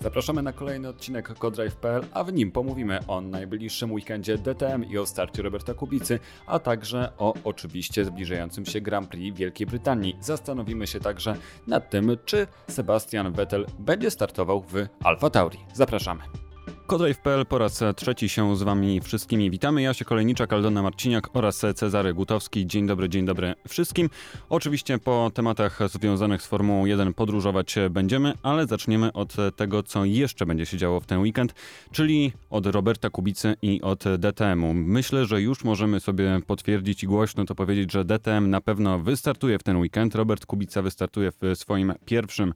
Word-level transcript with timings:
Zapraszamy 0.00 0.42
na 0.42 0.52
kolejny 0.52 0.88
odcinek 0.88 1.38
Codrive.pl, 1.38 2.02
a 2.12 2.24
w 2.24 2.32
nim 2.32 2.52
pomówimy 2.52 3.06
o 3.06 3.20
najbliższym 3.20 3.92
weekendzie 3.92 4.38
DTM 4.38 4.84
i 4.84 4.98
o 4.98 5.06
starcie 5.06 5.42
Roberta 5.42 5.74
Kubicy, 5.74 6.18
a 6.46 6.58
także 6.58 7.12
o 7.18 7.34
oczywiście 7.44 8.04
zbliżającym 8.04 8.66
się 8.66 8.80
Grand 8.80 9.08
Prix 9.08 9.38
Wielkiej 9.38 9.66
Brytanii. 9.66 10.16
Zastanowimy 10.20 10.86
się 10.86 11.00
także 11.00 11.36
nad 11.66 11.90
tym, 11.90 12.16
czy 12.24 12.46
Sebastian 12.68 13.32
Vettel 13.32 13.66
będzie 13.78 14.10
startował 14.10 14.60
w 14.60 14.74
Alfa 15.04 15.30
Tauri. 15.30 15.58
Zapraszamy. 15.72 16.49
Kodrive.pl 16.90 17.46
po 17.46 17.58
raz 17.58 17.82
trzeci 17.96 18.28
się 18.28 18.56
z 18.56 18.62
Wami 18.62 19.00
wszystkimi 19.00 19.50
witamy. 19.50 19.82
Ja 19.82 19.94
się 19.94 20.04
Kolejniczak, 20.04 20.52
Aldona 20.52 20.82
Marciniak 20.82 21.36
oraz 21.36 21.64
Cezary 21.74 22.14
Gutowski. 22.14 22.66
Dzień 22.66 22.86
dobry, 22.86 23.08
dzień 23.08 23.26
dobry 23.26 23.54
wszystkim. 23.68 24.10
Oczywiście 24.48 24.98
po 24.98 25.30
tematach 25.34 25.78
związanych 25.88 26.42
z 26.42 26.46
Formułą 26.46 26.86
1 26.86 27.14
podróżować 27.14 27.74
będziemy, 27.90 28.32
ale 28.42 28.66
zaczniemy 28.66 29.12
od 29.12 29.36
tego, 29.56 29.82
co 29.82 30.04
jeszcze 30.04 30.46
będzie 30.46 30.66
się 30.66 30.76
działo 30.76 31.00
w 31.00 31.06
ten 31.06 31.18
weekend, 31.18 31.54
czyli 31.92 32.32
od 32.50 32.66
Roberta 32.66 33.10
Kubicy 33.10 33.54
i 33.62 33.82
od 33.82 34.04
DTM-u. 34.18 34.74
Myślę, 34.74 35.26
że 35.26 35.42
już 35.42 35.64
możemy 35.64 36.00
sobie 36.00 36.40
potwierdzić 36.46 37.04
i 37.04 37.06
głośno 37.06 37.44
to 37.44 37.54
powiedzieć, 37.54 37.92
że 37.92 38.04
DTM 38.04 38.50
na 38.50 38.60
pewno 38.60 38.98
wystartuje 38.98 39.58
w 39.58 39.62
ten 39.62 39.76
weekend. 39.76 40.14
Robert 40.14 40.46
Kubica 40.46 40.82
wystartuje 40.82 41.30
w 41.32 41.58
swoim 41.58 41.92
pierwszym 42.04 42.54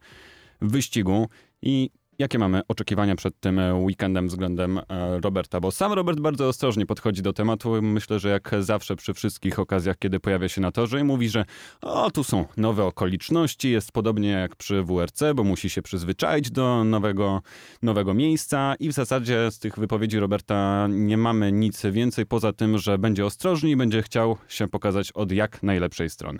wyścigu 0.61 1.29
i 1.63 1.91
Jakie 2.19 2.39
mamy 2.39 2.61
oczekiwania 2.69 3.17
przed 3.17 3.41
tym 3.41 3.59
e, 3.59 3.75
weekendem 3.75 4.29
względem 4.29 4.79
e, 4.79 5.21
Roberta? 5.21 5.61
Bo 5.61 5.71
sam 5.71 5.93
Robert 5.93 6.21
bardzo 6.21 6.49
ostrożnie 6.49 6.87
podchodzi 6.87 7.23
do 7.23 7.33
tematu. 7.33 7.83
Myślę, 7.83 8.19
że 8.19 8.29
jak 8.29 8.51
zawsze 8.61 8.97
przy 8.97 9.15
wszystkich 9.15 9.59
okazjach, 9.59 9.99
kiedy 9.99 10.21
pojawia 10.21 10.49
się 10.49 10.61
na 10.61 10.73
torze 10.73 11.01
i 11.01 11.05
mówi, 11.05 11.29
że 11.29 11.45
o, 11.83 12.11
tu 12.11 12.25
są 12.25 12.45
nowe 12.57 12.85
okoliczności, 12.85 13.71
jest 13.71 13.93
podobnie 13.93 14.29
jak 14.29 14.57
przy 14.57 14.83
WRC, 14.83 15.23
bo 15.35 15.45
musi 15.45 15.71
się 15.71 15.83
przyzwyczaić 15.83 16.51
do 16.51 16.85
nowego, 16.85 17.43
nowego 17.83 18.15
miejsca 18.15 18.75
i 18.81 18.89
w 18.89 18.93
zasadzie 18.93 19.51
z 19.51 19.59
tych 19.59 19.79
wypowiedzi 19.79 20.19
Roberta 20.19 20.87
nie 20.91 21.17
mamy 21.17 21.53
nic 21.53 21.83
więcej 21.83 22.27
poza 22.27 22.53
tym, 22.53 22.79
że 22.79 22.99
będzie 22.99 23.27
ostrożny 23.27 23.71
i 23.71 23.77
będzie 23.77 24.03
chciał 24.03 24.37
się 24.49 24.69
pokazać 24.69 25.13
od 25.13 25.33
jak 25.33 25.63
najlepszej 25.63 26.11
strony. 26.11 26.39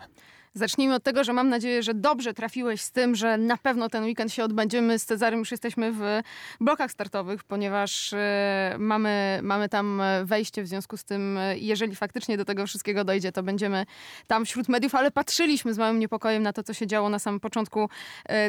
Zacznijmy 0.57 0.95
od 0.95 1.03
tego, 1.03 1.25
że 1.25 1.33
mam 1.33 1.49
nadzieję, 1.49 1.83
że 1.83 1.95
dobrze 1.95 2.35
trafiłeś 2.35 2.81
z 2.81 2.91
tym, 2.91 3.15
że 3.15 3.39
na 3.39 3.57
pewno 3.57 3.89
ten 3.89 4.05
weekend 4.05 4.33
się 4.33 4.45
odbędzie. 4.45 4.83
My 4.83 4.99
z 4.99 5.05
Cezarym 5.05 5.39
już 5.39 5.51
jesteśmy 5.51 5.93
w 5.93 6.01
blokach 6.61 6.91
startowych, 6.91 7.45
ponieważ 7.45 8.13
y, 8.13 8.17
mamy, 8.79 9.41
mamy 9.43 9.69
tam 9.69 10.03
wejście, 10.25 10.63
w 10.63 10.67
związku 10.67 10.97
z 10.97 11.05
tym, 11.05 11.39
y, 11.39 11.59
jeżeli 11.59 11.97
faktycznie 11.97 12.37
do 12.37 12.45
tego 12.45 12.67
wszystkiego 12.67 13.05
dojdzie, 13.05 13.33
to 13.33 13.43
będziemy 13.43 13.87
tam 14.27 14.45
wśród 14.45 14.69
mediów, 14.69 14.95
ale 14.95 15.11
patrzyliśmy 15.11 15.75
z 15.75 15.79
małym 15.79 15.99
niepokojem 15.99 16.43
na 16.43 16.53
to, 16.53 16.63
co 16.63 16.75
się 16.75 16.87
działo 16.87 17.09
na 17.09 17.19
samym 17.19 17.41
początku 17.41 17.85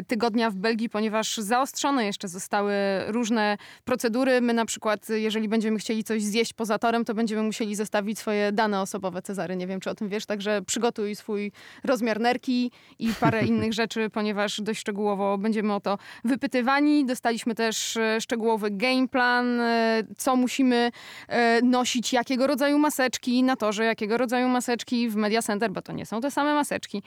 y, 0.00 0.04
tygodnia 0.04 0.50
w 0.50 0.54
Belgii, 0.54 0.88
ponieważ 0.88 1.36
zaostrzone 1.36 2.06
jeszcze 2.06 2.28
zostały 2.28 2.74
różne 3.06 3.56
procedury. 3.84 4.40
My 4.40 4.54
na 4.54 4.64
przykład, 4.64 5.08
jeżeli 5.08 5.48
będziemy 5.48 5.78
chcieli 5.78 6.04
coś 6.04 6.22
zjeść 6.22 6.52
poza 6.52 6.78
torem, 6.78 7.04
to 7.04 7.14
będziemy 7.14 7.42
musieli 7.42 7.74
zostawić 7.74 8.18
swoje 8.18 8.52
dane 8.52 8.80
osobowe. 8.80 9.22
Cezary, 9.22 9.56
nie 9.56 9.66
wiem, 9.66 9.80
czy 9.80 9.90
o 9.90 9.94
tym 9.94 10.08
wiesz, 10.08 10.26
także 10.26 10.62
przygotuj 10.66 11.16
swój 11.16 11.52
roz 11.84 11.95
rozmiar 11.96 12.20
nerki 12.20 12.70
i 12.98 13.08
parę 13.20 13.42
innych 13.50 13.72
rzeczy, 13.72 14.10
ponieważ 14.10 14.60
dość 14.60 14.80
szczegółowo 14.80 15.38
będziemy 15.38 15.74
o 15.74 15.80
to 15.80 15.98
wypytywani. 16.24 17.06
Dostaliśmy 17.06 17.54
też 17.54 17.96
e, 17.96 18.20
szczegółowy 18.20 18.70
game 18.70 19.08
plan, 19.08 19.60
e, 19.60 20.02
co 20.16 20.36
musimy 20.36 20.90
e, 21.28 21.62
nosić, 21.62 22.12
jakiego 22.12 22.46
rodzaju 22.46 22.78
maseczki 22.78 23.42
na 23.42 23.56
torze, 23.56 23.84
jakiego 23.84 24.18
rodzaju 24.18 24.48
maseczki 24.48 25.08
w 25.08 25.16
Media 25.16 25.42
Center, 25.42 25.70
bo 25.70 25.82
to 25.82 25.92
nie 25.92 26.06
są 26.06 26.20
te 26.20 26.30
same 26.30 26.54
maseczki. 26.54 27.02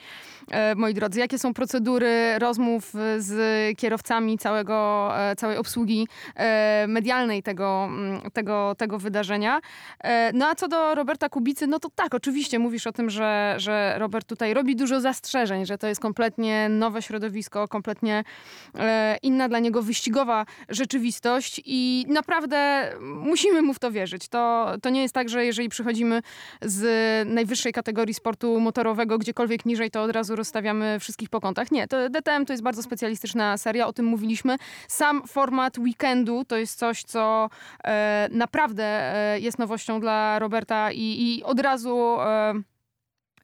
Moi 0.75 0.93
drodzy, 0.93 1.19
jakie 1.19 1.39
są 1.39 1.53
procedury 1.53 2.39
rozmów 2.39 2.93
z 3.17 3.77
kierowcami 3.77 4.37
całego, 4.37 5.11
całej 5.37 5.57
obsługi 5.57 6.07
medialnej 6.87 7.43
tego, 7.43 7.89
tego, 8.33 8.75
tego 8.77 8.99
wydarzenia. 8.99 9.59
No 10.33 10.47
a 10.47 10.55
co 10.55 10.67
do 10.67 10.95
Roberta 10.95 11.29
Kubicy, 11.29 11.67
no 11.67 11.79
to 11.79 11.89
tak, 11.95 12.13
oczywiście 12.13 12.59
mówisz 12.59 12.87
o 12.87 12.91
tym, 12.91 13.09
że, 13.09 13.55
że 13.57 13.95
Robert 13.97 14.27
tutaj 14.27 14.53
robi 14.53 14.75
dużo 14.79 15.01
zastrzeżeń, 15.01 15.65
że 15.65 15.77
to 15.77 15.87
jest 15.87 16.01
kompletnie 16.01 16.69
nowe 16.69 17.01
środowisko, 17.01 17.67
kompletnie 17.67 18.23
e, 18.75 19.17
inna 19.23 19.49
dla 19.49 19.59
niego 19.59 19.81
wyścigowa 19.81 20.45
rzeczywistość 20.69 21.61
i 21.65 22.05
naprawdę 22.09 22.91
musimy 23.01 23.61
mu 23.61 23.73
w 23.73 23.79
to 23.79 23.91
wierzyć. 23.91 24.27
To, 24.27 24.71
to 24.81 24.89
nie 24.89 25.01
jest 25.01 25.13
tak, 25.13 25.29
że 25.29 25.45
jeżeli 25.45 25.69
przychodzimy 25.69 26.21
z 26.61 26.83
najwyższej 27.29 27.73
kategorii 27.73 28.13
sportu 28.13 28.59
motorowego, 28.59 29.17
gdziekolwiek 29.17 29.65
niżej, 29.65 29.91
to 29.91 30.03
od 30.03 30.11
razu 30.11 30.35
rozstawiamy 30.35 30.99
wszystkich 30.99 31.29
po 31.29 31.41
kątach. 31.41 31.71
Nie, 31.71 31.87
to 31.87 32.09
DTM 32.09 32.45
to 32.45 32.53
jest 32.53 32.63
bardzo 32.63 32.83
specjalistyczna 32.83 33.57
seria, 33.57 33.87
o 33.87 33.93
tym 33.93 34.05
mówiliśmy. 34.05 34.57
Sam 34.87 35.27
format 35.27 35.77
weekendu 35.77 36.45
to 36.45 36.57
jest 36.57 36.79
coś, 36.79 37.03
co 37.03 37.49
e, 37.83 38.29
naprawdę 38.31 38.83
e, 38.85 39.39
jest 39.39 39.59
nowością 39.59 39.99
dla 39.99 40.39
Roberta 40.39 40.91
i, 40.91 41.37
i 41.37 41.43
od 41.43 41.59
razu 41.59 42.17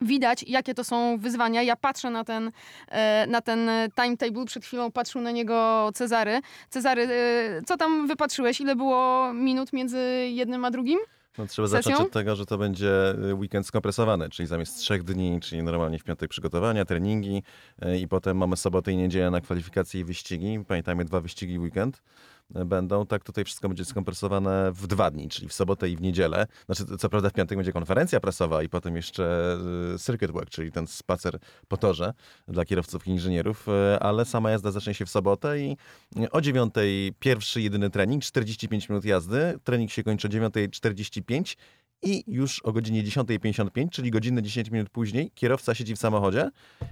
widać, 0.01 0.43
jakie 0.47 0.73
to 0.73 0.83
są 0.83 1.17
wyzwania. 1.17 1.63
Ja 1.63 1.75
patrzę 1.75 2.09
na 2.09 2.23
ten, 2.23 2.51
e, 2.87 3.27
na 3.27 3.41
ten 3.41 3.69
timetable, 3.95 4.45
przed 4.45 4.65
chwilą 4.65 4.91
patrzył 4.91 5.21
na 5.21 5.31
niego 5.31 5.89
Cezary. 5.93 6.41
Cezary, 6.69 7.07
e, 7.11 7.61
co 7.65 7.77
tam 7.77 8.07
wypatrzyłeś? 8.07 8.61
Ile 8.61 8.75
było 8.75 9.33
minut 9.33 9.73
między 9.73 9.99
jednym 10.31 10.65
a 10.65 10.71
drugim? 10.71 10.99
No, 11.37 11.47
trzeba 11.47 11.67
sesją? 11.67 11.91
zacząć 11.91 12.07
od 12.07 12.13
tego, 12.13 12.35
że 12.35 12.45
to 12.45 12.57
będzie 12.57 13.09
e, 13.09 13.35
weekend 13.35 13.67
skompresowany, 13.67 14.29
czyli 14.29 14.47
zamiast 14.47 14.77
trzech 14.77 15.03
dni, 15.03 15.39
czyli 15.41 15.63
normalnie 15.63 15.99
w 15.99 16.03
piątek 16.03 16.29
przygotowania, 16.29 16.85
treningi 16.85 17.43
i 18.01 18.07
potem 18.07 18.37
mamy 18.37 18.57
sobotę 18.57 18.91
i 18.91 18.97
niedzielę 18.97 19.31
na 19.31 19.41
kwalifikacje 19.41 20.01
i 20.01 20.03
wyścigi. 20.03 20.59
Pamiętajmy, 20.67 21.05
dwa 21.05 21.21
wyścigi 21.21 21.59
weekend 21.59 22.01
będą, 22.49 23.05
tak 23.05 23.23
tutaj 23.23 23.43
wszystko 23.43 23.67
będzie 23.67 23.85
skompresowane 23.85 24.71
w 24.71 24.87
dwa 24.87 25.11
dni, 25.11 25.29
czyli 25.29 25.47
w 25.47 25.53
sobotę 25.53 25.89
i 25.89 25.95
w 25.95 26.01
niedzielę. 26.01 26.47
Znaczy, 26.65 26.97
co 26.97 27.09
prawda 27.09 27.29
w 27.29 27.33
piątek 27.33 27.57
będzie 27.57 27.71
konferencja 27.71 28.19
prasowa 28.19 28.63
i 28.63 28.69
potem 28.69 28.95
jeszcze 28.95 29.57
y, 29.95 29.99
circuit 29.99 30.31
walk, 30.31 30.49
czyli 30.49 30.71
ten 30.71 30.87
spacer 30.87 31.39
po 31.67 31.77
torze 31.77 32.13
dla 32.47 32.65
kierowców 32.65 33.07
i 33.07 33.09
inżynierów, 33.09 33.67
y, 33.67 33.99
ale 33.99 34.25
sama 34.25 34.51
jazda 34.51 34.71
zacznie 34.71 34.93
się 34.93 35.05
w 35.05 35.09
sobotę 35.09 35.59
i 35.59 35.77
o 36.31 36.41
9 36.41 36.73
pierwszy, 37.19 37.61
jedyny 37.61 37.89
trening, 37.89 38.23
45 38.23 38.89
minut 38.89 39.05
jazdy. 39.05 39.59
Trening 39.63 39.91
się 39.91 40.03
kończy 40.03 40.27
o 40.27 40.31
9.45 40.31 41.57
i 42.05 42.23
już 42.27 42.59
o 42.59 42.71
godzinie 42.71 43.03
10.55, 43.03 43.89
czyli 43.89 44.11
godzinę 44.11 44.41
10 44.41 44.71
minut 44.71 44.89
później, 44.89 45.31
kierowca 45.35 45.75
siedzi 45.75 45.95
w 45.95 45.99
samochodzie 45.99 46.49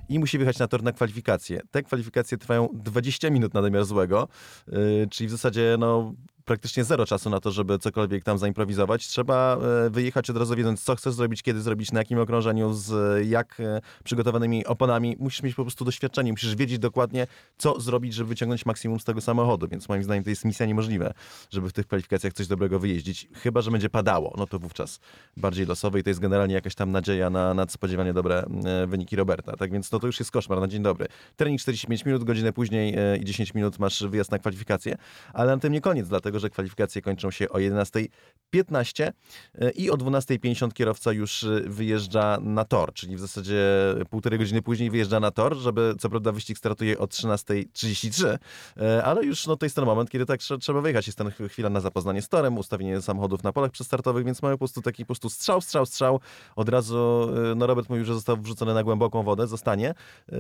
i 0.10 0.20
musi 0.20 0.38
wyjechać 0.38 0.60
na 0.60 0.68
tor 0.68 0.84
na 0.84 0.92
kwalifikacje. 0.92 1.62
Te 1.72 1.84
kwalifikacje 1.84 2.38
trwają 2.38 2.70
20 2.74 3.30
minut 3.30 3.54
na 3.54 3.62
domiar 3.62 3.86
złego, 3.86 4.28
yy, 4.68 5.08
czyli 5.12 5.28
w 5.28 5.32
zasadzie 5.32 5.76
no, 5.80 6.14
praktycznie 6.46 6.84
zero 6.84 7.06
czasu 7.06 7.30
na 7.30 7.40
to, 7.40 7.52
żeby 7.52 7.80
cokolwiek 7.80 8.24
tam 8.24 8.38
zaimprowizować. 8.38 9.08
Trzeba 9.08 9.58
e, 9.58 9.90
wyjechać 9.90 10.30
od 10.30 10.38
razu 10.38 10.56
wiedząc, 10.56 10.84
co 10.84 10.96
chcesz 10.96 11.14
zrobić, 11.14 11.44
kiedy 11.44 11.62
zrobić, 11.62 11.92
na 11.92 12.00
jakim 12.00 12.20
okrążeniu, 12.20 12.74
z 12.74 12.94
jak 13.28 13.60
e, 13.60 13.82
przygotowanymi 14.04 14.66
oponami. 14.66 15.16
Musisz 15.20 15.44
mieć 15.44 15.56
po 15.56 15.64
prostu 15.64 15.86
doświadczenie, 15.86 16.32
musisz 16.32 16.56
wiedzieć 16.56 16.80
dokładnie, 16.80 17.28
co 17.58 17.80
zrobić, 17.80 18.14
żeby 18.14 18.30
wyciągnąć 18.30 18.66
maksimum 18.66 19.00
z 19.00 19.04
tego 19.04 19.22
samochodu, 19.22 19.68
więc 19.68 19.90
moim 19.90 20.04
zdaniem 20.04 20.24
to 20.24 20.30
jest 20.30 20.46
misja 20.46 20.66
niemożliwe, 20.66 21.14
żeby 21.50 21.70
w 21.70 21.74
tych 21.74 21.88
kwalifikacjach 21.88 22.34
coś 22.34 22.48
dobrego 22.48 22.80
wyjeździć. 22.80 23.28
Chyba, 23.34 23.62
że 23.62 23.72
będzie 23.72 23.90
padało, 23.90 24.34
no 24.38 24.48
to 24.48 24.60
wówczas 24.60 25.00
bardziej 25.38 25.66
losowe 25.66 26.00
i 26.00 26.04
to 26.04 26.10
jest 26.10 26.20
generalnie 26.20 26.56
jakaś 26.56 26.76
tam 26.76 26.92
nadzieja 26.92 27.30
na 27.30 27.54
nadspodziewanie 27.54 28.14
dobre 28.14 28.46
e, 28.66 28.88
wyniki 28.88 29.16
Roberta. 29.16 29.58
Tak 29.58 29.72
więc 29.72 29.92
no 29.92 30.00
to 30.00 30.08
już 30.08 30.20
jest 30.20 30.32
koszmar 30.32 30.60
na 30.60 30.68
dzień 30.68 30.84
dobry. 30.84 31.08
Trening 31.36 31.62
45 31.62 32.06
minut, 32.06 32.24
godzinę 32.24 32.54
później 32.54 32.96
i 33.22 33.26
10 33.26 33.54
minut 33.54 33.80
masz 33.80 34.04
wyjazd 34.04 34.32
na 34.32 34.40
kwalifikacje, 34.40 34.96
ale 35.34 35.56
na 35.56 35.62
tym 35.62 35.74
nie 35.74 35.82
koniec, 35.82 36.08
dlatego 36.08 36.33
dlatego 36.34 36.40
że 36.40 36.50
kwalifikacje 36.50 37.02
kończą 37.02 37.32
się 37.32 37.50
o 37.50 37.58
11.15 37.58 39.12
e, 39.56 39.70
i 39.72 39.90
o 39.92 39.98
12.50 39.98 40.74
kierowca 40.74 41.12
już 41.12 41.44
e, 41.44 41.62
wyjeżdża 41.66 42.38
na 42.42 42.66
tor, 42.66 42.94
czyli 42.94 43.16
w 43.16 43.20
zasadzie 43.20 43.64
półtorej 44.10 44.40
godziny 44.40 44.62
później 44.62 44.90
wyjeżdża 44.90 45.20
na 45.20 45.32
tor, 45.32 45.56
żeby 45.56 45.96
co 46.00 46.10
prawda 46.10 46.32
wyścig 46.32 46.58
startuje 46.58 47.00
o 47.00 47.06
13.33, 47.06 48.38
e, 48.78 49.04
ale 49.04 49.26
już 49.26 49.48
no, 49.48 49.56
to 49.56 49.66
jest 49.66 49.76
ten 49.76 49.86
moment, 49.86 50.10
kiedy 50.10 50.26
tak 50.26 50.40
trzeba 50.40 50.82
wyjechać. 50.82 51.08
Jest 51.08 51.18
ten 51.18 51.32
chwila 51.50 51.70
na 51.70 51.80
zapoznanie 51.80 52.22
z 52.22 52.30
torem, 52.30 52.58
ustawienie 52.58 53.02
samochodów 53.02 53.44
na 53.44 53.54
polach 53.54 53.72
przestartowych, 53.72 54.26
więc 54.26 54.42
mamy 54.42 54.56
po 54.56 54.60
prostu 54.60 54.82
taki 54.82 55.04
po 55.04 55.08
prostu 55.08 55.30
strzał, 55.30 55.62
strzał, 55.62 55.86
strzał. 55.86 56.20
Od 56.56 56.70
razu, 56.70 57.30
no 57.56 57.68
Robert 57.68 57.90
mówił, 57.90 58.06
że 58.06 58.14
został 58.14 58.38
wrzucony 58.38 58.74
na 58.74 58.84
głęboką 58.84 59.24
wodę, 59.24 59.48
zostanie. 59.48 59.94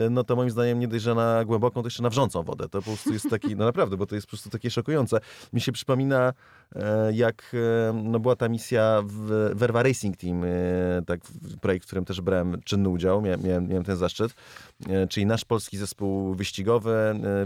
No 0.10 0.24
to 0.24 0.36
moim 0.36 0.50
zdaniem 0.50 0.80
nie 0.80 0.88
dość, 0.88 1.04
że 1.04 1.16
na 1.16 1.46
głęboką, 1.46 1.82
to 1.82 1.88
jeszcze 1.88 2.04
na 2.04 2.10
wrzącą 2.10 2.44
wodę. 2.44 2.70
To 2.70 2.82
po 2.82 2.84
prostu 2.84 3.14
jest 3.14 3.30
taki, 3.30 3.56
no 3.56 3.66
naprawdę, 3.66 3.98
bo 3.98 4.06
to 4.06 4.16
jest 4.16 4.28
po 4.28 4.32
prostu 4.32 4.50
takie 4.50 4.70
szokujące. 4.70 5.20
Mi 5.54 5.62
się 5.62 5.72
przypomina 5.84 6.34
jak 7.14 7.52
e, 7.54 7.94
no, 8.04 8.20
była 8.20 8.36
ta 8.36 8.50
misja 8.50 9.02
w 9.06 9.52
Verva 9.56 9.84
Racing 9.84 10.18
Team, 10.18 10.46
tak, 11.06 11.20
projekt, 11.62 11.84
w 11.84 11.88
którym 11.88 12.06
też 12.06 12.22
brałem 12.22 12.62
czynny 12.62 12.90
udział, 12.90 13.22
miałem, 13.22 13.42
miałem 13.44 13.84
ten 13.84 13.98
zaszczyt, 13.98 14.34
czyli 15.10 15.26
nasz 15.26 15.46
polski 15.46 15.78
zespół 15.78 16.34
wyścigowy 16.34 16.92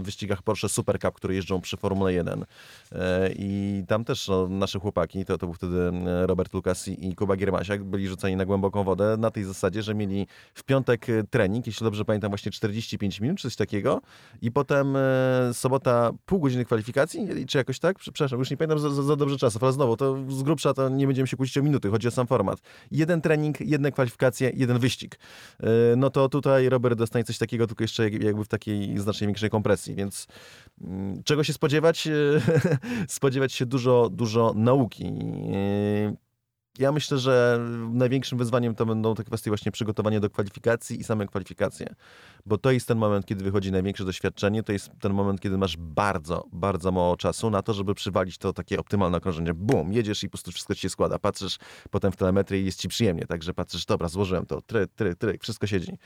w 0.00 0.04
wyścigach 0.04 0.42
Porsche 0.42 0.68
Super 0.68 0.98
Cup, 1.00 1.14
które 1.14 1.34
jeżdżą 1.34 1.60
przy 1.60 1.76
Formule 1.76 2.12
1. 2.12 2.44
I 3.36 3.82
tam 3.88 4.04
też 4.04 4.28
no, 4.28 4.48
nasze 4.48 4.78
chłopaki, 4.78 5.24
to, 5.24 5.38
to 5.38 5.46
był 5.46 5.54
wtedy 5.54 5.92
Robert 6.26 6.54
Lukas 6.54 6.88
i 6.88 7.14
Kuba 7.14 7.36
Giermasiak, 7.36 7.84
byli 7.84 8.08
rzucani 8.08 8.36
na 8.36 8.44
głęboką 8.44 8.84
wodę 8.84 9.16
na 9.18 9.30
tej 9.30 9.44
zasadzie, 9.44 9.82
że 9.82 9.94
mieli 9.94 10.26
w 10.54 10.62
piątek 10.62 11.06
trening, 11.30 11.66
jeśli 11.66 11.84
dobrze 11.84 12.04
pamiętam, 12.04 12.30
właśnie 12.30 12.52
45 12.52 13.20
minut, 13.20 13.38
czy 13.38 13.48
coś 13.48 13.56
takiego 13.56 14.00
i 14.42 14.50
potem 14.50 14.96
sobota 15.52 16.10
pół 16.26 16.40
godziny 16.40 16.64
kwalifikacji, 16.64 17.46
czy 17.46 17.58
jakoś 17.58 17.78
tak? 17.78 17.98
Przepraszam, 17.98 18.38
już 18.38 18.50
nie 18.50 18.56
pamiętam 18.56 18.78
za, 18.78 19.02
za 19.02 19.16
dobrze 19.18 19.38
czasów, 19.38 19.62
ale 19.62 19.72
znowu, 19.72 19.96
to 19.96 20.16
z 20.28 20.42
grubsza 20.42 20.74
to 20.74 20.88
nie 20.88 21.06
będziemy 21.06 21.28
się 21.28 21.36
kłócić 21.36 21.58
o 21.58 21.62
minuty, 21.62 21.90
chodzi 21.90 22.08
o 22.08 22.10
sam 22.10 22.26
format. 22.26 22.58
Jeden 22.90 23.20
trening, 23.20 23.60
jedne 23.60 23.92
kwalifikacje, 23.92 24.52
jeden 24.54 24.78
wyścig. 24.78 25.18
E, 25.60 25.68
no 25.96 26.10
to 26.10 26.28
tutaj 26.28 26.68
Robert 26.68 26.98
dostanie 26.98 27.24
coś 27.24 27.38
takiego, 27.38 27.66
tylko 27.66 27.84
jeszcze 27.84 28.10
jakby 28.10 28.44
w 28.44 28.48
takiej 28.48 28.98
znacznie 28.98 29.26
większej 29.26 29.50
kompresji, 29.50 29.94
więc 29.94 30.26
mm, 30.80 31.22
czego 31.22 31.44
się 31.44 31.52
spodziewać? 31.52 32.08
spodziewać 33.08 33.52
się 33.52 33.66
dużo, 33.66 34.08
dużo 34.12 34.52
nauki. 34.56 35.04
E, 35.04 36.28
ja 36.78 36.92
myślę, 36.92 37.18
że 37.18 37.60
największym 37.92 38.38
wyzwaniem 38.38 38.74
to 38.74 38.86
będą 38.86 39.14
te 39.14 39.24
kwestie 39.24 39.50
właśnie 39.50 39.72
przygotowania 39.72 40.20
do 40.20 40.30
kwalifikacji 40.30 41.00
i 41.00 41.04
same 41.04 41.26
kwalifikacje, 41.26 41.94
bo 42.46 42.58
to 42.58 42.70
jest 42.70 42.88
ten 42.88 42.98
moment, 42.98 43.26
kiedy 43.26 43.44
wychodzi 43.44 43.72
największe 43.72 44.04
doświadczenie, 44.04 44.62
to 44.62 44.72
jest 44.72 44.90
ten 45.00 45.12
moment, 45.12 45.40
kiedy 45.40 45.58
masz 45.58 45.76
bardzo, 45.76 46.44
bardzo 46.52 46.92
mało 46.92 47.16
czasu 47.16 47.50
na 47.50 47.62
to, 47.62 47.74
żeby 47.74 47.94
przywalić 47.94 48.38
to 48.38 48.52
takie 48.52 48.80
optymalne 48.80 49.18
okrążenie. 49.18 49.54
Bum, 49.54 49.92
jedziesz 49.92 50.22
i 50.22 50.26
po 50.26 50.30
prostu 50.30 50.52
wszystko 50.52 50.74
ci 50.74 50.80
się 50.80 50.88
składa. 50.88 51.18
Patrzysz 51.18 51.58
potem 51.90 52.12
w 52.12 52.16
telemetrię 52.16 52.60
i 52.60 52.64
jest 52.64 52.80
ci 52.80 52.88
przyjemnie, 52.88 53.26
także 53.26 53.54
patrzysz, 53.54 53.86
dobra, 53.86 54.08
złożyłem 54.08 54.46
to, 54.46 54.62
tryk, 54.62 54.92
tryk, 54.94 55.18
tryk, 55.18 55.42
wszystko 55.42 55.66
siedzi. 55.66 55.98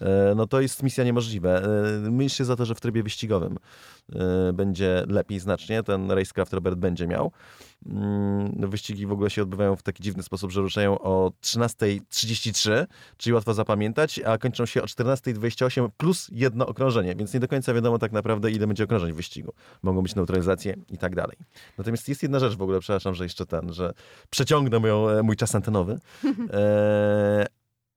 E, 0.00 0.34
no 0.36 0.46
to 0.46 0.60
jest 0.60 0.82
misja 0.82 1.04
niemożliwe. 1.04 1.62
E, 2.06 2.10
myślę 2.10 2.46
za 2.46 2.56
to, 2.56 2.64
że 2.64 2.74
w 2.74 2.80
trybie 2.80 3.02
wyścigowym 3.02 3.56
e, 4.12 4.52
będzie 4.52 5.04
lepiej 5.08 5.40
znacznie, 5.40 5.82
ten 5.82 6.10
Racecraft 6.10 6.52
Robert 6.52 6.78
będzie 6.78 7.06
miał. 7.06 7.32
Mm, 7.86 8.70
wyścigi 8.70 9.06
w 9.06 9.12
ogóle 9.12 9.30
się 9.30 9.42
odbywają 9.42 9.76
w 9.76 9.82
taki 9.82 10.02
dziwny 10.02 10.22
sposób, 10.22 10.50
że 10.50 10.60
ruszają 10.60 10.98
o 10.98 11.32
13.33, 11.42 12.86
czyli 13.16 13.34
łatwo 13.34 13.54
zapamiętać, 13.54 14.18
a 14.18 14.38
kończą 14.38 14.66
się 14.66 14.82
o 14.82 14.86
14.28 14.86 15.77
plus 15.96 16.28
jedno 16.32 16.66
okrążenie, 16.66 17.14
więc 17.14 17.34
nie 17.34 17.40
do 17.40 17.48
końca 17.48 17.74
wiadomo 17.74 17.98
tak 17.98 18.12
naprawdę, 18.12 18.50
ile 18.50 18.66
będzie 18.66 18.84
okrążeń 18.84 19.12
w 19.12 19.16
wyścigu. 19.16 19.52
Mogą 19.82 20.02
być 20.02 20.14
neutralizacje 20.14 20.76
i 20.90 20.98
tak 20.98 21.14
dalej. 21.14 21.36
Natomiast 21.78 22.08
jest 22.08 22.22
jedna 22.22 22.38
rzecz 22.38 22.56
w 22.56 22.62
ogóle, 22.62 22.80
przepraszam, 22.80 23.14
że 23.14 23.24
jeszcze 23.24 23.46
ten, 23.46 23.72
że 23.72 23.92
przeciągnę 24.30 24.78
moją, 24.78 25.08
e, 25.08 25.22
mój 25.22 25.36
czas 25.36 25.54
antenowy, 25.54 25.98
e, 26.52 27.46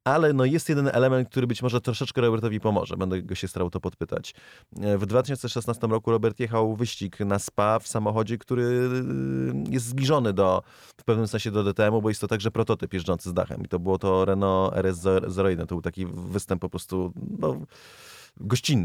ale 0.04 0.34
no 0.34 0.46
jest 0.46 0.70
jeden 0.70 0.90
element, 0.94 1.30
który 1.30 1.48
być 1.48 1.62
może 1.62 1.82
troszeczkę 1.82 2.22
Robertowi 2.22 2.60
pomoże. 2.60 2.98
Będę 2.98 3.22
go 3.22 3.36
się 3.36 3.48
starał 3.48 3.70
to 3.70 3.80
podpytać. 3.80 4.34
E, 4.82 4.98
w 4.98 5.06
2016 5.06 5.88
roku 5.88 6.12
Robert 6.12 6.40
jechał 6.40 6.76
wyścig 6.76 7.20
na 7.20 7.40
SPA 7.40 7.80
w 7.80 7.88
samochodzie, 7.88 8.38
który 8.38 8.64
y, 8.64 8.90
jest 9.70 9.86
zbliżony 9.86 10.34
do, 10.34 10.64
w 10.98 11.04
pewnym 11.04 11.28
sensie 11.28 11.52
do 11.52 11.64
DTM-u, 11.64 12.02
bo 12.02 12.10
jest 12.10 12.22
to 12.22 12.28
także 12.28 12.52
prototyp 12.52 12.94
jeżdżący 12.94 13.30
z 13.30 13.34
dachem. 13.34 13.64
I 13.64 13.68
to 13.68 13.80
było 13.80 13.98
to 13.98 14.26
Renault 14.26 14.74
RS01. 14.74 15.60
To 15.60 15.66
był 15.66 15.82
taki 15.82 16.06
występ 16.06 16.62
po 16.62 16.70
prostu 16.70 17.14
no, 17.40 17.58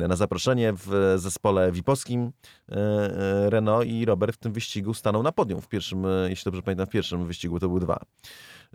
na 0.09 0.17
zaproszenie 0.17 0.73
w 0.77 1.15
zespole 1.17 1.73
VIP-owskim 1.73 2.33
e, 2.69 2.75
e, 2.75 3.51
Renault 3.51 3.87
i 3.87 4.05
Robert 4.05 4.37
w 4.37 4.39
tym 4.39 4.53
wyścigu 4.53 4.95
stanął 4.95 5.23
na 5.23 5.33
podium 5.33 5.61
w 5.61 5.69
pierwszym, 5.69 6.07
jeśli 6.29 6.45
dobrze 6.45 6.63
pamiętam, 6.63 6.87
w 6.87 6.91
pierwszym 6.91 7.27
wyścigu 7.27 7.61
to 7.61 7.69
był 7.69 7.79
dwa. 7.79 8.01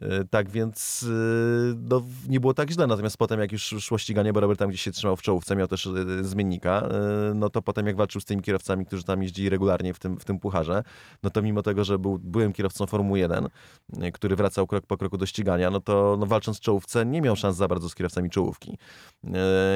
E, 0.01 0.25
tak 0.25 0.49
więc 0.49 1.05
e, 1.09 1.75
no, 1.89 2.01
nie 2.29 2.39
było 2.39 2.53
tak 2.53 2.71
źle. 2.71 2.87
Natomiast 2.87 3.17
potem, 3.17 3.39
jak 3.39 3.51
już 3.51 3.75
szło 3.79 3.97
ściganie, 3.97 4.33
bo 4.33 4.39
Robert 4.39 4.59
tam 4.59 4.69
gdzieś 4.69 4.81
się 4.81 4.91
trzymał 4.91 5.15
w 5.17 5.21
czołówce, 5.21 5.55
miał 5.55 5.67
też 5.67 5.87
e, 5.87 6.23
zmiennika, 6.23 6.89
no 7.35 7.49
to 7.49 7.61
potem 7.61 7.87
jak 7.87 7.95
walczył 7.95 8.21
z 8.21 8.25
tymi 8.25 8.41
kierowcami, 8.41 8.85
którzy 8.85 9.03
tam 9.03 9.23
jeździli 9.23 9.49
regularnie 9.49 9.93
w 9.93 9.99
tym, 9.99 10.19
w 10.19 10.25
tym 10.25 10.39
pucharze, 10.39 10.83
no 11.23 11.29
to 11.29 11.41
mimo 11.41 11.61
tego, 11.61 11.83
że 11.83 11.99
był, 11.99 12.19
byłem 12.19 12.53
kierowcą 12.53 12.85
Formuły 12.85 13.19
1, 13.19 13.47
który 14.13 14.35
wracał 14.35 14.67
krok 14.67 14.85
po 14.85 14.97
kroku 14.97 15.17
do 15.17 15.25
ścigania, 15.25 15.69
no 15.69 15.79
to 15.79 16.17
no, 16.19 16.25
walcząc 16.25 16.57
w 16.57 16.61
czołówce 16.61 17.05
nie 17.05 17.21
miał 17.21 17.35
szans 17.35 17.57
za 17.57 17.67
bardzo 17.67 17.89
z 17.89 17.95
kierowcami 17.95 18.29
czołówki. 18.29 18.77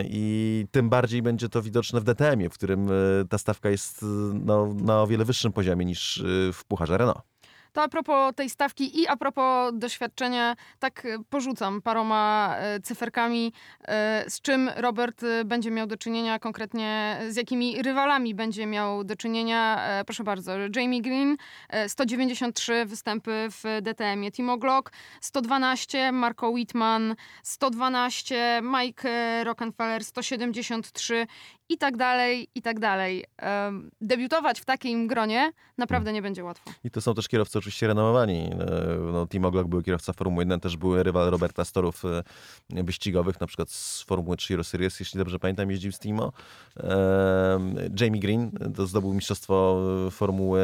I 0.03 0.65
tym 0.71 0.89
bardziej 0.89 1.21
będzie 1.21 1.49
to 1.49 1.61
widoczne 1.61 2.01
w 2.01 2.03
DTM-ie, 2.03 2.49
w 2.49 2.53
którym 2.53 2.89
ta 3.29 3.37
stawka 3.37 3.69
jest 3.69 4.05
no, 4.33 4.73
na 4.73 5.01
o 5.01 5.07
wiele 5.07 5.25
wyższym 5.25 5.53
poziomie 5.53 5.85
niż 5.85 6.23
w 6.53 6.65
pucharze 6.67 6.97
Renault. 6.97 7.34
To 7.75 7.83
a 7.83 7.87
propos 7.87 8.35
tej 8.35 8.49
stawki 8.49 9.01
i 9.01 9.07
a 9.07 9.17
propos 9.17 9.71
doświadczenia, 9.73 10.55
tak 10.79 11.05
e, 11.05 11.17
porzucam 11.29 11.81
paroma 11.81 12.55
e, 12.57 12.79
cyferkami, 12.79 13.53
e, 13.87 14.25
z 14.29 14.41
czym 14.41 14.71
Robert 14.75 15.21
będzie 15.45 15.71
miał 15.71 15.87
do 15.87 15.97
czynienia 15.97 16.39
konkretnie, 16.39 17.19
z 17.29 17.35
jakimi 17.35 17.81
rywalami 17.81 18.35
będzie 18.35 18.65
miał 18.65 19.03
do 19.03 19.15
czynienia. 19.15 19.87
Proszę 20.05 20.23
bardzo, 20.23 20.51
Jamie 20.75 21.01
Green, 21.01 21.37
193 21.87 22.85
występy 22.85 23.31
w 23.49 23.81
DTM-ie, 23.81 24.31
Timo 24.31 24.57
Glock, 24.57 24.91
112, 25.21 26.11
Marco 26.11 26.49
Whitman, 26.49 27.15
112, 27.43 28.61
Mike 28.63 29.43
Rockefeller, 29.43 30.03
173 30.03 31.27
i 31.69 31.77
tak 31.77 31.97
dalej, 31.97 32.47
i 32.55 32.61
tak 32.61 32.79
dalej. 32.79 33.25
Um, 33.65 33.91
debiutować 34.01 34.61
w 34.61 34.65
takim 34.65 35.07
gronie 35.07 35.51
naprawdę 35.77 36.13
nie 36.13 36.21
będzie 36.21 36.43
łatwo. 36.43 36.71
I 36.83 36.91
to 36.91 37.01
są 37.01 37.13
też 37.13 37.27
kierowcy 37.27 37.59
oczywiście 37.59 37.87
renomowani. 37.87 38.49
E, 38.53 38.97
no, 39.13 39.27
Timo 39.27 39.51
Glock 39.51 39.67
był 39.67 39.81
kierowca 39.81 40.13
Formuły 40.13 40.43
1, 40.43 40.59
też 40.59 40.77
był 40.77 41.03
rywal 41.03 41.29
Roberta 41.29 41.65
Storów 41.65 42.05
e, 42.05 42.23
wyścigowych, 42.83 43.39
na 43.39 43.47
przykład 43.47 43.71
z 43.71 44.01
Formuły 44.01 44.37
3 44.37 44.53
Euro 44.53 44.63
Series, 44.63 44.99
jeśli 44.99 45.17
dobrze 45.17 45.39
pamiętam, 45.39 45.71
jeździł 45.71 45.91
z 45.91 45.99
Timo. 45.99 46.31
Jamie 47.99 48.19
Green 48.19 48.51
to 48.75 48.87
zdobył 48.87 49.13
mistrzostwo 49.13 49.81
Formuły 50.11 50.61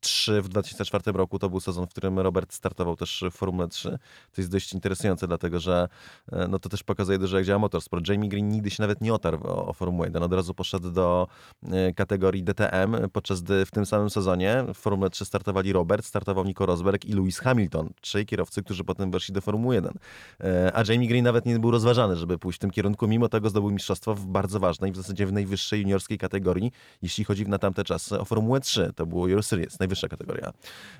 3 0.00 0.42
w 0.42 0.48
2004 0.48 1.12
roku 1.12 1.38
to 1.38 1.50
był 1.50 1.60
sezon, 1.60 1.86
w 1.86 1.90
którym 1.90 2.18
Robert 2.18 2.52
startował 2.52 2.96
też 2.96 3.24
w 3.30 3.34
Formule 3.34 3.68
3. 3.68 3.98
To 4.32 4.40
jest 4.40 4.50
dość 4.50 4.72
interesujące, 4.72 5.26
dlatego 5.26 5.60
że 5.60 5.88
e, 6.32 6.48
no 6.48 6.58
to 6.58 6.68
też 6.68 6.82
pokazuje 6.82 7.18
dużo, 7.18 7.36
jak 7.36 7.46
działa 7.46 7.58
motorsport. 7.58 8.08
Jamie 8.08 8.28
Green 8.28 8.48
nigdy 8.48 8.70
się 8.70 8.82
nawet 8.82 9.00
nie 9.00 9.14
otarł 9.14 9.38
o, 9.42 9.66
o 9.66 9.72
Formułę 9.72 10.06
1. 10.06 10.22
Od 10.22 10.32
razu 10.32 10.54
poszedł 10.54 10.90
do 10.90 11.28
e, 11.62 11.92
kategorii 11.92 12.42
DTM, 12.42 12.96
podczas 13.12 13.42
gdy 13.42 13.66
w 13.66 13.70
tym 13.70 13.86
samym 13.86 14.10
sezonie 14.10 14.64
w 14.74 14.76
Formule 14.76 15.10
3 15.10 15.24
startowali 15.24 15.72
Robert, 15.72 16.04
startował 16.04 16.44
Nico 16.44 16.66
Rosberg 16.66 17.04
i 17.04 17.12
Lewis 17.12 17.38
Hamilton. 17.38 17.90
Trzej 18.00 18.26
kierowcy, 18.26 18.62
którzy 18.62 18.84
potem 18.84 19.10
weszli 19.10 19.34
do 19.34 19.40
Formuły 19.40 19.74
1. 19.74 19.92
E, 20.40 20.72
a 20.74 20.82
Jamie 20.88 21.08
Green 21.08 21.24
nawet 21.24 21.46
nie 21.46 21.58
był 21.58 21.70
rozważany, 21.70 22.16
żeby 22.16 22.38
pójść 22.38 22.58
w 22.58 22.60
tym 22.60 22.70
kierunku, 22.70 23.08
mimo 23.08 23.28
tego 23.28 23.50
zdobył 23.50 23.70
mistrzostwo 23.70 24.14
w 24.14 24.26
bardzo 24.26 24.60
ważnej, 24.60 24.92
w 24.92 24.96
zasadzie 24.96 25.26
w 25.26 25.32
najwyższej 25.32 25.80
juniorskiej 25.80 26.18
kategorii, 26.18 26.72
jeśli 27.02 27.24
chodzi 27.24 27.48
na 27.48 27.58
tamte 27.58 27.84
czasy 27.84 28.20
o 28.20 28.24
Formułę 28.24 28.60
3. 28.60 28.92
To 28.96 29.06
było 29.06 29.30
Euro 29.30 29.42
Series, 29.42 29.80
najwyższa 29.90 30.08
kategoria. 30.08 30.52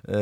E, 0.09 0.13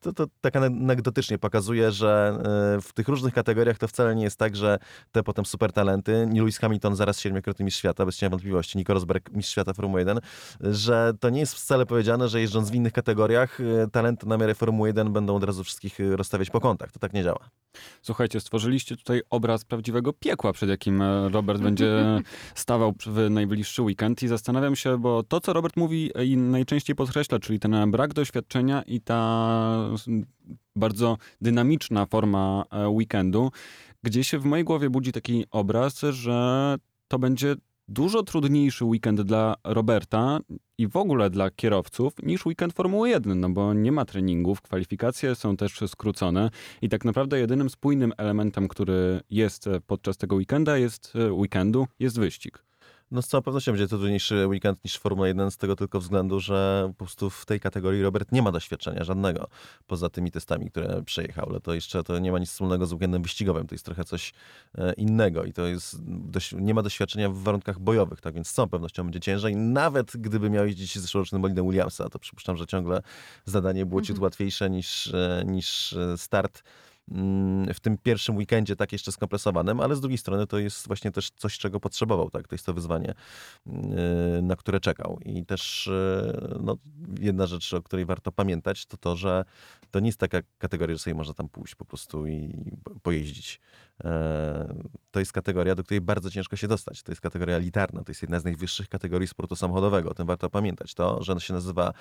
to, 0.00 0.12
to 0.12 0.26
tak 0.40 0.56
anegdotycznie 0.56 1.38
pokazuje, 1.38 1.92
że 1.92 2.38
e, 2.76 2.80
w 2.80 2.92
tych 2.92 3.08
różnych 3.08 3.34
kategoriach 3.34 3.78
to 3.78 3.88
wcale 3.88 4.14
nie 4.14 4.24
jest 4.24 4.38
tak, 4.38 4.56
że 4.56 4.78
te 5.12 5.22
potem 5.22 5.46
super 5.46 5.72
talenty, 5.72 6.28
Lewis 6.34 6.58
Hamilton 6.58 6.96
zaraz 6.96 7.20
siedmiokrotny 7.20 7.64
mistrz 7.64 7.78
świata, 7.78 8.06
bez 8.06 8.16
cienia 8.16 8.30
wątpliwości, 8.30 8.78
Nico 8.78 8.94
Rosberg 8.94 9.30
mistrz 9.32 9.52
świata 9.52 9.72
Formuły 9.72 10.00
1, 10.00 10.20
że 10.60 11.12
to 11.20 11.30
nie 11.30 11.40
jest 11.40 11.54
wcale 11.54 11.86
powiedziane, 11.86 12.28
że 12.28 12.40
jeżdżąc 12.40 12.70
w 12.70 12.74
innych 12.74 12.92
kategoriach 12.92 13.60
e, 13.60 13.88
talenty 13.90 14.26
na 14.26 14.36
miarę 14.36 14.54
Formuły 14.54 14.88
1 14.88 15.12
będą 15.12 15.36
od 15.36 15.44
razu 15.44 15.64
wszystkich 15.64 15.98
rozstawiać 16.10 16.50
po 16.50 16.60
kątach. 16.60 16.92
To 16.92 16.98
tak 16.98 17.12
nie 17.12 17.24
działa. 17.24 17.50
Słuchajcie, 18.02 18.40
stworzyliście 18.40 18.96
tutaj 18.96 19.22
obraz 19.30 19.64
prawdziwego 19.64 20.12
piekła, 20.12 20.52
przed 20.52 20.68
jakim 20.68 21.02
Robert 21.32 21.62
będzie 21.62 22.04
stawał 22.54 22.94
w 23.06 23.30
najbliższy 23.30 23.82
weekend 23.82 24.22
i 24.22 24.28
zastanawiam 24.28 24.76
się, 24.76 24.98
bo 24.98 25.22
to, 25.22 25.40
co 25.40 25.52
Robert 25.52 25.76
mówi 25.76 26.10
i 26.24 26.36
najczęściej 26.36 26.96
podkreśla, 26.96 27.38
czyli 27.38 27.58
ten 27.60 27.90
brak 27.96 28.14
doświadczenia 28.14 28.82
i 28.82 29.00
ta 29.00 29.90
bardzo 30.76 31.16
dynamiczna 31.40 32.06
forma 32.06 32.64
e, 32.70 32.88
weekendu, 32.88 33.50
gdzieś 34.02 34.32
w 34.32 34.44
mojej 34.44 34.64
głowie 34.64 34.90
budzi 34.90 35.12
taki 35.12 35.44
obraz, 35.50 36.00
że 36.10 36.76
to 37.08 37.18
będzie 37.18 37.54
dużo 37.88 38.22
trudniejszy 38.22 38.84
weekend 38.84 39.22
dla 39.22 39.54
Roberta 39.64 40.38
i 40.78 40.88
w 40.88 40.96
ogóle 40.96 41.30
dla 41.30 41.50
kierowców 41.50 42.12
niż 42.22 42.46
weekend 42.46 42.72
Formuły 42.72 43.08
1, 43.08 43.40
no 43.40 43.50
bo 43.50 43.74
nie 43.74 43.92
ma 43.92 44.04
treningów, 44.04 44.62
kwalifikacje 44.62 45.34
są 45.34 45.56
też 45.56 45.80
skrócone 45.86 46.50
i 46.82 46.88
tak 46.88 47.04
naprawdę 47.04 47.38
jedynym 47.38 47.70
spójnym 47.70 48.12
elementem, 48.16 48.68
który 48.68 49.20
jest 49.30 49.68
podczas 49.86 50.16
tego 50.16 50.36
weekenda, 50.36 50.78
jest 50.78 51.12
e, 51.14 51.32
weekendu, 51.32 51.86
jest 51.98 52.18
wyścig. 52.18 52.65
No 53.10 53.22
z 53.22 53.28
całą 53.28 53.42
pewnością 53.42 53.72
będzie 53.72 53.88
to 53.88 53.98
trudniejszy 53.98 54.46
weekend 54.46 54.84
niż 54.84 54.98
Formuła 54.98 55.28
1 55.28 55.50
z 55.50 55.56
tego 55.56 55.76
tylko 55.76 56.00
względu, 56.00 56.40
że 56.40 56.88
po 56.88 57.04
prostu 57.04 57.30
w 57.30 57.46
tej 57.46 57.60
kategorii 57.60 58.02
Robert 58.02 58.32
nie 58.32 58.42
ma 58.42 58.52
doświadczenia 58.52 59.04
żadnego 59.04 59.48
poza 59.86 60.08
tymi 60.08 60.30
testami, 60.30 60.70
które 60.70 61.02
przejechał. 61.02 61.48
Ale 61.50 61.60
to 61.60 61.74
jeszcze 61.74 62.02
to 62.02 62.18
nie 62.18 62.32
ma 62.32 62.38
nic 62.38 62.50
wspólnego 62.50 62.86
z 62.86 62.92
weekendem 62.92 63.22
wyścigowym. 63.22 63.66
To 63.66 63.74
jest 63.74 63.84
trochę 63.84 64.04
coś 64.04 64.32
e, 64.78 64.92
innego 64.92 65.44
i 65.44 65.52
to 65.52 65.66
jest, 65.66 65.98
nie 66.52 66.74
ma 66.74 66.82
doświadczenia 66.82 67.30
w 67.30 67.38
warunkach 67.38 67.78
bojowych, 67.78 68.20
tak 68.20 68.34
więc 68.34 68.48
z 68.48 68.52
całą 68.52 68.68
pewnością 68.68 69.02
będzie 69.02 69.20
ciężej. 69.20 69.56
Nawet 69.56 70.16
gdyby 70.16 70.50
miał 70.50 70.66
jeździć 70.66 70.98
zeszłorocznym 70.98 71.42
bolidem 71.42 71.66
Williamsa, 71.66 72.08
to 72.08 72.18
przypuszczam, 72.18 72.56
że 72.56 72.66
ciągle 72.66 73.02
zadanie 73.44 73.86
było 73.86 74.00
ciut 74.00 74.10
mhm. 74.10 74.22
łatwiejsze 74.22 74.70
niż, 74.70 75.06
e, 75.14 75.42
niż 75.46 75.96
start 76.16 76.62
Mm, 76.62 76.95
w 77.74 77.80
tym 77.82 77.98
pierwszym 77.98 78.36
weekendzie 78.36 78.76
tak 78.76 78.92
jeszcze 78.92 79.12
skompresowanym, 79.12 79.80
ale 79.80 79.96
z 79.96 80.00
drugiej 80.00 80.18
strony 80.18 80.46
to 80.46 80.58
jest 80.58 80.86
właśnie 80.86 81.10
też 81.10 81.30
coś, 81.30 81.58
czego 81.58 81.80
potrzebował, 81.80 82.30
tak? 82.30 82.48
To 82.48 82.54
jest 82.54 82.66
to 82.66 82.74
wyzwanie, 82.74 83.14
y, 84.38 84.42
na 84.42 84.56
które 84.56 84.80
czekał. 84.80 85.18
I 85.24 85.44
też 85.44 85.86
y, 85.86 86.58
no, 86.60 86.76
jedna 87.20 87.46
rzecz, 87.46 87.74
o 87.74 87.82
której 87.82 88.04
warto 88.04 88.32
pamiętać, 88.32 88.86
to 88.86 88.96
to, 88.96 89.16
że 89.16 89.44
to 89.90 90.00
nie 90.00 90.06
jest 90.06 90.18
taka 90.18 90.38
kategoria, 90.58 90.94
że 90.94 90.98
sobie 90.98 91.14
można 91.14 91.34
tam 91.34 91.48
pójść 91.48 91.74
po 91.74 91.84
prostu 91.84 92.26
i 92.26 92.54
pojeździć. 93.02 93.60
E, 94.04 94.74
to 95.10 95.20
jest 95.20 95.32
kategoria, 95.32 95.74
do 95.74 95.84
której 95.84 96.00
bardzo 96.00 96.30
ciężko 96.30 96.56
się 96.56 96.68
dostać. 96.68 97.02
To 97.02 97.12
jest 97.12 97.20
kategoria 97.20 97.56
elitarna, 97.56 98.04
to 98.04 98.10
jest 98.10 98.22
jedna 98.22 98.40
z 98.40 98.44
najwyższych 98.44 98.88
kategorii 98.88 99.28
sportu 99.28 99.56
samochodowego. 99.56 100.10
O 100.10 100.14
tym 100.14 100.26
warto 100.26 100.50
pamiętać. 100.50 100.94
To, 100.94 101.22
że 101.22 101.40
się 101.40 101.54
nazywa, 101.54 101.92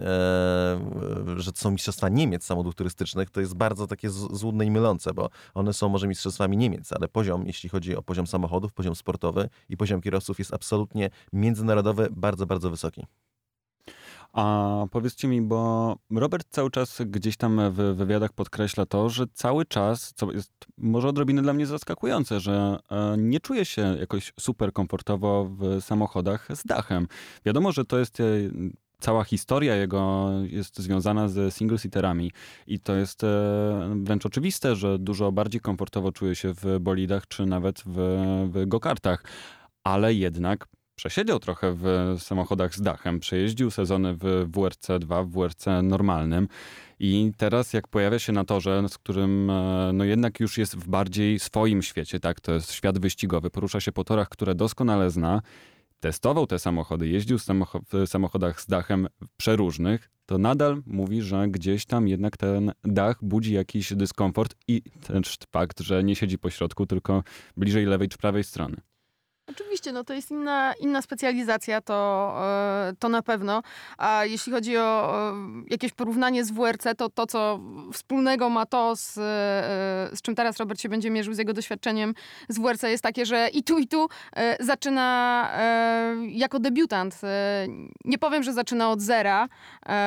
e, 0.00 0.08
że 1.36 1.52
to 1.52 1.58
są 1.58 1.70
mistrzostwa 1.70 2.08
Niemiec 2.08 2.44
samochodów 2.44 2.74
turystycznych, 2.74 3.30
to 3.30 3.40
jest 3.40 3.54
bardzo 3.54 3.86
takie 3.86 4.10
złudne 4.10 4.66
i 4.66 4.70
mylące, 4.70 5.14
bo 5.14 5.30
one 5.54 5.72
są 5.72 5.88
może 5.88 6.08
mistrzostwami 6.08 6.56
Niemiec, 6.56 6.92
ale 6.92 7.08
poziom, 7.08 7.46
jeśli 7.46 7.68
chodzi 7.68 7.96
o 7.96 8.02
poziom 8.02 8.26
samochodów, 8.26 8.72
poziom 8.72 8.94
sportowy 8.94 9.48
i 9.68 9.76
poziom 9.76 10.00
kierowców 10.00 10.38
jest 10.38 10.54
absolutnie 10.54 11.10
międzynarodowy, 11.32 12.08
bardzo, 12.10 12.46
bardzo 12.46 12.70
wysoki. 12.70 13.06
A 14.32 14.86
powiedzcie 14.90 15.28
mi, 15.28 15.42
bo 15.42 15.96
Robert 16.10 16.46
cały 16.50 16.70
czas 16.70 17.02
gdzieś 17.06 17.36
tam 17.36 17.60
w 17.70 17.76
wywiadach 17.76 18.32
podkreśla 18.32 18.86
to, 18.86 19.08
że 19.08 19.24
cały 19.34 19.66
czas, 19.66 20.12
co 20.16 20.32
jest 20.32 20.52
może 20.78 21.08
odrobinę 21.08 21.42
dla 21.42 21.52
mnie 21.52 21.66
zaskakujące, 21.66 22.40
że 22.40 22.78
e, 22.90 23.16
nie 23.18 23.40
czuje 23.40 23.64
się 23.64 23.96
jakoś 24.00 24.32
super 24.40 24.72
komfortowo 24.72 25.50
w 25.50 25.80
samochodach 25.80 26.48
z 26.54 26.64
dachem. 26.66 27.08
Wiadomo, 27.44 27.72
że 27.72 27.84
to 27.84 27.98
jest 27.98 28.20
e, 28.20 28.24
cała 29.00 29.24
historia 29.24 29.74
jego 29.74 30.30
jest 30.42 30.78
związana 30.78 31.28
z 31.28 31.54
single-seaterami 31.54 32.30
i 32.66 32.80
to 32.80 32.94
jest 32.94 33.24
e, 33.24 34.02
wręcz 34.02 34.26
oczywiste, 34.26 34.76
że 34.76 34.98
dużo 34.98 35.32
bardziej 35.32 35.60
komfortowo 35.60 36.12
czuje 36.12 36.34
się 36.34 36.54
w 36.54 36.78
bolidach 36.80 37.28
czy 37.28 37.46
nawet 37.46 37.82
w, 37.86 37.96
w 38.52 38.66
go-kartach, 38.66 39.24
ale 39.84 40.14
jednak 40.14 40.66
przesiedział 41.02 41.38
trochę 41.38 41.74
w 41.74 42.16
samochodach 42.18 42.74
z 42.74 42.82
dachem, 42.82 43.20
przejeździł 43.20 43.70
sezony 43.70 44.14
w 44.14 44.48
WRC 44.52 44.88
2, 45.00 45.24
w 45.24 45.30
WRC 45.30 45.66
normalnym 45.82 46.48
i 46.98 47.32
teraz 47.36 47.72
jak 47.72 47.88
pojawia 47.88 48.18
się 48.18 48.32
na 48.32 48.44
torze, 48.44 48.88
z 48.88 48.98
którym 48.98 49.50
e, 49.50 49.90
no 49.94 50.04
jednak 50.04 50.40
już 50.40 50.58
jest 50.58 50.76
w 50.76 50.88
bardziej 50.88 51.38
swoim 51.38 51.82
świecie, 51.82 52.20
tak, 52.20 52.40
to 52.40 52.52
jest 52.52 52.72
świat 52.72 52.98
wyścigowy, 52.98 53.50
porusza 53.50 53.80
się 53.80 53.92
po 53.92 54.04
torach, 54.04 54.28
które 54.28 54.54
doskonale 54.54 55.10
zna, 55.10 55.42
testował 56.00 56.46
te 56.46 56.58
samochody, 56.58 57.08
jeździł 57.08 57.38
w 57.38 57.42
samochodach 58.06 58.60
z 58.60 58.66
dachem 58.66 59.08
przeróżnych, 59.36 60.10
to 60.26 60.38
nadal 60.38 60.82
mówi, 60.86 61.22
że 61.22 61.48
gdzieś 61.48 61.86
tam 61.86 62.08
jednak 62.08 62.36
ten 62.36 62.72
dach 62.84 63.18
budzi 63.22 63.54
jakiś 63.54 63.94
dyskomfort 63.94 64.54
i 64.68 64.82
też 64.82 65.38
fakt, 65.50 65.80
że 65.80 66.04
nie 66.04 66.16
siedzi 66.16 66.38
po 66.38 66.50
środku, 66.50 66.86
tylko 66.86 67.22
bliżej 67.56 67.86
lewej 67.86 68.08
czy 68.08 68.18
prawej 68.18 68.44
strony. 68.44 68.76
Oczywiście, 69.46 69.92
no 69.92 70.04
to 70.04 70.14
jest 70.14 70.30
inna, 70.30 70.72
inna 70.80 71.02
specjalizacja, 71.02 71.80
to, 71.80 72.34
e, 72.42 72.92
to 72.98 73.08
na 73.08 73.22
pewno. 73.22 73.62
A 73.98 74.24
jeśli 74.24 74.52
chodzi 74.52 74.76
o 74.76 75.14
jakieś 75.70 75.92
porównanie 75.92 76.44
z 76.44 76.50
WRC, 76.50 76.94
to 76.96 77.08
to, 77.08 77.26
co 77.26 77.60
wspólnego 77.92 78.50
ma 78.50 78.66
to, 78.66 78.96
z, 78.96 79.18
e, 79.18 80.16
z 80.16 80.22
czym 80.22 80.34
teraz 80.34 80.56
Robert 80.56 80.80
się 80.80 80.88
będzie 80.88 81.10
mierzył, 81.10 81.34
z 81.34 81.38
jego 81.38 81.52
doświadczeniem 81.52 82.14
z 82.48 82.58
WRC, 82.58 82.82
jest 82.82 83.02
takie, 83.02 83.26
że 83.26 83.48
i 83.48 83.62
tu, 83.62 83.78
i 83.78 83.88
tu 83.88 84.08
e, 84.36 84.64
zaczyna 84.64 85.22
jako 86.28 86.58
debiutant. 86.58 87.20
Nie 88.04 88.18
powiem, 88.18 88.42
że 88.42 88.52
zaczyna 88.52 88.90
od 88.90 89.00
zera, 89.00 89.48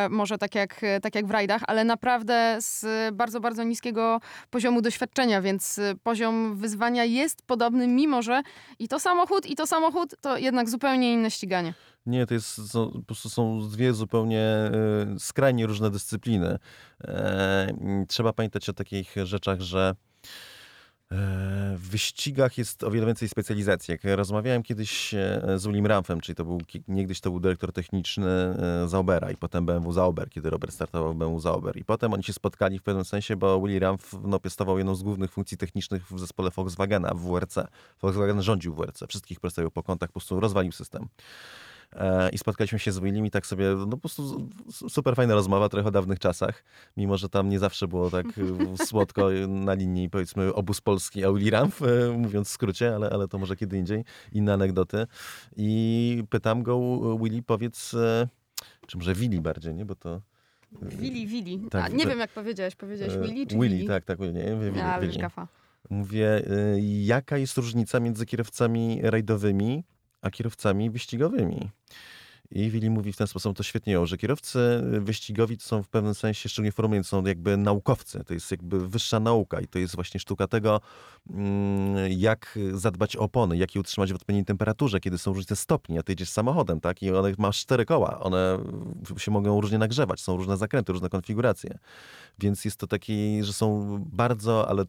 może 0.10 0.38
tak 0.38 0.56
jak, 0.56 0.82
tak 1.02 1.16
jak 1.16 1.26
w 1.26 1.32
rajdach, 1.32 1.62
ale 1.68 1.84
naprawdę 1.84 2.58
z 2.60 2.86
bardzo, 3.16 3.40
bardzo 3.40 3.64
niskiego 3.64 4.22
poziomu 4.50 4.82
doświadczenia, 4.82 5.42
więc 5.42 5.80
poziom 6.04 6.56
wyzwania 6.56 7.04
jest 7.04 7.42
podobny, 7.42 7.88
mimo 7.88 8.22
że 8.22 8.42
i 8.80 8.88
to 8.88 9.00
samo 9.00 9.25
samochód 9.26 9.46
i 9.46 9.56
to 9.56 9.68
samochód 9.68 10.16
to 10.22 10.38
jednak 10.38 10.70
zupełnie 10.70 11.14
inne 11.14 11.32
ściganie. 11.32 11.74
Nie, 12.06 12.26
to 12.26 12.34
jest, 12.34 12.72
są, 12.72 12.92
po 12.92 13.02
prostu 13.02 13.30
są 13.30 13.70
dwie 13.70 13.94
zupełnie 13.94 14.72
y, 15.16 15.20
skrajnie 15.20 15.68
różne 15.68 15.92
dyscypliny. 15.92 16.60
E, 17.04 18.06
trzeba 18.08 18.34
pamiętać 18.34 18.70
o 18.70 18.74
takich 18.74 19.16
rzeczach, 19.24 19.62
że 19.62 19.96
w 21.78 21.90
wyścigach 21.92 22.58
jest 22.58 22.84
o 22.84 22.92
wiele 22.92 23.06
więcej 23.06 23.30
specjalizacji. 23.30 23.92
Jak 23.92 24.02
rozmawiałem 24.04 24.64
kiedyś 24.64 25.14
e, 25.14 25.42
z 25.56 25.66
Ulim 25.66 25.86
Ramfem, 25.86 26.22
czyli 26.22 26.36
to 26.36 26.46
był, 26.46 26.62
niegdyś 26.88 27.20
to 27.20 27.30
był 27.30 27.40
dyrektor 27.40 27.74
techniczny 27.74 28.30
e, 28.30 28.88
Zaubera 28.88 29.32
i 29.32 29.36
potem 29.36 29.66
BMW 29.66 29.92
Zauber, 29.92 30.30
kiedy 30.30 30.50
Robert 30.50 30.74
startował 30.74 31.14
w 31.14 31.18
BMW 31.18 31.40
Zauber. 31.40 31.78
I 31.78 31.84
potem 31.84 32.14
oni 32.14 32.24
się 32.24 32.34
spotkali 32.34 32.80
w 32.80 32.84
pewnym 32.84 33.06
sensie, 33.06 33.36
bo 33.36 33.62
Willy 33.62 33.80
Ramf 33.80 34.16
no, 34.24 34.40
piastował 34.40 34.78
jedną 34.78 34.96
z 34.96 35.04
głównych 35.04 35.32
funkcji 35.32 35.58
technicznych 35.58 36.12
w 36.12 36.20
zespole 36.20 36.52
Volkswagena 36.52 37.14
w 37.14 37.20
WRC. 37.20 37.58
Volkswagen 38.02 38.42
rządził 38.42 38.76
WRC, 38.76 39.04
wszystkich 39.10 39.40
przedstawił 39.40 39.72
po 39.72 39.84
kątach, 39.84 40.10
po 40.10 40.14
prostu 40.14 40.40
rozwalił 40.40 40.72
system. 40.72 41.08
E, 41.96 42.30
i 42.30 42.38
spotkaliśmy 42.38 42.80
się 42.80 42.92
z 42.92 43.00
Willim 43.00 43.26
i 43.26 43.32
tak 43.32 43.46
sobie, 43.46 43.76
no 43.76 43.88
po 43.88 43.98
prostu 43.98 44.50
super 44.90 45.16
fajna 45.16 45.34
rozmowa, 45.34 45.70
trochę 45.70 45.88
o 45.88 45.92
dawnych 45.92 46.20
czasach, 46.20 46.64
mimo 46.98 47.18
że 47.18 47.30
tam 47.30 47.50
nie 47.50 47.60
zawsze 47.60 47.88
było 47.88 48.12
tak 48.12 48.26
słodko 48.88 49.30
na 49.48 49.74
linii 49.74 50.10
powiedzmy 50.10 50.54
obóz 50.54 50.82
polski 50.82 51.26
a 51.26 51.32
Willy 51.32 51.52
Ramf, 51.52 51.82
e, 51.82 52.18
mówiąc 52.18 52.48
w 52.48 52.52
skrócie, 52.52 52.96
ale, 52.96 53.10
ale 53.10 53.28
to 53.28 53.38
może 53.38 53.56
kiedy 53.56 53.78
indziej, 53.78 54.04
inne 54.32 54.54
anegdoty. 54.54 55.06
I 55.58 56.24
pytam 56.30 56.64
go, 56.64 56.80
Willy, 57.18 57.44
powiedz, 57.44 57.94
e, 57.94 58.28
czy 58.88 58.98
może 58.98 59.14
Willy 59.14 59.42
bardziej, 59.42 59.76
nie, 59.76 59.86
bo 59.86 59.96
to... 59.96 60.22
Willy, 60.82 61.28
Willy. 61.28 61.70
Tak, 61.70 61.94
nie 61.94 62.04
to, 62.04 62.10
wiem 62.10 62.20
jak 62.20 62.32
powiedziałeś, 62.32 62.76
powiedziałeś 62.76 63.14
Willy 63.14 63.48
czy 63.48 63.56
Willy? 63.56 63.70
Willy, 63.70 63.88
tak, 63.88 64.06
tak, 64.06 64.20
nie, 64.20 64.30
Willy, 64.30 64.84
A, 64.84 65.00
Willy. 65.00 65.28
Mówię, 65.90 66.44
jaka 67.04 67.38
jest 67.38 67.58
różnica 67.58 68.00
między 68.00 68.26
kierowcami 68.26 69.00
rajdowymi 69.04 69.84
a 70.26 70.32
kierowcami 70.32 70.90
wyścigowymi. 70.90 71.70
I 72.52 72.70
Willi 72.70 72.90
mówi 72.90 73.14
w 73.14 73.18
ten 73.18 73.28
sposób, 73.28 73.58
to 73.58 73.64
świetnie 73.64 74.08
że 74.08 74.18
kierowcy 74.18 74.60
wyścigowi 75.00 75.58
to 75.58 75.64
są 75.64 75.84
w 75.84 75.88
pewnym 75.88 76.14
sensie, 76.14 76.50
szczególnie 76.50 76.72
w 76.72 76.76
Formule 76.76 77.04
są 77.04 77.26
jakby 77.26 77.58
naukowcy. 77.58 78.24
To 78.24 78.34
jest 78.34 78.52
jakby 78.52 78.88
wyższa 78.88 79.20
nauka 79.20 79.60
i 79.60 79.68
to 79.68 79.80
jest 79.80 79.96
właśnie 79.96 80.20
sztuka 80.20 80.48
tego, 80.48 80.82
mm, 81.30 82.12
jak 82.12 82.60
zadbać 82.74 83.18
o 83.18 83.26
opony, 83.26 83.58
jak 83.58 83.76
je 83.76 83.82
utrzymać 83.82 84.12
w 84.12 84.16
odpowiedniej 84.16 84.46
temperaturze, 84.46 85.00
kiedy 85.00 85.18
są 85.18 85.34
różne 85.34 85.56
stopnie. 85.56 86.00
A 86.00 86.04
ty 86.04 86.12
jedziesz 86.12 86.30
samochodem, 86.30 86.80
tak? 86.80 87.04
I 87.04 87.12
one 87.12 87.34
masz 87.38 87.60
cztery 87.60 87.86
koła. 87.86 88.20
One 88.20 88.60
się 89.18 89.32
mogą 89.32 89.62
różnie 89.62 89.78
nagrzewać, 89.78 90.22
są 90.22 90.38
różne 90.38 90.58
zakręty, 90.58 90.94
różne 90.94 91.10
konfiguracje. 91.10 91.78
Więc 92.40 92.66
jest 92.66 92.78
to 92.78 92.88
taki, 92.88 93.44
że 93.44 93.54
są 93.54 93.98
bardzo, 94.12 94.70
ale 94.70 94.84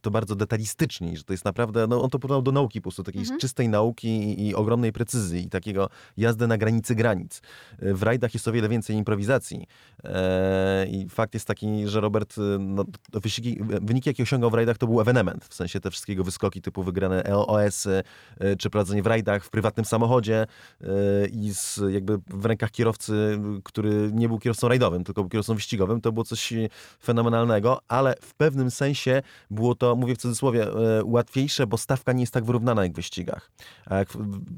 to 0.00 0.10
bardzo 0.10 0.34
detalistyczni, 0.34 1.16
że 1.16 1.24
to 1.24 1.32
jest 1.32 1.44
naprawdę, 1.44 1.86
no 1.86 2.02
on 2.02 2.10
to 2.10 2.18
porównał 2.18 2.42
do 2.42 2.52
nauki 2.52 2.80
po 2.80 2.82
prostu, 2.82 3.02
takiej 3.02 3.22
mhm. 3.22 3.40
czystej 3.40 3.68
nauki 3.68 4.08
i, 4.08 4.48
i 4.48 4.54
ogromnej 4.54 4.92
precyzji 4.92 5.44
i 5.44 5.48
takiego 5.48 5.88
jazdy 6.16 6.46
na 6.46 6.58
granicy 6.58 6.94
granic. 6.98 7.42
W 7.78 8.02
rajdach 8.02 8.34
jest 8.34 8.48
o 8.48 8.52
wiele 8.52 8.68
więcej 8.68 8.96
improwizacji. 8.96 9.66
E, 10.04 10.86
I 10.86 11.08
fakt 11.08 11.34
jest 11.34 11.46
taki, 11.46 11.88
że 11.88 12.00
Robert, 12.00 12.38
e, 12.38 12.58
no, 12.58 12.84
wyścigi, 13.12 13.58
wyniki, 13.62 14.10
jakie 14.10 14.22
osiągał 14.22 14.50
w 14.50 14.54
rajdach, 14.54 14.78
to 14.78 14.86
był 14.86 15.00
ewenement. 15.00 15.44
W 15.44 15.54
sensie 15.54 15.80
te 15.80 15.90
wszystkiego 15.90 16.24
wyskoki 16.24 16.62
typu 16.62 16.82
wygrane 16.82 17.22
LOS-y, 17.22 18.02
e, 18.38 18.56
czy 18.56 18.70
prowadzenie 18.70 19.02
w 19.02 19.06
rajdach 19.06 19.44
w 19.44 19.50
prywatnym 19.50 19.84
samochodzie 19.84 20.46
i 21.32 21.54
z, 21.54 21.80
jakby 21.90 22.18
w 22.26 22.44
rękach 22.44 22.70
kierowcy, 22.70 23.38
który 23.64 24.10
nie 24.12 24.28
był 24.28 24.38
kierowcą 24.38 24.68
rajdowym, 24.68 25.04
tylko 25.04 25.22
był 25.22 25.30
kierowcą 25.30 25.54
wyścigowym, 25.54 26.00
to 26.00 26.12
było 26.12 26.24
coś 26.24 26.52
fenomenalnego, 27.02 27.80
ale 27.88 28.14
w 28.20 28.34
pewnym 28.34 28.70
sensie 28.70 29.22
było 29.50 29.74
to, 29.74 29.96
mówię 29.96 30.14
w 30.14 30.18
cudzysłowie, 30.18 30.66
łatwiejsze, 31.04 31.66
bo 31.66 31.78
stawka 31.78 32.12
nie 32.12 32.20
jest 32.20 32.32
tak 32.32 32.44
wyrównana 32.44 32.82
jak 32.82 32.92
w 32.92 32.96
wyścigach. 32.96 33.50
A 33.86 33.96
jak 33.96 34.08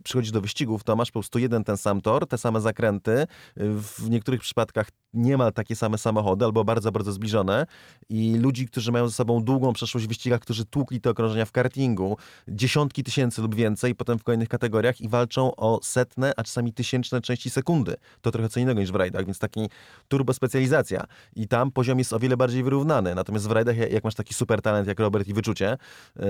przychodzisz 0.04 0.32
do 0.32 0.40
wyścigów, 0.40 0.84
to 0.84 0.96
masz 0.96 1.10
po 1.10 1.20
prostu 1.20 1.38
jeden 1.38 1.64
ten 1.64 1.76
sam 1.76 2.00
tor, 2.00 2.26
te 2.30 2.38
same 2.38 2.60
zakręty, 2.60 3.26
w 3.56 4.10
niektórych 4.10 4.40
przypadkach 4.40 4.88
niemal 5.14 5.52
takie 5.52 5.76
same 5.76 5.98
samochody, 5.98 6.44
albo 6.44 6.64
bardzo, 6.64 6.92
bardzo 6.92 7.12
zbliżone 7.12 7.66
i 8.08 8.34
ludzi, 8.38 8.66
którzy 8.66 8.92
mają 8.92 9.08
ze 9.08 9.14
sobą 9.14 9.44
długą 9.44 9.72
przeszłość 9.72 10.06
w 10.06 10.08
wyścigach, 10.08 10.40
którzy 10.40 10.64
tłukli 10.64 11.00
te 11.00 11.10
okrążenia 11.10 11.44
w 11.44 11.52
kartingu, 11.52 12.16
dziesiątki 12.48 13.04
tysięcy 13.04 13.42
lub 13.42 13.54
więcej, 13.54 13.94
potem 13.94 14.18
w 14.18 14.24
kolejnych 14.24 14.48
kategoriach 14.48 15.00
i 15.00 15.08
walczą 15.08 15.56
o 15.56 15.80
setne, 15.82 16.32
a 16.36 16.42
czasami 16.42 16.72
tysięczne 16.72 17.20
części 17.20 17.50
sekundy. 17.50 17.96
To 18.20 18.30
trochę 18.30 18.48
co 18.48 18.60
innego 18.60 18.80
niż 18.80 18.92
w 18.92 18.94
rajdach, 18.94 19.24
więc 19.24 19.38
taki 19.38 19.68
turbo 20.08 20.34
specjalizacja 20.34 21.04
i 21.36 21.48
tam 21.48 21.70
poziom 21.70 21.98
jest 21.98 22.12
o 22.12 22.18
wiele 22.18 22.36
bardziej 22.36 22.62
wyrównany. 22.62 23.14
Natomiast 23.14 23.48
w 23.48 23.50
rajdach, 23.50 23.76
jak 23.76 24.04
masz 24.04 24.14
taki 24.14 24.34
super 24.34 24.62
talent 24.62 24.88
jak 24.88 25.00
Robert 25.00 25.28
i 25.28 25.34
wyczucie, 25.34 25.76
yy, 26.16 26.24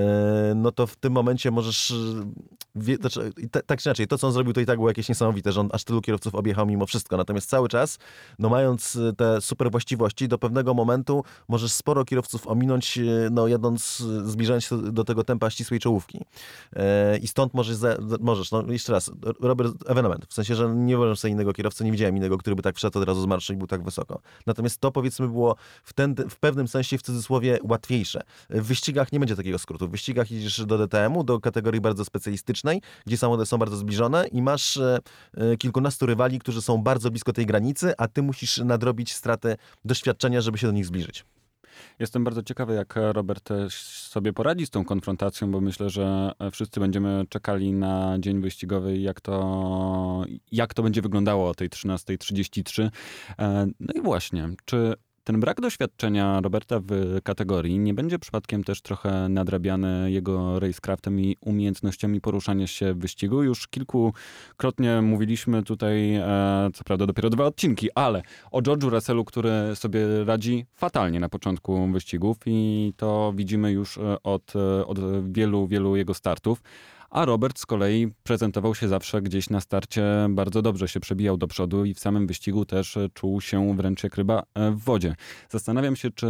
no 0.57 0.73
to 0.73 0.87
w 0.87 0.97
tym 0.97 1.13
momencie 1.13 1.51
możesz, 1.51 1.95
wie, 2.75 2.97
znaczy, 2.97 3.33
tak 3.67 3.81
czy 3.81 3.89
inaczej, 3.89 4.07
to 4.07 4.19
co 4.19 4.27
on 4.27 4.33
zrobił 4.33 4.53
to 4.53 4.61
i 4.61 4.67
tak 4.67 4.77
było 4.77 4.89
jakieś 4.89 5.09
niesamowite, 5.09 5.53
że 5.53 5.61
on 5.61 5.69
aż 5.73 5.85
tylu 5.91 6.01
kierowców 6.01 6.35
objechał 6.35 6.67
mimo 6.67 6.87
wszystko. 6.87 7.17
Natomiast 7.17 7.49
cały 7.49 7.69
czas, 7.69 7.99
no 8.39 8.49
mają 8.49 8.71
mając 8.71 8.97
y, 8.97 9.13
te 9.17 9.41
super 9.41 9.71
właściwości, 9.71 10.29
do 10.29 10.39
pewnego 10.39 10.75
momentu 10.75 11.25
możesz 11.49 11.73
sporo 11.73 12.05
kierowców 12.05 12.47
ominąć, 12.47 12.99
y, 12.99 13.29
no 13.31 13.49
jadąc, 13.49 14.01
y, 14.01 14.31
zbliżając 14.31 14.65
się 14.65 14.93
do 14.93 15.05
tego 15.05 15.25
tempa 15.25 15.51
ścisłej 15.51 15.81
czołówki. 15.81 16.25
E, 16.77 17.19
I 17.19 17.27
stąd 17.27 17.55
możesz, 17.55 17.77
możesz, 18.21 18.51
no 18.51 18.65
jeszcze 18.69 18.93
raz, 18.93 19.11
Robert 19.41 19.75
ewenement, 19.87 20.27
w 20.29 20.35
sensie, 20.35 20.55
że 20.55 20.75
nie 20.77 20.95
wyobrażam 20.95 21.17
sobie 21.17 21.33
innego 21.33 21.53
kierowcy, 21.53 21.85
nie 21.85 21.93
widziałem 21.93 22.17
innego, 22.17 22.39
który 22.39 22.57
by 22.57 22.63
tak 22.63 22.77
wszedł 22.77 22.99
od 22.99 23.05
razu 23.05 23.23
z 23.23 23.27
marszu 23.27 23.53
i 23.53 23.57
był 23.57 23.67
tak 23.67 23.83
wysoko. 23.85 24.21
Natomiast 24.47 24.81
to 24.81 24.93
powiedzmy 24.93 25.29
było 25.29 25.57
w, 25.85 25.93
ten, 25.93 26.15
w 26.15 26.37
pewnym 26.37 26.69
sensie 26.69 26.99
w 26.99 27.03
cudzysłowie 27.03 27.59
łatwiejsze. 27.63 28.23
W 28.51 28.67
wyścigach 28.67 29.13
nie 29.13 29.19
będzie 29.19 29.37
takiego 29.37 29.59
skrótu. 29.59 29.89
W 29.89 29.91
wyścigach 29.91 30.31
idziesz 30.31 30.67
do 30.67 30.79
DTM-u, 30.79 31.25
do 31.25 31.41
kategorii 31.41 31.81
bardzo 31.81 32.05
specjalistycznej, 32.05 32.83
gdzie 33.07 33.17
samochody 33.17 33.47
są 33.47 33.59
bardzo 33.59 33.77
zbliżone 33.77 34.27
i 34.27 34.43
masz 34.43 34.77
e, 34.77 34.99
e, 35.35 35.57
kilkunastu 35.81 36.07
rywali, 36.07 36.39
którzy 36.39 36.63
są 36.63 36.79
bardzo 36.79 37.11
blisko 37.11 37.33
tej 37.33 37.47
granicy, 37.47 37.95
a 37.99 38.09
ty 38.09 38.23
musisz 38.23 38.59
nadrobić 38.59 39.13
straty 39.13 39.57
doświadczenia, 39.85 40.41
żeby 40.41 40.59
się 40.59 40.67
do 40.67 40.73
nich 40.73 40.87
zbliżyć. 40.87 41.25
Jestem 41.99 42.25
bardzo 42.25 42.43
ciekawy, 42.43 42.75
jak 42.75 42.95
Robert 43.13 43.49
sobie 43.71 44.33
poradzi 44.33 44.67
z 44.67 44.71
tą 44.71 44.85
konfrontacją, 44.85 45.51
bo 45.51 45.61
myślę, 45.61 45.91
że 45.91 46.33
wszyscy 46.53 46.81
będziemy 46.81 47.25
czekali 47.29 47.73
na 47.73 48.17
dzień 48.19 48.41
wyścigowy 48.41 48.99
jak 48.99 49.21
to, 49.21 50.25
jak 50.53 50.75
to 50.75 50.83
będzie 50.83 51.03
wyglądało 51.03 51.49
o 51.49 51.55
tej 51.55 51.69
13.33. 51.71 52.91
E, 53.39 53.67
no 53.81 53.95
i 53.95 54.01
właśnie, 54.01 54.49
czy 54.65 54.95
ten 55.25 55.41
brak 55.41 55.61
doświadczenia 55.61 56.41
Roberta 56.41 56.81
w 56.83 57.19
kategorii 57.23 57.79
nie 57.79 57.95
będzie 57.95 58.19
przypadkiem 58.19 58.65
też 58.65 58.83
trochę 58.83 59.29
nadrabiany 59.29 60.11
jego 60.11 60.61
racecraftem 60.61 61.21
i 61.21 61.37
umiejętnościami 61.41 62.21
poruszania 62.21 62.67
się 62.67 62.95
w 62.95 62.99
wyścigu. 62.99 63.43
Już 63.43 63.69
kilkukrotnie 63.69 65.03
mówiliśmy 65.03 65.63
tutaj, 65.63 66.15
e, 66.15 66.71
co 66.75 66.85
prawda 66.85 67.07
dopiero 67.07 67.31
dwa 67.31 67.45
odcinki, 67.45 67.89
ale 67.95 68.23
o 68.51 68.61
George'u 68.63 68.91
Russellu, 68.91 69.25
który 69.25 69.51
sobie 69.75 70.25
radzi 70.25 70.67
fatalnie 70.75 71.21
na 71.21 71.29
początku 71.29 71.93
wyścigów 71.93 72.37
i 72.47 72.93
to 72.97 73.33
widzimy 73.37 73.73
już 73.73 73.99
e, 73.99 74.23
od, 74.23 74.57
e, 74.57 74.87
od 74.87 74.99
wielu, 75.33 75.67
wielu 75.67 75.97
jego 75.97 76.15
startów 76.15 76.63
a 77.11 77.25
Robert 77.25 77.59
z 77.59 77.67
kolei 77.67 78.09
prezentował 78.23 78.75
się 78.75 78.89
zawsze 78.89 79.23
gdzieś 79.23 79.51
na 79.51 79.61
starcie 79.61 80.05
bardzo 80.31 80.63
dobrze, 80.63 80.89
się 80.89 81.01
przebijał 81.01 81.37
do 81.37 81.47
przodu 81.47 81.85
i 81.85 81.95
w 81.95 82.01
samym 82.01 82.27
wyścigu 82.27 82.65
też 82.65 82.99
czuł 83.15 83.41
się 83.41 83.77
wręcz 83.77 84.05
jak 84.05 84.17
ryba 84.17 84.43
e, 84.55 84.71
w 84.71 84.79
wodzie. 84.79 85.15
Zastanawiam 85.51 85.97
się, 85.97 86.11
czy 86.11 86.27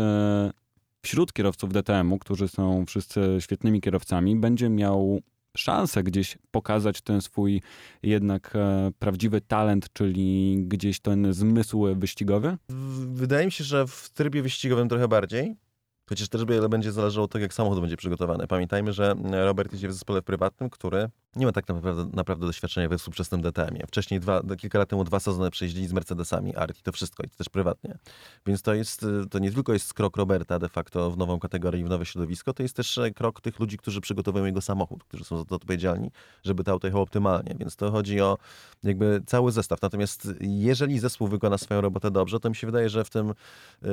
wśród 1.03 1.33
kierowców 1.33 1.73
DTM-u, 1.73 2.19
którzy 2.19 2.49
są 2.49 2.87
wszyscy 2.87 3.37
świetnymi 3.41 3.81
kierowcami, 3.81 4.37
będzie 4.37 4.69
miał 4.69 5.21
szansę 5.57 6.03
gdzieś 6.03 6.39
pokazać 6.51 7.01
ten 7.01 7.21
swój 7.21 7.63
jednak 8.03 8.57
e, 8.57 8.91
prawdziwy 8.99 9.41
talent, 9.41 9.93
czyli 9.93 10.57
gdzieś 10.67 11.01
ten 11.01 11.33
zmysł 11.33 11.87
wyścigowy? 11.95 12.57
Wydaje 13.13 13.47
mi 13.47 13.53
się, 13.53 13.65
że 13.65 13.87
w 13.87 14.11
trybie 14.11 14.43
wyścigowym 14.43 14.89
trochę 14.89 15.09
bardziej. 15.09 15.57
Chociaż 16.11 16.29
też 16.29 16.45
będzie 16.45 16.93
zależało 16.93 17.25
od 17.25 17.33
tego, 17.33 17.43
jak 17.43 17.55
samochód 17.55 17.81
będzie 17.81 17.97
przygotowany. 17.97 18.47
Pamiętajmy, 18.47 18.93
że 18.93 19.15
Robert 19.31 19.75
idzie 19.75 19.89
w 19.89 19.93
zespole 19.93 20.23
prywatnym, 20.23 20.71
który 20.71 21.09
nie 21.37 21.47
ma 21.47 21.53
tak 21.53 21.69
naprawdę, 21.69 22.07
naprawdę 22.13 22.47
doświadczenia 22.47 22.89
we 22.89 22.99
współczesnym 22.99 23.43
DTM-ie. 23.43 23.87
Wcześniej, 23.87 24.21
dwa, 24.21 24.43
kilka 24.59 24.79
lat 24.79 24.89
temu, 24.89 25.05
dwa 25.05 25.21
sezony 25.21 25.51
przejeździli 25.51 25.87
z 25.87 25.93
Mercedesami, 25.93 26.57
Art 26.57 26.79
i 26.79 26.83
to 26.83 26.93
wszystko, 26.93 27.23
i 27.23 27.29
to 27.29 27.37
też 27.37 27.49
prywatnie. 27.49 27.99
Więc 28.47 28.63
to 28.63 28.75
jest, 28.75 29.07
to 29.31 29.39
nie 29.39 29.53
tylko 29.53 29.73
jest 29.73 29.95
krok 29.95 30.17
Roberta 30.17 30.59
de 30.59 30.69
facto 30.69 31.11
w 31.11 31.19
nową 31.19 31.39
kategorię, 31.39 31.85
w 31.85 31.89
nowe 31.89 32.07
środowisko, 32.07 32.53
to 32.53 32.63
jest 32.63 32.77
też 32.77 32.99
e, 32.99 33.11
krok 33.11 33.41
tych 33.41 33.61
ludzi, 33.61 33.79
którzy 33.79 34.01
przygotowują 34.01 34.45
jego 34.45 34.61
samochód, 34.61 35.05
którzy 35.05 35.25
są 35.25 35.37
za 35.39 35.45
to 35.45 35.55
odpowiedzialni, 35.55 36.11
żeby 36.45 36.65
to 36.65 36.73
auto 36.73 36.87
jechało 36.87 37.03
optymalnie. 37.03 37.55
Więc 37.59 37.77
to 37.77 37.91
chodzi 37.91 38.21
o 38.21 38.39
jakby 38.83 39.23
cały 39.27 39.53
zestaw. 39.53 39.83
Natomiast 39.83 40.29
jeżeli 40.41 40.99
zespół 40.99 41.29
wykona 41.29 41.59
swoją 41.59 41.81
robotę 41.81 42.11
dobrze, 42.11 42.41
to 42.41 42.49
mi 42.49 42.57
się 42.57 42.67
wydaje, 42.67 42.89
że 42.89 43.05
w 43.05 43.11
tym, 43.11 43.31
e, 43.31 43.35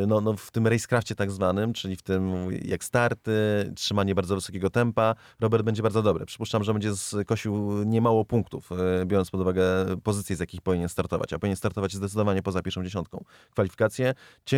no, 0.07 0.21
no 0.21 0.33
w 0.33 0.51
tym 0.51 0.67
racecrafcie 0.67 1.15
tak 1.15 1.31
zwanym, 1.31 1.73
czyli 1.73 1.95
w 1.95 2.01
tym 2.01 2.47
jak 2.65 2.83
starty, 2.83 3.31
trzymanie 3.75 4.15
bardzo 4.15 4.35
wysokiego 4.35 4.69
tempa, 4.69 5.15
Robert 5.39 5.63
będzie 5.63 5.83
bardzo 5.83 6.03
dobry. 6.03 6.25
Przypuszczam, 6.25 6.63
że 6.63 6.73
będzie 6.73 6.91
skosił 7.27 7.83
niemało 7.85 8.25
punktów, 8.25 8.71
e, 8.71 9.05
biorąc 9.05 9.31
pod 9.31 9.41
uwagę 9.41 9.63
pozycje, 10.03 10.35
z 10.35 10.39
jakich 10.39 10.61
powinien 10.61 10.89
startować. 10.89 11.33
A 11.33 11.39
powinien 11.39 11.57
startować 11.57 11.93
zdecydowanie 11.93 12.43
poza 12.43 12.61
pierwszą 12.61 12.83
dziesiątką. 12.83 13.23
Kwalifikacje 13.51 14.13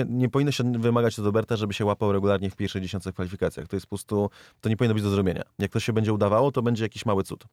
nie 0.10 0.30
powinno 0.30 0.52
się 0.52 0.72
wymagać 0.80 1.20
od 1.20 1.26
Roberta, 1.26 1.56
żeby 1.56 1.74
się 1.74 1.86
łapał 1.86 2.12
regularnie 2.12 2.50
w 2.50 2.56
pierwszej 2.56 2.82
dziesiątce 2.82 3.14
kwalifikacjach. 3.14 3.68
To 3.68 3.76
jest 3.76 3.86
po 3.86 3.90
prostu, 3.90 4.30
to 4.62 4.70
nie 4.70 4.78
powinno 4.78 4.94
być 4.94 5.04
do 5.04 5.10
zrobienia. 5.10 5.44
Jak 5.60 5.72
to 5.72 5.80
się 5.80 5.94
będzie 5.94 6.14
udawało, 6.14 6.52
to 6.52 6.62
będzie 6.62 6.84
jakiś 6.84 7.06
mały 7.06 7.24
cud. 7.24 7.44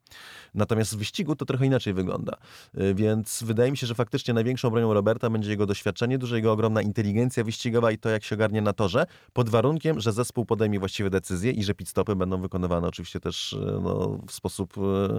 Natomiast 0.55 0.95
w 0.95 0.99
wyścigu 0.99 1.37
to 1.37 1.45
trochę 1.45 1.67
inaczej 1.67 1.95
wygląda. 1.95 2.37
E, 2.75 2.95
więc 2.95 3.43
wydaje 3.43 3.71
mi 3.71 3.77
się, 3.77 3.87
że 3.87 3.95
faktycznie 3.95 4.35
największą 4.35 4.71
bronią 4.71 4.95
Roberta 4.95 5.31
będzie 5.31 5.51
jego 5.51 5.67
doświadczenie, 5.67 6.19
duża 6.19 6.37
jego 6.37 6.53
ogromna 6.53 6.83
inteligencja 6.83 7.45
wyścigowa 7.45 7.91
i 7.93 7.99
to, 7.99 8.09
jak 8.09 8.25
się 8.25 8.35
ogarnie 8.35 8.63
na 8.63 8.73
torze, 8.73 9.07
pod 9.33 9.49
warunkiem, 9.49 10.01
że 10.01 10.13
zespół 10.13 10.45
podejmie 10.45 10.79
właściwe 10.79 11.11
decyzje 11.11 11.53
i 11.53 11.65
że 11.65 11.75
pit 11.75 11.89
stopy 11.89 12.17
będą 12.17 12.41
wykonywane 12.41 12.89
oczywiście 12.89 13.21
też 13.21 13.53
e, 13.53 13.81
no, 13.83 14.19
w 14.27 14.33
sposób 14.33 14.77
e, 15.07 15.19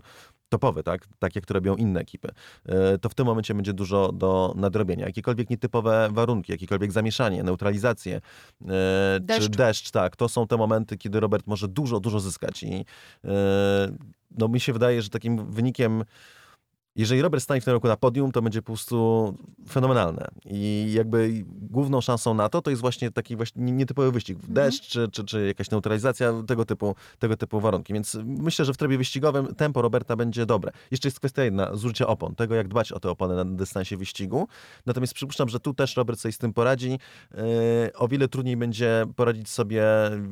topowy, 0.49 0.83
tak? 0.83 1.07
takie, 1.19 1.41
które 1.41 1.57
robią 1.57 1.75
inne 1.75 1.99
ekipy, 1.99 2.29
e, 2.65 2.97
to 2.97 3.09
w 3.09 3.15
tym 3.15 3.25
momencie 3.25 3.53
będzie 3.53 3.73
dużo 3.73 4.11
do 4.11 4.53
nadrobienia. 4.55 5.05
Jakiekolwiek 5.05 5.49
nietypowe 5.49 6.09
warunki, 6.11 6.51
jakiekolwiek 6.51 6.91
zamieszanie, 6.91 7.43
neutralizację, 7.43 8.21
deszcz. 9.19 9.43
czy 9.43 9.49
deszcz, 9.49 9.91
tak, 9.91 10.15
to 10.15 10.29
są 10.29 10.47
te 10.47 10.57
momenty, 10.57 10.97
kiedy 10.97 11.19
Robert 11.19 11.47
może 11.47 11.67
dużo, 11.67 11.99
dużo 11.99 12.19
zyskać 12.19 12.63
i 12.63 12.85
no, 14.37 14.47
mi 14.47 14.59
się 14.59 14.73
wydaje, 14.73 15.01
że 15.01 15.09
takim 15.09 15.51
wynikiem 15.51 16.03
jeżeli 16.97 17.21
Robert 17.21 17.43
stanie 17.43 17.61
w 17.61 17.65
tym 17.65 17.73
roku 17.73 17.87
na 17.87 17.97
podium, 17.97 18.31
to 18.31 18.41
będzie 18.41 18.61
po 18.61 18.65
prostu 18.65 19.33
fenomenalne. 19.69 20.27
I 20.45 20.91
jakby 20.93 21.43
główną 21.45 22.01
szansą 22.01 22.33
na 22.33 22.49
to, 22.49 22.61
to 22.61 22.69
jest 22.69 22.81
właśnie 22.81 23.11
taki 23.11 23.35
właśnie 23.35 23.71
nietypowy 23.71 24.11
wyścig. 24.11 24.35
Mhm. 24.35 24.53
Deszcz, 24.53 24.87
czy, 24.87 25.07
czy, 25.11 25.23
czy 25.23 25.47
jakaś 25.47 25.71
neutralizacja, 25.71 26.33
tego 26.47 26.65
typu, 26.65 26.95
tego 27.19 27.37
typu 27.37 27.59
warunki. 27.59 27.93
Więc 27.93 28.17
myślę, 28.25 28.65
że 28.65 28.73
w 28.73 28.77
trybie 28.77 28.97
wyścigowym 28.97 29.55
tempo 29.55 29.81
Roberta 29.81 30.15
będzie 30.15 30.45
dobre. 30.45 30.71
Jeszcze 30.91 31.07
jest 31.07 31.19
kwestia 31.19 31.43
jedna, 31.43 31.75
zużycie 31.75 32.07
opon, 32.07 32.35
tego 32.35 32.55
jak 32.55 32.67
dbać 32.67 32.91
o 32.91 32.99
te 32.99 33.09
opony 33.09 33.35
na 33.35 33.45
dystansie 33.45 33.97
wyścigu. 33.97 34.47
Natomiast 34.85 35.13
przypuszczam, 35.13 35.49
że 35.49 35.59
tu 35.59 35.73
też 35.73 35.97
Robert 35.97 36.19
sobie 36.19 36.31
z 36.31 36.37
tym 36.37 36.53
poradzi. 36.53 36.89
Yy, 36.89 37.39
o 37.95 38.07
wiele 38.07 38.27
trudniej 38.27 38.57
będzie 38.57 39.05
poradzić 39.15 39.49
sobie 39.49 39.83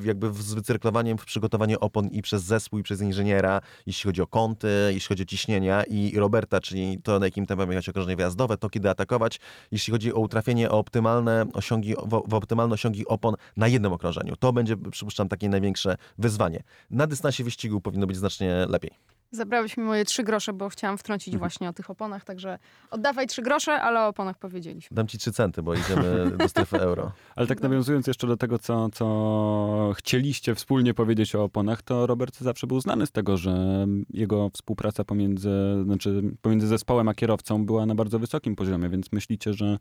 jakby 0.03 0.33
z 0.33 0.53
wycyrklowaniem 0.53 1.17
w 1.17 1.25
przygotowaniu 1.25 1.77
opon 1.79 2.07
i 2.07 2.21
przez 2.21 2.43
zespół, 2.43 2.79
i 2.79 2.83
przez 2.83 3.01
inżyniera, 3.01 3.61
jeśli 3.85 4.07
chodzi 4.07 4.21
o 4.21 4.27
kąty, 4.27 4.67
jeśli 4.87 5.07
chodzi 5.07 5.23
o 5.23 5.25
ciśnienia 5.25 5.83
i 5.83 6.19
Roberta 6.19 6.54
czyli 6.61 6.99
to 7.03 7.19
na 7.19 7.25
jakim 7.25 7.45
tempem 7.45 7.69
jechać 7.69 7.89
okrążenie 7.89 8.15
wyjazdowe, 8.15 8.57
to 8.57 8.69
kiedy 8.69 8.89
atakować, 8.89 9.39
jeśli 9.71 9.91
chodzi 9.91 10.13
o 10.13 10.19
utrafienie 10.19 10.71
o 10.71 10.79
optymalne 10.79 11.45
osiągi, 11.53 11.95
w 12.27 12.33
optymalne 12.33 12.73
osiągi 12.73 13.07
opon 13.07 13.35
na 13.57 13.67
jednym 13.67 13.93
okrążeniu. 13.93 14.35
To 14.35 14.53
będzie, 14.53 14.77
przypuszczam, 14.77 15.29
takie 15.29 15.49
największe 15.49 15.97
wyzwanie. 16.17 16.63
Na 16.89 17.07
dystansie 17.07 17.43
wyścigu 17.43 17.81
powinno 17.81 18.07
być 18.07 18.17
znacznie 18.17 18.65
lepiej. 18.69 19.14
Zabrałeś 19.31 19.77
mi 19.77 19.83
moje 19.83 20.05
trzy 20.05 20.23
grosze, 20.23 20.53
bo 20.53 20.69
chciałam 20.69 20.97
wtrącić 20.97 21.33
mhm. 21.33 21.39
właśnie 21.39 21.69
o 21.69 21.73
tych 21.73 21.89
oponach, 21.89 22.23
także 22.23 22.59
oddawaj 22.91 23.27
trzy 23.27 23.41
grosze, 23.41 23.81
ale 23.81 24.01
o 24.01 24.07
oponach 24.07 24.37
powiedzieliśmy. 24.37 24.95
Dam 24.95 25.07
ci 25.07 25.17
trzy 25.17 25.31
centy, 25.31 25.63
bo 25.63 25.73
idziemy 25.73 26.31
do 26.37 26.49
strefy 26.49 26.79
euro. 26.79 27.11
Ale 27.35 27.47
tak 27.47 27.61
nawiązując 27.61 28.07
jeszcze 28.07 28.27
do 28.27 28.37
tego, 28.37 28.59
co, 28.59 28.89
co 28.89 29.93
chcieliście 29.97 30.55
wspólnie 30.55 30.93
powiedzieć 30.93 31.35
o 31.35 31.43
oponach, 31.43 31.81
to 31.81 32.07
Robert 32.07 32.39
zawsze 32.39 32.67
był 32.67 32.79
znany 32.79 33.05
z 33.05 33.11
tego, 33.11 33.37
że 33.37 33.85
jego 34.09 34.49
współpraca 34.49 35.03
pomiędzy, 35.03 35.49
znaczy 35.83 36.21
pomiędzy 36.41 36.67
zespołem 36.67 37.07
a 37.07 37.13
kierowcą 37.13 37.65
była 37.65 37.85
na 37.85 37.95
bardzo 37.95 38.19
wysokim 38.19 38.55
poziomie, 38.55 38.89
więc 38.89 39.11
myślicie, 39.11 39.53
że 39.53 39.77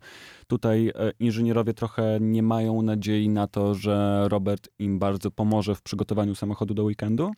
tutaj 0.47 0.87
e, 0.87 1.11
inżynierowie 1.19 1.73
trochę 1.73 2.17
nie 2.21 2.43
mają 2.43 2.81
nadziei 2.81 3.29
na 3.29 3.47
to, 3.47 3.75
że 3.75 4.25
Robert 4.29 4.69
im 4.79 4.99
bardzo 4.99 5.31
pomoże 5.31 5.75
w 5.75 5.81
przygotowaniu 5.81 6.35
samochodu 6.35 6.73
do 6.73 6.83
weekendu? 6.83 7.31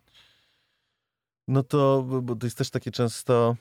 No 1.48 1.64
to, 1.64 2.04
bo 2.22 2.36
to 2.36 2.48
jest 2.48 2.58
też 2.58 2.70
takie 2.70 2.92
często. 2.92 3.56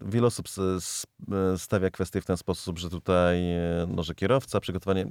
Wiele 0.00 0.26
osób 0.26 0.46
stawia 1.56 1.90
kwestię 1.90 2.20
w 2.20 2.26
ten 2.26 2.36
sposób, 2.36 2.78
że 2.78 2.90
tutaj, 2.90 3.42
no, 3.88 4.02
że 4.02 4.14
kierowca, 4.14 4.60
przygotowanie. 4.60 5.06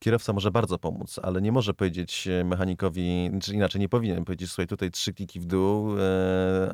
kierowca 0.00 0.32
może 0.32 0.50
bardzo 0.50 0.78
pomóc, 0.78 1.20
ale 1.22 1.42
nie 1.42 1.52
może 1.52 1.74
powiedzieć 1.74 2.28
mechanikowi, 2.44 3.30
czy 3.42 3.54
inaczej 3.54 3.80
nie 3.80 3.88
powinien 3.88 4.24
powiedzieć, 4.24 4.50
słuchaj, 4.50 4.66
tutaj 4.66 4.90
trzy 4.90 5.14
kliki 5.14 5.40
w 5.40 5.46
dół, 5.46 5.94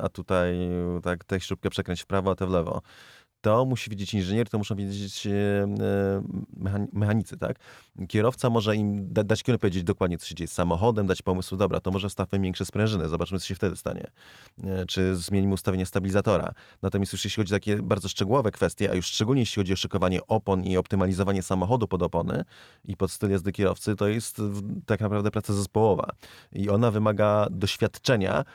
a 0.01 0.09
tutaj 0.09 0.57
tak, 1.03 1.23
tę 1.23 1.39
śrubkę 1.39 1.69
przekręć 1.69 2.01
w 2.01 2.05
prawo, 2.05 2.31
a 2.31 2.35
tę 2.35 2.47
w 2.47 2.49
lewo 2.49 2.81
to 3.41 3.65
musi 3.65 3.89
wiedzieć 3.89 4.13
inżynier, 4.13 4.49
to 4.49 4.57
muszą 4.57 4.75
wiedzieć 4.75 5.27
e, 5.27 5.31
e, 5.31 6.87
mechanicy, 6.93 7.37
tak? 7.37 7.57
Kierowca 8.07 8.49
może 8.49 8.75
im 8.75 9.13
da, 9.13 9.23
dać 9.23 9.43
kierunek, 9.43 9.61
powiedzieć 9.61 9.83
dokładnie, 9.83 10.17
co 10.17 10.25
się 10.25 10.35
dzieje 10.35 10.47
z 10.47 10.51
samochodem, 10.51 11.07
dać 11.07 11.21
pomysł, 11.21 11.57
dobra, 11.57 11.79
to 11.79 11.91
może 11.91 12.09
stawmy 12.09 12.39
większe 12.39 12.65
sprężyny, 12.65 13.09
zobaczmy, 13.09 13.39
co 13.39 13.45
się 13.45 13.55
wtedy 13.55 13.75
stanie. 13.75 14.11
E, 14.63 14.85
czy 14.85 15.15
zmienimy 15.15 15.53
ustawienie 15.53 15.85
stabilizatora. 15.85 16.53
Natomiast 16.81 17.13
już 17.13 17.25
jeśli 17.25 17.41
chodzi 17.41 17.53
o 17.53 17.57
takie 17.57 17.81
bardzo 17.81 18.09
szczegółowe 18.09 18.51
kwestie, 18.51 18.91
a 18.91 18.95
już 18.95 19.05
szczególnie 19.05 19.41
jeśli 19.41 19.59
chodzi 19.59 19.73
o 19.73 19.75
szykowanie 19.75 20.27
opon 20.27 20.63
i 20.63 20.77
optymalizowanie 20.77 21.43
samochodu 21.43 21.87
pod 21.87 22.03
opony 22.03 22.43
i 22.85 22.97
pod 22.97 23.11
styl 23.11 23.29
jazdy 23.31 23.51
kierowcy, 23.51 23.95
to 23.95 24.07
jest 24.07 24.41
tak 24.85 24.99
naprawdę 24.99 25.31
praca 25.31 25.53
zespołowa. 25.53 26.11
I 26.51 26.69
ona 26.69 26.91
wymaga 26.91 27.47
doświadczenia, 27.51 28.45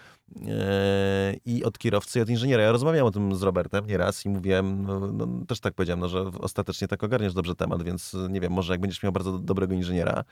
i 1.44 1.64
od 1.64 1.78
kierowcy, 1.78 2.18
i 2.18 2.22
od 2.22 2.28
inżyniera. 2.28 2.62
Ja 2.62 2.72
rozmawiałem 2.72 3.06
o 3.06 3.10
tym 3.10 3.36
z 3.36 3.42
Robertem 3.42 3.86
nieraz 3.86 4.24
i 4.24 4.28
mówiłem, 4.28 4.82
no, 4.82 5.12
no, 5.12 5.46
też 5.46 5.60
tak 5.60 5.74
powiedziałem, 5.74 6.00
no, 6.00 6.08
że 6.08 6.24
ostatecznie 6.40 6.88
tak 6.88 7.04
ogarniasz 7.04 7.34
dobrze 7.34 7.54
temat, 7.54 7.82
więc 7.82 8.16
nie 8.30 8.40
wiem, 8.40 8.52
może 8.52 8.72
jak 8.72 8.80
będziesz 8.80 9.02
miał 9.02 9.12
bardzo 9.12 9.38
dobrego 9.38 9.74
inżyniera, 9.74 10.24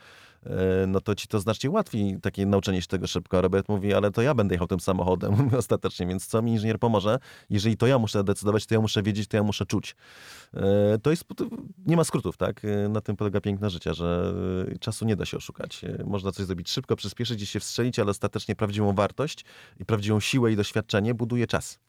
e, 0.45 0.87
no 0.87 1.01
to 1.01 1.15
ci 1.15 1.27
to 1.27 1.39
znacznie 1.39 1.69
łatwiej 1.69 2.19
takie 2.21 2.45
nauczenie 2.45 2.81
się 2.81 2.87
tego 2.87 3.07
szybko. 3.07 3.41
Robert 3.41 3.69
mówi, 3.69 3.93
ale 3.93 4.11
to 4.11 4.21
ja 4.21 4.33
będę 4.33 4.55
jechał 4.55 4.67
tym 4.67 4.79
samochodem 4.79 5.49
ostatecznie, 5.57 6.07
więc 6.07 6.27
co 6.27 6.41
mi 6.41 6.51
inżynier 6.51 6.79
pomoże? 6.79 7.19
Jeżeli 7.49 7.77
to 7.77 7.87
ja 7.87 7.99
muszę 7.99 8.23
decydować, 8.23 8.65
to 8.65 8.75
ja 8.75 8.81
muszę 8.81 9.03
wiedzieć, 9.03 9.27
to 9.27 9.37
ja 9.37 9.43
muszę 9.43 9.65
czuć. 9.65 9.95
E, 10.53 10.97
to 11.03 11.09
jest, 11.09 11.23
nie 11.85 11.97
ma 11.97 12.03
skrótów, 12.03 12.37
tak? 12.37 12.61
Na 12.89 13.01
tym 13.01 13.15
polega 13.15 13.41
piękna 13.41 13.69
życia, 13.69 13.93
że 13.93 14.33
czasu 14.79 15.05
nie 15.05 15.15
da 15.15 15.25
się 15.25 15.37
oszukać. 15.37 15.81
Można 16.05 16.31
coś 16.31 16.45
zrobić 16.45 16.69
szybko, 16.69 16.95
przyspieszyć 16.95 17.41
i 17.41 17.45
się 17.45 17.59
wstrzelić, 17.59 17.99
ale 17.99 18.11
ostatecznie 18.11 18.55
prawdziwą 18.55 18.93
wartość 18.93 19.45
i 19.83 19.85
prawdziwą 19.85 20.19
siłę 20.19 20.51
i 20.51 20.55
doświadczenie 20.55 21.13
buduje 21.13 21.47
czas. 21.47 21.79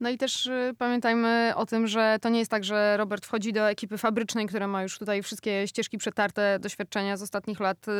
No 0.00 0.10
i 0.10 0.18
też 0.18 0.46
y, 0.46 0.74
pamiętajmy 0.78 1.52
o 1.56 1.66
tym, 1.66 1.86
że 1.86 2.18
to 2.22 2.28
nie 2.28 2.38
jest 2.38 2.50
tak, 2.50 2.64
że 2.64 2.96
Robert 2.96 3.26
wchodzi 3.26 3.52
do 3.52 3.70
ekipy 3.70 3.98
fabrycznej, 3.98 4.46
która 4.46 4.68
ma 4.68 4.82
już 4.82 4.98
tutaj 4.98 5.22
wszystkie 5.22 5.68
ścieżki 5.68 5.98
przetarte, 5.98 6.58
doświadczenia 6.58 7.16
z 7.16 7.22
ostatnich 7.22 7.60
lat 7.60 7.88
y, 7.88 7.92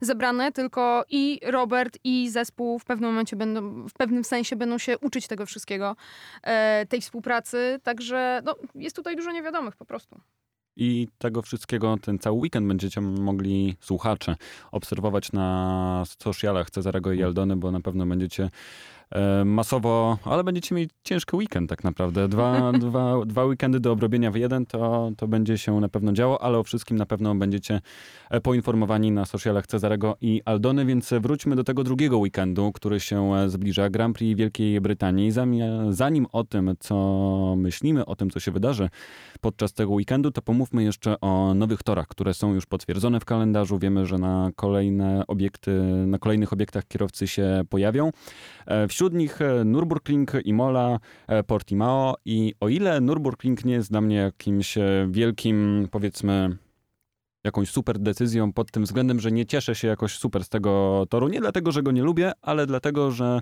zebrane, 0.00 0.52
tylko 0.52 1.04
i 1.08 1.40
Robert, 1.44 1.98
i 2.04 2.30
zespół 2.30 2.78
w 2.78 2.84
pewnym 2.84 3.10
momencie 3.10 3.36
będą, 3.36 3.88
w 3.88 3.92
pewnym 3.92 4.24
sensie 4.24 4.56
będą 4.56 4.78
się 4.78 4.98
uczyć 4.98 5.26
tego 5.26 5.46
wszystkiego, 5.46 5.96
e, 6.42 6.86
tej 6.86 7.00
współpracy. 7.00 7.80
Także 7.82 8.40
no, 8.44 8.54
jest 8.74 8.96
tutaj 8.96 9.16
dużo 9.16 9.32
niewiadomych 9.32 9.76
po 9.76 9.84
prostu. 9.84 10.20
I 10.76 11.08
tego 11.18 11.42
wszystkiego 11.42 11.96
ten 12.02 12.18
cały 12.18 12.38
weekend 12.38 12.66
będziecie 12.66 13.00
mogli 13.00 13.76
słuchacze 13.80 14.36
obserwować 14.72 15.32
na 15.32 16.04
socialach 16.18 16.70
Cezarego 16.70 17.12
i 17.12 17.22
Aldony, 17.22 17.56
bo 17.56 17.70
na 17.70 17.80
pewno 17.80 18.06
będziecie 18.06 18.50
masowo, 19.44 20.18
ale 20.24 20.44
będziecie 20.44 20.74
mieli 20.74 20.90
ciężki 21.04 21.36
weekend 21.36 21.70
tak 21.70 21.84
naprawdę. 21.84 22.28
Dwa, 22.28 22.72
dwa, 22.86 23.24
dwa 23.26 23.44
weekendy 23.44 23.80
do 23.80 23.92
obrobienia 23.92 24.30
w 24.30 24.36
jeden, 24.36 24.66
to, 24.66 25.10
to 25.16 25.28
będzie 25.28 25.58
się 25.58 25.80
na 25.80 25.88
pewno 25.88 26.12
działo, 26.12 26.42
ale 26.42 26.58
o 26.58 26.62
wszystkim 26.62 26.96
na 26.98 27.06
pewno 27.06 27.34
będziecie 27.34 27.80
e, 28.30 28.40
poinformowani 28.40 29.10
na 29.10 29.24
socialach 29.24 29.66
Cezarego 29.66 30.16
i 30.20 30.42
Aldony, 30.44 30.84
więc 30.84 31.14
wróćmy 31.20 31.56
do 31.56 31.64
tego 31.64 31.84
drugiego 31.84 32.18
weekendu, 32.18 32.72
który 32.72 33.00
się 33.00 33.34
e, 33.34 33.48
zbliża. 33.48 33.90
Grand 33.90 34.16
Prix 34.16 34.38
Wielkiej 34.38 34.80
Brytanii. 34.80 35.32
Zanim 35.90 36.26
o 36.32 36.44
tym, 36.44 36.74
co 36.80 37.54
myślimy, 37.58 38.06
o 38.06 38.16
tym, 38.16 38.30
co 38.30 38.40
się 38.40 38.50
wydarzy 38.50 38.88
podczas 39.40 39.72
tego 39.72 39.92
weekendu, 39.92 40.30
to 40.30 40.42
pomówmy 40.42 40.84
jeszcze 40.84 41.20
o 41.20 41.54
nowych 41.54 41.82
torach, 41.82 42.08
które 42.08 42.34
są 42.34 42.54
już 42.54 42.66
potwierdzone 42.66 43.20
w 43.20 43.24
kalendarzu. 43.24 43.78
Wiemy, 43.78 44.06
że 44.06 44.18
na 44.18 44.50
kolejne 44.56 45.26
obiekty, 45.26 45.82
na 46.06 46.18
kolejnych 46.18 46.52
obiektach 46.52 46.88
kierowcy 46.88 47.28
się 47.28 47.62
pojawią. 47.68 48.10
Wśród 48.88 49.01
Wśród 49.02 49.14
nich 49.14 49.42
e, 49.42 49.64
Nürburgring, 49.64 50.40
Imola, 50.44 50.98
e, 51.26 51.42
Portimao 51.42 52.14
i 52.24 52.54
o 52.60 52.68
ile 52.68 53.00
Nürburgring 53.00 53.64
nie 53.64 53.74
jest 53.74 53.90
dla 53.90 54.00
mnie 54.00 54.16
jakimś 54.16 54.78
e, 54.78 55.08
wielkim, 55.10 55.88
powiedzmy, 55.90 56.56
jakąś 57.44 57.70
super 57.70 57.98
decyzją 57.98 58.52
pod 58.52 58.70
tym 58.70 58.82
względem, 58.82 59.20
że 59.20 59.32
nie 59.32 59.46
cieszę 59.46 59.74
się 59.74 59.88
jakoś 59.88 60.18
super 60.18 60.44
z 60.44 60.48
tego 60.48 61.04
toru. 61.10 61.28
Nie 61.28 61.40
dlatego, 61.40 61.72
że 61.72 61.82
go 61.82 61.90
nie 61.90 62.02
lubię, 62.02 62.32
ale 62.42 62.66
dlatego, 62.66 63.10
że 63.10 63.40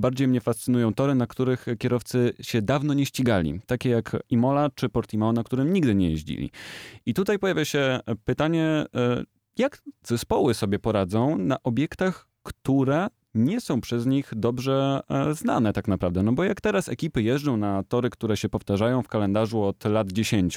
bardziej 0.00 0.28
mnie 0.28 0.40
fascynują 0.40 0.94
tory, 0.94 1.14
na 1.14 1.26
których 1.26 1.66
kierowcy 1.78 2.32
się 2.40 2.62
dawno 2.62 2.94
nie 2.94 3.06
ścigali. 3.06 3.60
Takie 3.66 3.90
jak 3.90 4.16
Imola 4.28 4.70
czy 4.74 4.88
Portimao, 4.88 5.32
na 5.32 5.44
którym 5.44 5.72
nigdy 5.72 5.94
nie 5.94 6.10
jeździli. 6.10 6.50
I 7.06 7.14
tutaj 7.14 7.38
pojawia 7.38 7.64
się 7.64 8.00
pytanie, 8.24 8.86
jak 9.58 9.82
zespoły 10.04 10.54
sobie 10.54 10.78
poradzą 10.78 11.38
na 11.38 11.62
obiektach, 11.62 12.29
które 12.42 13.06
nie 13.34 13.60
są 13.60 13.80
przez 13.80 14.06
nich 14.06 14.32
dobrze 14.36 15.00
e, 15.10 15.34
znane 15.34 15.72
tak 15.72 15.88
naprawdę. 15.88 16.22
No 16.22 16.32
bo 16.32 16.44
jak 16.44 16.60
teraz 16.60 16.88
ekipy 16.88 17.22
jeżdżą 17.22 17.56
na 17.56 17.82
tory, 17.82 18.10
które 18.10 18.36
się 18.36 18.48
powtarzają 18.48 19.02
w 19.02 19.08
kalendarzu 19.08 19.62
od 19.62 19.84
lat 19.84 20.12
10, 20.12 20.56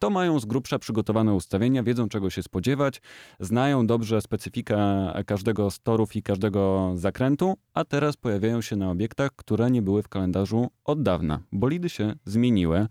to 0.00 0.10
mają 0.10 0.40
z 0.40 0.44
grubsza 0.44 0.78
przygotowane 0.78 1.34
ustawienia, 1.34 1.82
wiedzą 1.82 2.08
czego 2.08 2.30
się 2.30 2.42
spodziewać, 2.42 3.02
znają 3.40 3.86
dobrze 3.86 4.20
specyfikę 4.20 4.78
każdego 5.26 5.70
z 5.70 5.80
torów 5.80 6.16
i 6.16 6.22
każdego 6.22 6.92
zakrętu, 6.94 7.54
a 7.74 7.84
teraz 7.84 8.16
pojawiają 8.16 8.60
się 8.60 8.76
na 8.76 8.90
obiektach, 8.90 9.30
które 9.36 9.70
nie 9.70 9.82
były 9.82 10.02
w 10.02 10.08
kalendarzu 10.08 10.68
od 10.84 11.02
dawna. 11.02 11.40
Bolidy 11.52 11.88
się 11.88 12.14
zmieniły 12.24 12.86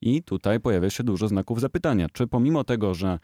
i 0.00 0.22
tutaj 0.22 0.60
pojawia 0.60 0.90
się 0.90 1.04
dużo 1.04 1.28
znaków 1.28 1.60
zapytania. 1.60 2.06
Czy 2.12 2.26
pomimo 2.26 2.64
tego, 2.64 2.94
że 2.94 3.18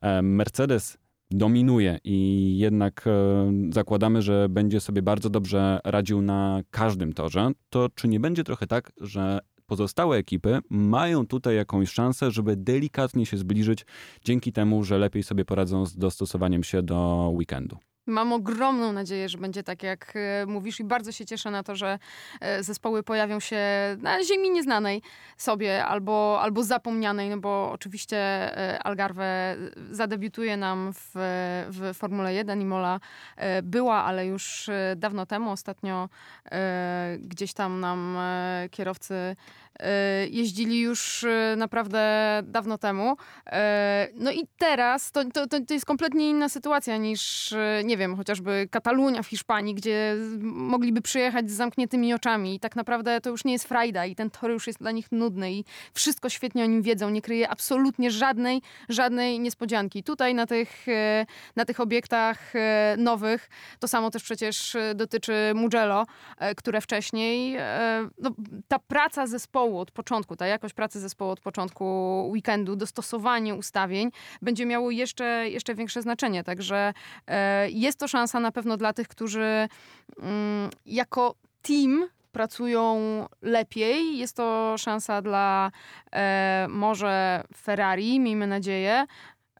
e, 0.00 0.22
Mercedes 0.22 0.98
dominuje 1.34 1.98
i 2.04 2.58
jednak 2.58 3.06
e, 3.06 3.52
zakładamy, 3.70 4.22
że 4.22 4.48
będzie 4.48 4.80
sobie 4.80 5.02
bardzo 5.02 5.30
dobrze 5.30 5.80
radził 5.84 6.22
na 6.22 6.60
każdym 6.70 7.12
torze, 7.12 7.50
to 7.70 7.88
czy 7.94 8.08
nie 8.08 8.20
będzie 8.20 8.44
trochę 8.44 8.66
tak, 8.66 8.92
że 9.00 9.38
pozostałe 9.66 10.16
ekipy 10.16 10.58
mają 10.70 11.26
tutaj 11.26 11.56
jakąś 11.56 11.90
szansę, 11.90 12.30
żeby 12.30 12.56
delikatnie 12.56 13.26
się 13.26 13.36
zbliżyć 13.36 13.86
dzięki 14.24 14.52
temu, 14.52 14.84
że 14.84 14.98
lepiej 14.98 15.22
sobie 15.22 15.44
poradzą 15.44 15.86
z 15.86 15.96
dostosowaniem 15.96 16.64
się 16.64 16.82
do 16.82 17.30
weekendu? 17.34 17.76
Mam 18.06 18.32
ogromną 18.32 18.92
nadzieję, 18.92 19.28
że 19.28 19.38
będzie 19.38 19.62
tak, 19.62 19.82
jak 19.82 20.12
e, 20.16 20.46
mówisz, 20.46 20.80
i 20.80 20.84
bardzo 20.84 21.12
się 21.12 21.26
cieszę 21.26 21.50
na 21.50 21.62
to, 21.62 21.76
że 21.76 21.98
e, 22.40 22.62
zespoły 22.62 23.02
pojawią 23.02 23.40
się 23.40 23.60
na 23.98 24.24
ziemi 24.24 24.50
nieznanej 24.50 25.02
sobie 25.36 25.84
albo, 25.84 26.38
albo 26.42 26.64
zapomnianej, 26.64 27.30
no 27.30 27.38
bo 27.38 27.70
oczywiście 27.72 28.16
e, 28.18 28.82
Algarve 28.82 29.56
zadebiutuje 29.90 30.56
nam 30.56 30.92
w, 30.92 31.10
w 31.68 31.94
Formule 31.94 32.34
1 32.34 32.60
i 32.60 32.64
Mola 32.64 33.00
była, 33.62 34.04
ale 34.04 34.26
już 34.26 34.70
dawno 34.96 35.26
temu, 35.26 35.50
ostatnio 35.50 36.08
gdzieś 37.18 37.52
tam 37.52 37.80
nam 37.80 38.18
kierowcy 38.70 39.36
jeździli 40.30 40.80
już 40.80 41.24
naprawdę 41.56 42.02
dawno 42.44 42.78
temu. 42.78 43.16
No 44.14 44.32
i 44.32 44.46
teraz 44.58 45.12
to, 45.12 45.24
to, 45.24 45.46
to 45.46 45.74
jest 45.74 45.86
kompletnie 45.86 46.30
inna 46.30 46.48
sytuacja 46.48 46.96
niż, 46.96 47.54
nie 47.84 47.96
wiem, 47.96 48.16
chociażby 48.16 48.68
Katalunia 48.70 49.22
w 49.22 49.26
Hiszpanii, 49.26 49.74
gdzie 49.74 50.16
mogliby 50.42 51.02
przyjechać 51.02 51.50
z 51.50 51.54
zamkniętymi 51.54 52.14
oczami 52.14 52.54
i 52.54 52.60
tak 52.60 52.76
naprawdę 52.76 53.20
to 53.20 53.30
już 53.30 53.44
nie 53.44 53.52
jest 53.52 53.68
frajda 53.68 54.06
i 54.06 54.14
ten 54.14 54.30
tor 54.30 54.50
już 54.50 54.66
jest 54.66 54.78
dla 54.78 54.90
nich 54.90 55.12
nudny 55.12 55.52
i 55.52 55.64
wszystko 55.94 56.28
świetnie 56.28 56.64
o 56.64 56.66
nim 56.66 56.82
wiedzą, 56.82 57.10
nie 57.10 57.22
kryje 57.22 57.48
absolutnie 57.48 58.10
żadnej, 58.10 58.62
żadnej 58.88 59.40
niespodzianki. 59.40 60.02
Tutaj 60.02 60.34
na 60.34 60.46
tych, 60.46 60.86
na 61.56 61.64
tych 61.64 61.80
obiektach 61.80 62.52
nowych, 62.98 63.48
to 63.78 63.88
samo 63.88 64.10
też 64.10 64.22
przecież 64.22 64.76
dotyczy 64.94 65.32
Mugello, 65.54 66.06
które 66.56 66.80
wcześniej, 66.80 67.56
no, 68.18 68.30
ta 68.68 68.78
praca 68.78 69.26
zespołu 69.26 69.61
od 69.64 69.90
początku, 69.90 70.36
ta 70.36 70.46
jakość 70.46 70.74
pracy 70.74 71.00
zespołu 71.00 71.30
od 71.30 71.40
początku 71.40 71.84
weekendu, 72.32 72.76
dostosowanie 72.76 73.54
ustawień 73.54 74.10
będzie 74.42 74.66
miało 74.66 74.90
jeszcze, 74.90 75.48
jeszcze 75.48 75.74
większe 75.74 76.02
znaczenie, 76.02 76.44
także 76.44 76.92
jest 77.68 77.98
to 77.98 78.08
szansa 78.08 78.40
na 78.40 78.52
pewno 78.52 78.76
dla 78.76 78.92
tych, 78.92 79.08
którzy 79.08 79.68
mm, 80.18 80.70
jako 80.86 81.34
team 81.62 82.08
pracują 82.32 82.98
lepiej. 83.42 84.18
Jest 84.18 84.36
to 84.36 84.74
szansa 84.78 85.22
dla 85.22 85.70
e, 86.12 86.66
może 86.70 87.44
Ferrari, 87.56 88.20
miejmy 88.20 88.46
nadzieję. 88.46 89.06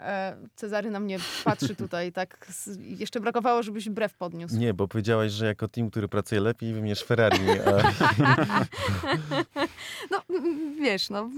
E, 0.01 0.37
Cezary 0.55 0.91
na 0.91 1.01
mnie 1.01 1.19
patrzy 1.45 1.77
tutaj, 1.77 2.13
tak. 2.13 2.47
Jeszcze 2.79 3.21
brakowało, 3.21 3.63
żebyś 3.63 3.89
brew 3.89 4.15
podniósł. 4.15 4.57
Nie, 4.57 4.75
bo 4.75 4.89
powiedziałaś, 4.89 5.33
że 5.33 5.47
jako 5.47 5.69
team, 5.69 5.91
który 5.91 6.09
pracuje 6.09 6.41
lepiej, 6.41 6.73
wymienisz 6.73 7.05
Ferrari. 7.05 7.41
A... 7.51 7.83
no, 10.11 10.23
wiesz, 10.79 11.11
no 11.11 11.31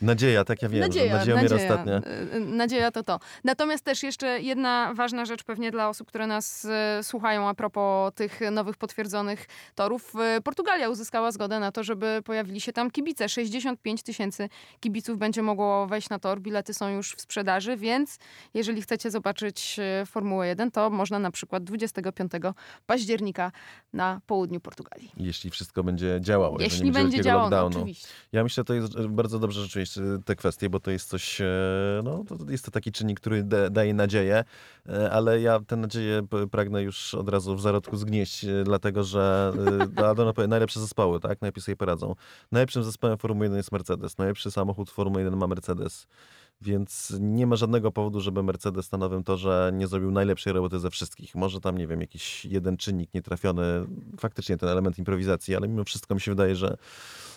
Nadzieja, 0.00 0.44
tak 0.44 0.62
ja 0.62 0.68
wiem, 0.68 0.80
nadzieja, 0.80 1.12
że 1.12 1.18
nadzieja, 1.18 1.42
nadzieja 1.42 1.62
ostatnia. 1.62 2.00
Nadzieja 2.40 2.90
to 2.90 3.02
to. 3.02 3.20
Natomiast 3.44 3.84
też 3.84 4.02
jeszcze 4.02 4.40
jedna 4.40 4.94
ważna 4.94 5.24
rzecz 5.24 5.44
pewnie 5.44 5.70
dla 5.70 5.88
osób, 5.88 6.08
które 6.08 6.26
nas 6.26 6.66
słuchają 7.02 7.48
a 7.48 7.54
propos 7.54 8.14
tych 8.14 8.40
nowych 8.52 8.76
potwierdzonych 8.76 9.46
torów. 9.74 10.12
Portugalia 10.44 10.88
uzyskała 10.88 11.32
zgodę 11.32 11.60
na 11.60 11.72
to, 11.72 11.84
żeby 11.84 12.22
pojawili 12.24 12.60
się 12.60 12.72
tam 12.72 12.90
kibice. 12.90 13.28
65 13.28 14.02
tysięcy 14.02 14.48
kibiców 14.80 15.18
będzie 15.18 15.42
mogło 15.42 15.86
wejść 15.86 16.08
na 16.08 16.18
tor. 16.18 16.40
Bilety 16.40 16.74
są 16.74 16.88
już 16.88 17.14
w 17.14 17.20
sprzedaży, 17.20 17.76
więc 17.76 18.18
jeżeli 18.54 18.82
chcecie 18.82 19.10
zobaczyć 19.10 19.80
Formułę 20.06 20.46
1, 20.46 20.70
to 20.70 20.90
można 20.90 21.18
na 21.18 21.30
przykład 21.30 21.64
25 21.64 22.32
października 22.86 23.52
na 23.92 24.20
południu 24.26 24.60
Portugalii. 24.60 25.12
Jeśli 25.16 25.50
wszystko 25.50 25.82
będzie 25.82 26.18
działało. 26.20 26.60
Jeśli 26.60 26.92
będzie 26.92 27.22
działało, 27.22 27.50
no, 27.50 27.66
oczywiście. 27.66 28.08
Ja 28.32 28.42
myślę, 28.42 28.60
że 28.60 28.64
to 28.64 28.74
jest 28.74 29.06
bardzo 29.06 29.38
dobrze 29.38 29.68
rzeczywiście 29.86 30.24
te 30.24 30.36
kwestie, 30.36 30.70
bo 30.70 30.80
to 30.80 30.90
jest 30.90 31.08
coś, 31.08 31.40
e, 31.40 31.46
no 32.04 32.24
jest 32.48 32.64
to 32.64 32.70
taki 32.70 32.92
czynnik, 32.92 33.20
który 33.20 33.42
da, 33.42 33.70
daje 33.70 33.94
nadzieję, 33.94 34.44
e, 34.88 35.10
ale 35.10 35.40
ja 35.40 35.60
tę 35.60 35.76
nadzieję 35.76 36.26
pragnę 36.50 36.82
już 36.82 37.14
od 37.14 37.28
razu 37.28 37.56
w 37.56 37.60
zarodku 37.60 37.96
zgnieść, 37.96 38.44
e, 38.44 38.64
dlatego 38.64 39.04
że 39.04 39.52
powie, 40.34 40.48
najlepsze 40.48 40.80
zespoły, 40.80 41.20
tak? 41.20 41.40
Najlepiej 41.40 41.62
sobie 41.62 41.76
poradzą. 41.76 42.14
Najlepszym 42.52 42.84
zespołem 42.84 43.18
Formuły 43.18 43.46
1 43.46 43.56
jest 43.56 43.72
Mercedes. 43.72 44.18
Najlepszy 44.18 44.50
samochód 44.50 44.90
Formuły 44.90 45.22
1 45.22 45.38
ma 45.38 45.46
Mercedes. 45.46 46.06
Więc 46.60 47.16
nie 47.20 47.46
ma 47.46 47.56
żadnego 47.56 47.92
powodu, 47.92 48.20
żeby 48.20 48.42
Mercedes 48.42 48.92
na 48.92 48.98
nowym 48.98 49.24
torze 49.24 49.70
nie 49.74 49.86
zrobił 49.86 50.10
najlepszej 50.10 50.52
roboty 50.52 50.78
ze 50.80 50.90
wszystkich. 50.90 51.34
Może 51.34 51.60
tam, 51.60 51.78
nie 51.78 51.86
wiem, 51.86 52.00
jakiś 52.00 52.44
jeden 52.44 52.76
czynnik 52.76 53.14
nietrafiony, 53.14 53.62
faktycznie 54.20 54.56
ten 54.56 54.68
element 54.68 54.98
improwizacji, 54.98 55.56
ale 55.56 55.68
mimo 55.68 55.84
wszystko 55.84 56.14
mi 56.14 56.20
się 56.20 56.30
wydaje, 56.30 56.56
że, 56.56 56.76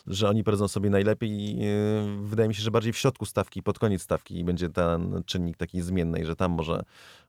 że 0.08 0.30
oni 0.30 0.44
poradzą 0.44 0.68
sobie 0.68 0.90
najlepiej 0.90 1.30
i 1.30 1.58
yy, 1.58 2.18
wydaje 2.22 2.50
mi 2.50 2.56
się, 2.56 2.62
że 2.62 2.72
bardziej 2.72 2.94
w 2.94 2.98
środku 2.98 3.26
stawki, 3.26 3.64
pod 3.64 3.80
koniec 3.80 4.02
stawki 4.02 4.44
będzie 4.44 4.70
ten 4.70 5.24
czynnik 5.26 5.58
taki 5.58 5.82
zmienny, 5.82 6.26
że 6.26 6.36
tam 6.36 6.52
może, 6.52 6.84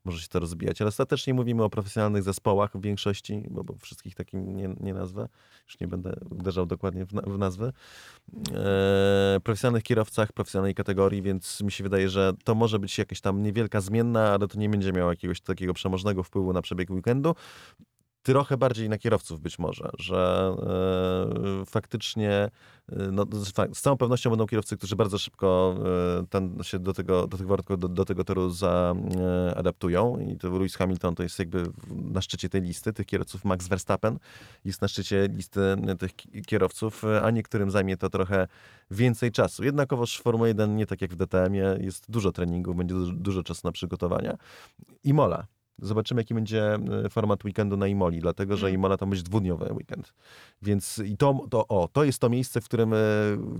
może 0.05 0.21
się 0.21 0.29
to 0.29 0.41
rozbijać. 0.41 0.81
Ale 0.81 0.89
ostatecznie 0.89 1.35
mówimy 1.35 1.65
o 1.65 1.71
profesjonalnych 1.71 2.23
zespołach 2.23 2.73
w 2.75 2.81
większości, 2.81 3.43
bo, 3.51 3.65
bo 3.65 3.75
wszystkich 3.77 4.15
takim 4.15 4.57
nie, 4.57 4.75
nie 4.81 4.95
nazwę, 4.95 5.29
już 5.65 5.81
nie 5.81 5.89
będę 5.89 6.17
uderzał 6.31 6.67
dokładnie 6.67 7.07
w, 7.07 7.13
w 7.13 7.39
nazwy. 7.39 7.73
E, 8.55 9.41
profesjonalnych 9.45 9.83
kierowcach, 9.83 10.33
profesjonalnej 10.33 10.75
kategorii, 10.75 11.23
więc 11.23 11.61
mi 11.61 11.73
się 11.73 11.85
wydaje, 11.85 12.09
że 12.09 12.33
to 12.45 12.55
może 12.55 12.79
być 12.79 12.99
jakaś 12.99 13.21
tam 13.21 13.43
niewielka 13.43 13.81
zmienna, 13.81 14.29
ale 14.29 14.49
to 14.49 14.59
nie 14.59 14.69
będzie 14.69 14.93
miało 14.93 15.11
jakiegoś 15.11 15.41
takiego 15.41 15.75
przemożnego 15.75 16.23
wpływu 16.23 16.53
na 16.53 16.63
przebieg 16.63 16.91
weekendu 16.91 17.35
trochę 18.23 18.57
bardziej 18.57 18.89
na 18.89 18.99
kierowców 18.99 19.41
być 19.41 19.59
może, 19.59 19.91
że 19.99 20.55
e, 21.63 21.67
faktycznie 21.67 22.31
e, 22.31 22.51
no, 23.13 23.27
z 23.73 23.81
całą 23.81 23.97
pewnością 23.97 24.31
będą 24.31 24.47
kierowcy, 24.47 24.77
którzy 24.77 24.97
bardzo 24.97 25.19
szybko 25.19 25.77
e, 26.21 26.27
ten, 26.27 26.63
się 26.63 26.79
do 26.79 26.93
tego, 26.93 27.27
do 27.27 27.39
tych 27.39 27.47
warunków, 27.47 27.79
do, 27.79 27.89
do, 27.89 28.05
tego 28.05 28.25
toru 28.25 28.51
zaadaptują 28.51 30.19
i 30.19 30.37
to 30.37 30.51
Lewis 30.51 30.77
Hamilton 30.77 31.15
to 31.15 31.23
jest 31.23 31.39
jakby 31.39 31.63
na 31.91 32.23
szczycie 32.23 32.49
tej 32.49 32.63
listy 32.63 32.93
tych 32.93 33.07
kierowców, 33.07 33.45
Max 33.45 33.69
Verstappen 33.69 34.19
jest 34.65 34.83
na 34.83 34.89
szczycie 34.89 35.29
listy 35.33 35.61
tych 35.99 36.11
kierowców, 36.47 37.03
a 37.23 37.31
niektórym 37.31 37.71
zajmie 37.71 37.97
to 37.97 38.11
trochę 38.11 38.49
więcej 38.91 39.33
czasu. 39.33 39.65
Jednakowoż 39.65 40.19
w 40.19 40.23
Formule 40.23 40.49
1 40.49 40.77
nie 40.77 40.87
tak 40.87 41.01
jak 41.01 41.13
w 41.13 41.17
DTM-ie, 41.17 41.77
jest 41.81 42.11
dużo 42.11 42.33
treningu, 42.33 42.75
będzie 42.75 42.95
dużo, 42.95 43.13
dużo 43.13 43.43
czasu 43.43 43.61
na 43.65 43.73
przygotowania. 43.73 44.37
I 45.05 45.15
Mola, 45.15 45.47
Zobaczymy, 45.83 46.21
jaki 46.21 46.35
będzie 46.35 46.75
e, 46.75 47.09
format 47.11 47.45
weekendu 47.45 47.77
na 47.77 47.87
Imoli, 47.87 48.21
dlatego 48.21 48.57
że 48.57 48.67
mm. 48.67 48.75
Imola 48.75 48.97
to 48.97 49.07
będzie 49.07 49.23
dwudniowy 49.23 49.73
weekend. 49.73 50.13
Więc 50.63 50.99
i 51.05 51.17
to, 51.17 51.47
to, 51.51 51.69
o, 51.69 51.89
to 51.93 52.05
jest 52.05 52.19
to 52.19 52.29
miejsce, 52.29 52.61
w 52.61 52.65
którym 52.65 52.95
e, 52.95 52.97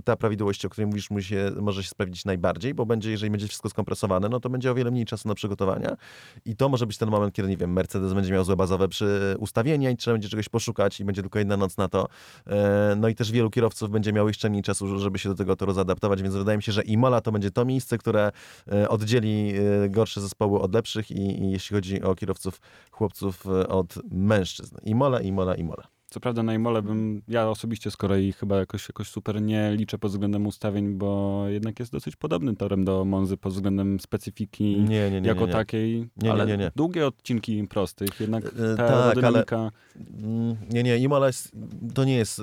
ta 0.03 0.15
prawidłowość, 0.15 0.65
o 0.65 0.69
której 0.69 0.87
mówisz, 0.87 1.09
się, 1.19 1.51
może 1.61 1.83
się 1.83 1.89
sprawdzić 1.89 2.25
najbardziej, 2.25 2.73
bo 2.73 2.85
będzie, 2.85 3.11
jeżeli 3.11 3.31
będzie 3.31 3.47
wszystko 3.47 3.69
skompresowane, 3.69 4.29
no 4.29 4.39
to 4.39 4.49
będzie 4.49 4.71
o 4.71 4.75
wiele 4.75 4.91
mniej 4.91 5.05
czasu 5.05 5.27
na 5.27 5.35
przygotowania. 5.35 5.97
I 6.45 6.55
to 6.55 6.69
może 6.69 6.87
być 6.87 6.97
ten 6.97 7.09
moment, 7.09 7.33
kiedy, 7.33 7.49
nie 7.49 7.57
wiem, 7.57 7.73
Mercedes 7.73 8.13
będzie 8.13 8.33
miał 8.33 8.43
złe 8.43 8.55
bazowe 8.55 8.87
przy 8.87 9.35
ustawienia 9.39 9.89
i 9.89 9.97
trzeba 9.97 10.15
będzie 10.15 10.29
czegoś 10.29 10.49
poszukać 10.49 10.99
i 10.99 11.05
będzie 11.05 11.21
tylko 11.21 11.39
jedna 11.39 11.57
noc 11.57 11.77
na 11.77 11.87
to. 11.87 12.07
E, 12.47 12.95
no 12.97 13.07
i 13.07 13.15
też 13.15 13.31
wielu 13.31 13.49
kierowców 13.49 13.89
będzie 13.89 14.13
miało 14.13 14.27
jeszcze 14.27 14.49
mniej 14.49 14.63
czasu, 14.63 14.99
żeby 14.99 15.19
się 15.19 15.29
do 15.29 15.35
tego 15.35 15.55
toru 15.55 15.73
zaadaptować, 15.73 16.21
więc 16.21 16.35
wydaje 16.35 16.57
mi 16.57 16.63
się, 16.63 16.71
że 16.71 16.81
Imola 16.81 17.21
to 17.21 17.31
będzie 17.31 17.51
to 17.51 17.65
miejsce, 17.65 17.97
które 17.97 18.31
oddzieli 18.89 19.53
gorsze 19.89 20.21
zespoły 20.21 20.61
od 20.61 20.73
lepszych 20.73 21.11
i, 21.11 21.43
i 21.43 21.51
jeśli 21.51 21.75
chodzi 21.75 22.01
o 22.01 22.10
kierowców, 22.15 22.61
chłopców 22.91 23.45
e, 23.45 23.67
od 23.67 23.95
mężczyzn. 24.11 24.77
I 24.83 24.95
mola, 24.95 25.21
i 25.21 25.31
mola, 25.31 25.55
i 25.55 25.63
mola. 25.63 25.90
Co 26.11 26.19
prawda 26.19 26.43
na 26.43 26.53
Imole 26.53 26.81
bym, 26.81 27.21
ja 27.27 27.49
osobiście 27.49 27.91
z 27.91 27.97
kolei 27.97 28.33
chyba 28.33 28.57
jakoś, 28.57 28.89
jakoś 28.89 29.07
super 29.07 29.41
nie 29.41 29.71
liczę 29.75 29.97
pod 29.97 30.11
względem 30.11 30.47
ustawień, 30.47 30.93
bo 30.93 31.43
jednak 31.47 31.79
jest 31.79 31.91
dosyć 31.91 32.15
podobnym 32.15 32.55
torem 32.55 32.85
do 32.85 33.05
Monzy 33.05 33.37
pod 33.37 33.53
względem 33.53 33.99
specyfiki 33.99 34.63
nie, 34.79 35.11
nie, 35.11 35.21
nie, 35.21 35.27
jako 35.27 35.47
takiej, 35.47 36.09
ale 36.31 36.71
długie 36.75 37.07
odcinki 37.07 37.67
prostych, 37.67 38.19
jednak 38.19 38.45
e, 38.45 38.49
ta 38.49 38.87
tak, 38.87 38.91
aerodynamika... 38.91 39.57
Ale, 39.57 39.71
mm, 40.23 40.55
nie, 40.69 40.83
nie, 40.83 40.97
Imola 40.97 41.27
jest, 41.27 41.51
to 41.93 42.03
nie 42.03 42.15
jest 42.15 42.41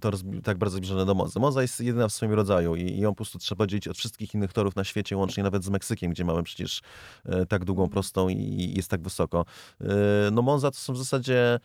tor 0.00 0.14
tak 0.42 0.58
bardzo 0.58 0.76
zbliżony 0.76 1.06
do 1.06 1.14
Monzy. 1.14 1.40
Monza 1.40 1.62
jest 1.62 1.80
jedyna 1.80 2.08
w 2.08 2.12
swoim 2.12 2.32
rodzaju 2.32 2.76
i, 2.76 2.98
ją 2.98 3.10
po 3.10 3.16
prostu 3.16 3.38
trzeba 3.38 3.66
dzielić 3.66 3.88
od 3.88 3.96
wszystkich 3.96 4.34
innych 4.34 4.52
torów 4.52 4.76
na 4.76 4.84
świecie, 4.84 5.16
łącznie 5.16 5.42
nawet 5.42 5.64
z 5.64 5.70
Meksykiem, 5.70 6.10
gdzie 6.10 6.24
mamy 6.24 6.42
przecież 6.42 6.82
e, 7.24 7.46
tak 7.46 7.64
długą 7.64 7.88
prostą 7.88 8.28
i, 8.28 8.72
jest 8.76 8.90
tak 8.90 9.02
wysoko. 9.02 9.44
E, 9.80 9.84
no 10.32 10.42
Monza 10.42 10.70
to 10.70 10.76
są 10.76 10.92
w 10.92 10.98
zasadzie 10.98 11.60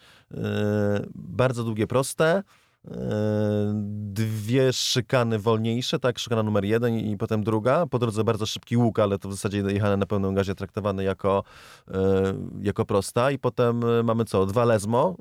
bardzo 1.28 1.63
długie, 1.63 1.88
proste. 1.88 2.44
E, 2.91 3.71
dwie 4.13 4.73
szykany 4.73 5.39
wolniejsze, 5.39 6.00
tak, 6.00 6.19
szykana 6.19 6.43
numer 6.43 6.65
jeden 6.65 6.93
i 6.93 7.17
potem 7.17 7.43
druga, 7.43 7.86
po 7.86 8.00
drodze 8.00 8.23
bardzo 8.23 8.45
szybki 8.45 8.78
łuk, 8.78 9.00
ale 9.00 9.19
to 9.19 9.30
w 9.30 9.34
zasadzie 9.34 9.58
jechane 9.58 9.97
na 9.97 10.06
pełnym 10.06 10.36
gazie 10.36 10.56
traktowane 10.56 11.04
jako, 11.04 11.43
e, 11.88 12.34
jako 12.62 12.86
prosta. 12.86 13.32
I 13.32 13.39
potem 13.39 13.84
e, 13.84 14.04
mamy 14.04 14.26
co, 14.26 14.45
dwa 14.45 14.65
lesmo, 14.65 15.15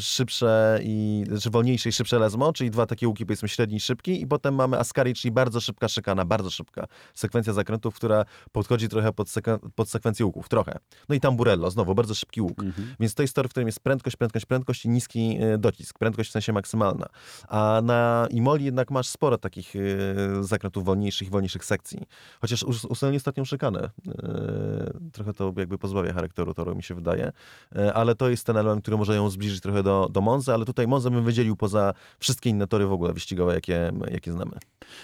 szybsze 0.00 0.80
i, 0.82 1.24
znaczy 1.28 1.50
wolniejsze 1.50 1.88
i 1.88 1.92
szybsze 1.92 2.18
lesmo, 2.18 2.52
czyli 2.52 2.70
dwa 2.70 2.86
takie 2.86 3.08
łuki 3.08 3.26
powiedzmy 3.26 3.48
średni 3.48 3.76
i 3.76 3.80
szybki. 3.80 4.22
I 4.22 4.26
potem 4.26 4.54
mamy 4.54 4.78
Ascari, 4.78 5.14
czyli 5.14 5.32
bardzo 5.32 5.60
szybka 5.60 5.88
szykana, 5.88 6.24
bardzo 6.24 6.50
szybka 6.50 6.86
sekwencja 7.14 7.52
zakrętów, 7.52 7.94
która 7.94 8.24
podchodzi 8.52 8.88
trochę 8.88 9.12
pod, 9.12 9.28
pod 9.74 9.88
sekwencję 9.88 10.26
łuków, 10.26 10.48
trochę. 10.48 10.78
No 11.08 11.14
i 11.14 11.20
Tamburello, 11.20 11.70
znowu 11.70 11.94
bardzo 11.94 12.14
szybki 12.14 12.40
łuk, 12.40 12.58
mhm. 12.62 12.94
więc 13.00 13.14
to 13.14 13.22
jest 13.22 13.34
tor, 13.34 13.46
w 13.46 13.50
którym 13.50 13.66
jest 13.68 13.80
prędkość, 13.80 14.16
prędkość, 14.16 14.46
prędkość 14.46 14.84
i 14.84 14.88
niski 14.88 15.38
docisk, 15.58 15.98
prędkość 15.98 16.28
w 16.30 16.32
sensie 16.32 16.52
maksymalna. 16.52 17.11
A 17.48 17.80
na 17.84 18.26
Imoli 18.30 18.64
jednak 18.64 18.90
masz 18.90 19.08
sporo 19.08 19.38
takich 19.38 19.76
y, 19.76 20.14
zakrętów 20.40 20.84
wolniejszych 20.84 21.28
i 21.28 21.30
wolniejszych 21.30 21.64
sekcji. 21.64 21.98
Chociaż 22.40 22.62
usunęli 22.62 23.16
ostatnią 23.16 23.44
szykanę. 23.44 23.90
Y, 24.08 25.10
trochę 25.12 25.32
to 25.32 25.52
jakby 25.56 25.78
pozbawia 25.78 26.12
charakteru 26.12 26.54
toru, 26.54 26.74
mi 26.74 26.82
się 26.82 26.94
wydaje. 26.94 27.32
Y, 27.76 27.92
ale 27.94 28.14
to 28.14 28.28
jest 28.28 28.46
ten 28.46 28.56
element, 28.56 28.82
który 28.82 28.96
może 28.96 29.16
ją 29.16 29.30
zbliżyć 29.30 29.60
trochę 29.60 29.82
do, 29.82 30.08
do 30.12 30.20
Monzy, 30.20 30.54
ale 30.54 30.64
tutaj 30.64 30.86
Monzę 30.86 31.10
bym 31.10 31.24
wydzielił 31.24 31.56
poza 31.56 31.94
wszystkie 32.18 32.50
inne 32.50 32.66
tory 32.66 32.86
w 32.86 32.92
ogóle 32.92 33.12
wyścigowe, 33.12 33.54
jakie, 33.54 33.92
jakie 34.10 34.32
znamy. 34.32 34.52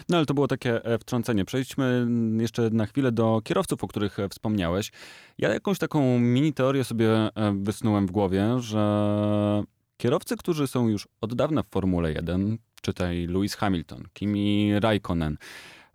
No 0.09 0.17
ale 0.17 0.27
to 0.27 0.35
było 0.35 0.49
takie 0.49 0.85
e, 0.85 0.99
wtrącenie. 0.99 1.45
Przejdźmy 1.45 2.07
jeszcze 2.41 2.71
na 2.71 2.87
chwilę 2.87 3.13
do 3.13 3.41
kierowców, 3.45 3.85
o 3.85 3.89
których 3.89 4.19
e, 4.19 4.29
wspomniałeś. 4.29 4.93
Ja 5.39 5.49
jakąś 5.53 5.79
taką 5.79 6.19
mini 6.19 6.53
teorię 6.53 6.85
sobie 6.85 7.11
e, 7.11 7.31
wysnułem 7.63 8.07
w 8.07 8.11
głowie, 8.11 8.61
że 8.61 9.63
Kierowcy, 9.99 10.37
którzy 10.37 10.67
są 10.67 10.89
już 10.89 11.09
od 11.21 11.35
dawna 11.35 11.63
w 11.63 11.69
Formule 11.69 12.13
1, 12.13 12.59
czytaj 12.83 13.27
Lewis 13.27 13.55
Hamilton, 13.55 14.05
Kimi 14.13 14.81
Raikkonen 14.81 15.37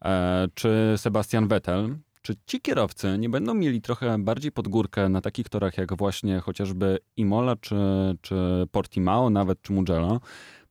e, 0.06 0.48
czy 0.54 0.94
Sebastian 0.98 1.48
Vettel, 1.48 1.98
czy 2.22 2.36
ci 2.46 2.62
kierowcy 2.62 3.18
nie 3.18 3.30
będą 3.30 3.54
mieli 3.54 3.82
trochę 3.82 4.20
bardziej 4.20 4.52
pod 4.52 4.68
górkę 4.68 5.10
na 5.10 5.22
takich 5.22 5.50
torach 5.50 5.78
jak 5.78 5.98
właśnie 5.98 6.40
chociażby 6.40 7.00
Imola, 7.18 7.56
czy, 7.56 7.76
czy 8.22 8.36
Portimao, 8.72 9.30
nawet 9.30 9.62
czy 9.62 9.74
Mugello, 9.74 10.20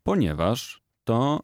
ponieważ 0.02 0.82
to 1.04 1.40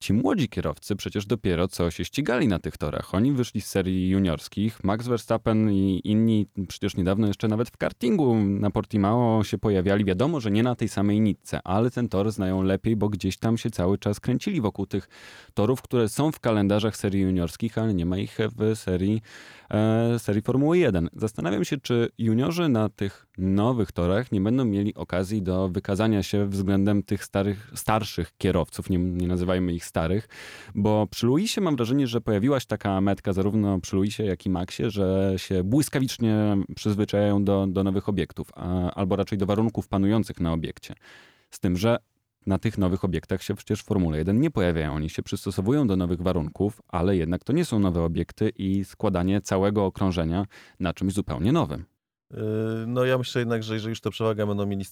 Ci 0.00 0.12
młodzi 0.12 0.48
kierowcy 0.48 0.96
przecież 0.96 1.26
dopiero 1.26 1.68
co 1.68 1.90
się 1.90 2.04
ścigali 2.04 2.48
na 2.48 2.58
tych 2.58 2.76
torach. 2.76 3.14
Oni 3.14 3.32
wyszli 3.32 3.60
z 3.60 3.66
serii 3.66 4.08
juniorskich. 4.08 4.84
Max 4.84 5.06
Verstappen 5.06 5.72
i 5.72 6.00
inni 6.04 6.46
przecież 6.68 6.96
niedawno 6.96 7.26
jeszcze 7.26 7.48
nawet 7.48 7.68
w 7.68 7.76
kartingu 7.76 8.34
na 8.34 8.70
Portimao 8.70 9.44
się 9.44 9.58
pojawiali. 9.58 10.04
Wiadomo, 10.04 10.40
że 10.40 10.50
nie 10.50 10.62
na 10.62 10.74
tej 10.74 10.88
samej 10.88 11.20
nitce, 11.20 11.60
ale 11.64 11.90
ten 11.90 12.08
tor 12.08 12.32
znają 12.32 12.62
lepiej, 12.62 12.96
bo 12.96 13.08
gdzieś 13.08 13.36
tam 13.36 13.58
się 13.58 13.70
cały 13.70 13.98
czas 13.98 14.20
kręcili 14.20 14.60
wokół 14.60 14.86
tych 14.86 15.08
torów, 15.54 15.82
które 15.82 16.08
są 16.08 16.32
w 16.32 16.40
kalendarzach 16.40 16.96
serii 16.96 17.22
juniorskich, 17.22 17.78
ale 17.78 17.94
nie 17.94 18.06
ma 18.06 18.18
ich 18.18 18.38
w 18.56 18.76
serii 18.76 19.22
serii 20.18 20.42
Formuły 20.42 20.78
1. 20.78 21.08
Zastanawiam 21.16 21.64
się, 21.64 21.76
czy 21.76 22.08
juniorzy 22.18 22.68
na 22.68 22.88
tych 22.88 23.26
nowych 23.38 23.92
torach 23.92 24.32
nie 24.32 24.40
będą 24.40 24.64
mieli 24.64 24.94
okazji 24.94 25.42
do 25.42 25.68
wykazania 25.68 26.22
się 26.22 26.46
względem 26.46 27.02
tych 27.02 27.24
starych, 27.24 27.70
starszych 27.74 28.32
kierowców, 28.38 28.90
nie, 28.90 28.98
nie 28.98 29.28
nazywajmy 29.28 29.72
ich 29.72 29.84
starych, 29.84 30.28
bo 30.74 31.06
przy 31.06 31.26
Luisie 31.26 31.60
mam 31.60 31.76
wrażenie, 31.76 32.06
że 32.06 32.20
pojawiła 32.20 32.60
się 32.60 32.66
taka 32.66 33.00
metka 33.00 33.32
zarówno 33.32 33.80
przy 33.80 33.96
Luisie, 33.96 34.24
jak 34.24 34.46
i 34.46 34.50
Maxie, 34.50 34.90
że 34.90 35.34
się 35.36 35.64
błyskawicznie 35.64 36.56
przyzwyczajają 36.76 37.44
do, 37.44 37.66
do 37.66 37.84
nowych 37.84 38.08
obiektów, 38.08 38.50
a, 38.54 38.90
albo 38.90 39.16
raczej 39.16 39.38
do 39.38 39.46
warunków 39.46 39.88
panujących 39.88 40.40
na 40.40 40.52
obiekcie. 40.52 40.94
Z 41.50 41.60
tym, 41.60 41.76
że 41.76 41.98
na 42.46 42.58
tych 42.58 42.78
nowych 42.78 43.04
obiektach 43.04 43.42
się 43.42 43.54
przecież 43.54 43.82
w 43.82 43.84
Formule 43.84 44.18
1 44.18 44.40
nie 44.40 44.50
pojawiają. 44.50 44.94
Oni 44.94 45.10
się 45.10 45.22
przystosowują 45.22 45.86
do 45.86 45.96
nowych 45.96 46.22
warunków, 46.22 46.80
ale 46.88 47.16
jednak 47.16 47.44
to 47.44 47.52
nie 47.52 47.64
są 47.64 47.78
nowe 47.78 48.02
obiekty 48.02 48.48
i 48.48 48.84
składanie 48.84 49.40
całego 49.40 49.84
okrążenia 49.84 50.44
na 50.80 50.92
czymś 50.92 51.12
zupełnie 51.12 51.52
nowym. 51.52 51.84
Yy, 52.30 52.38
no 52.86 53.04
ja 53.04 53.18
myślę 53.18 53.40
jednak, 53.40 53.62
że 53.62 53.74
jeżeli 53.74 53.90
już 53.90 54.00
to 54.00 54.10
przewaga 54.10 54.46
będą 54.46 54.66
mieli 54.66 54.84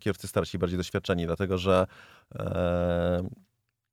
kierowcy 0.00 0.28
starsi, 0.28 0.58
bardziej 0.58 0.78
doświadczeni, 0.78 1.26
dlatego 1.26 1.58
że 1.58 1.86
e, 2.34 3.28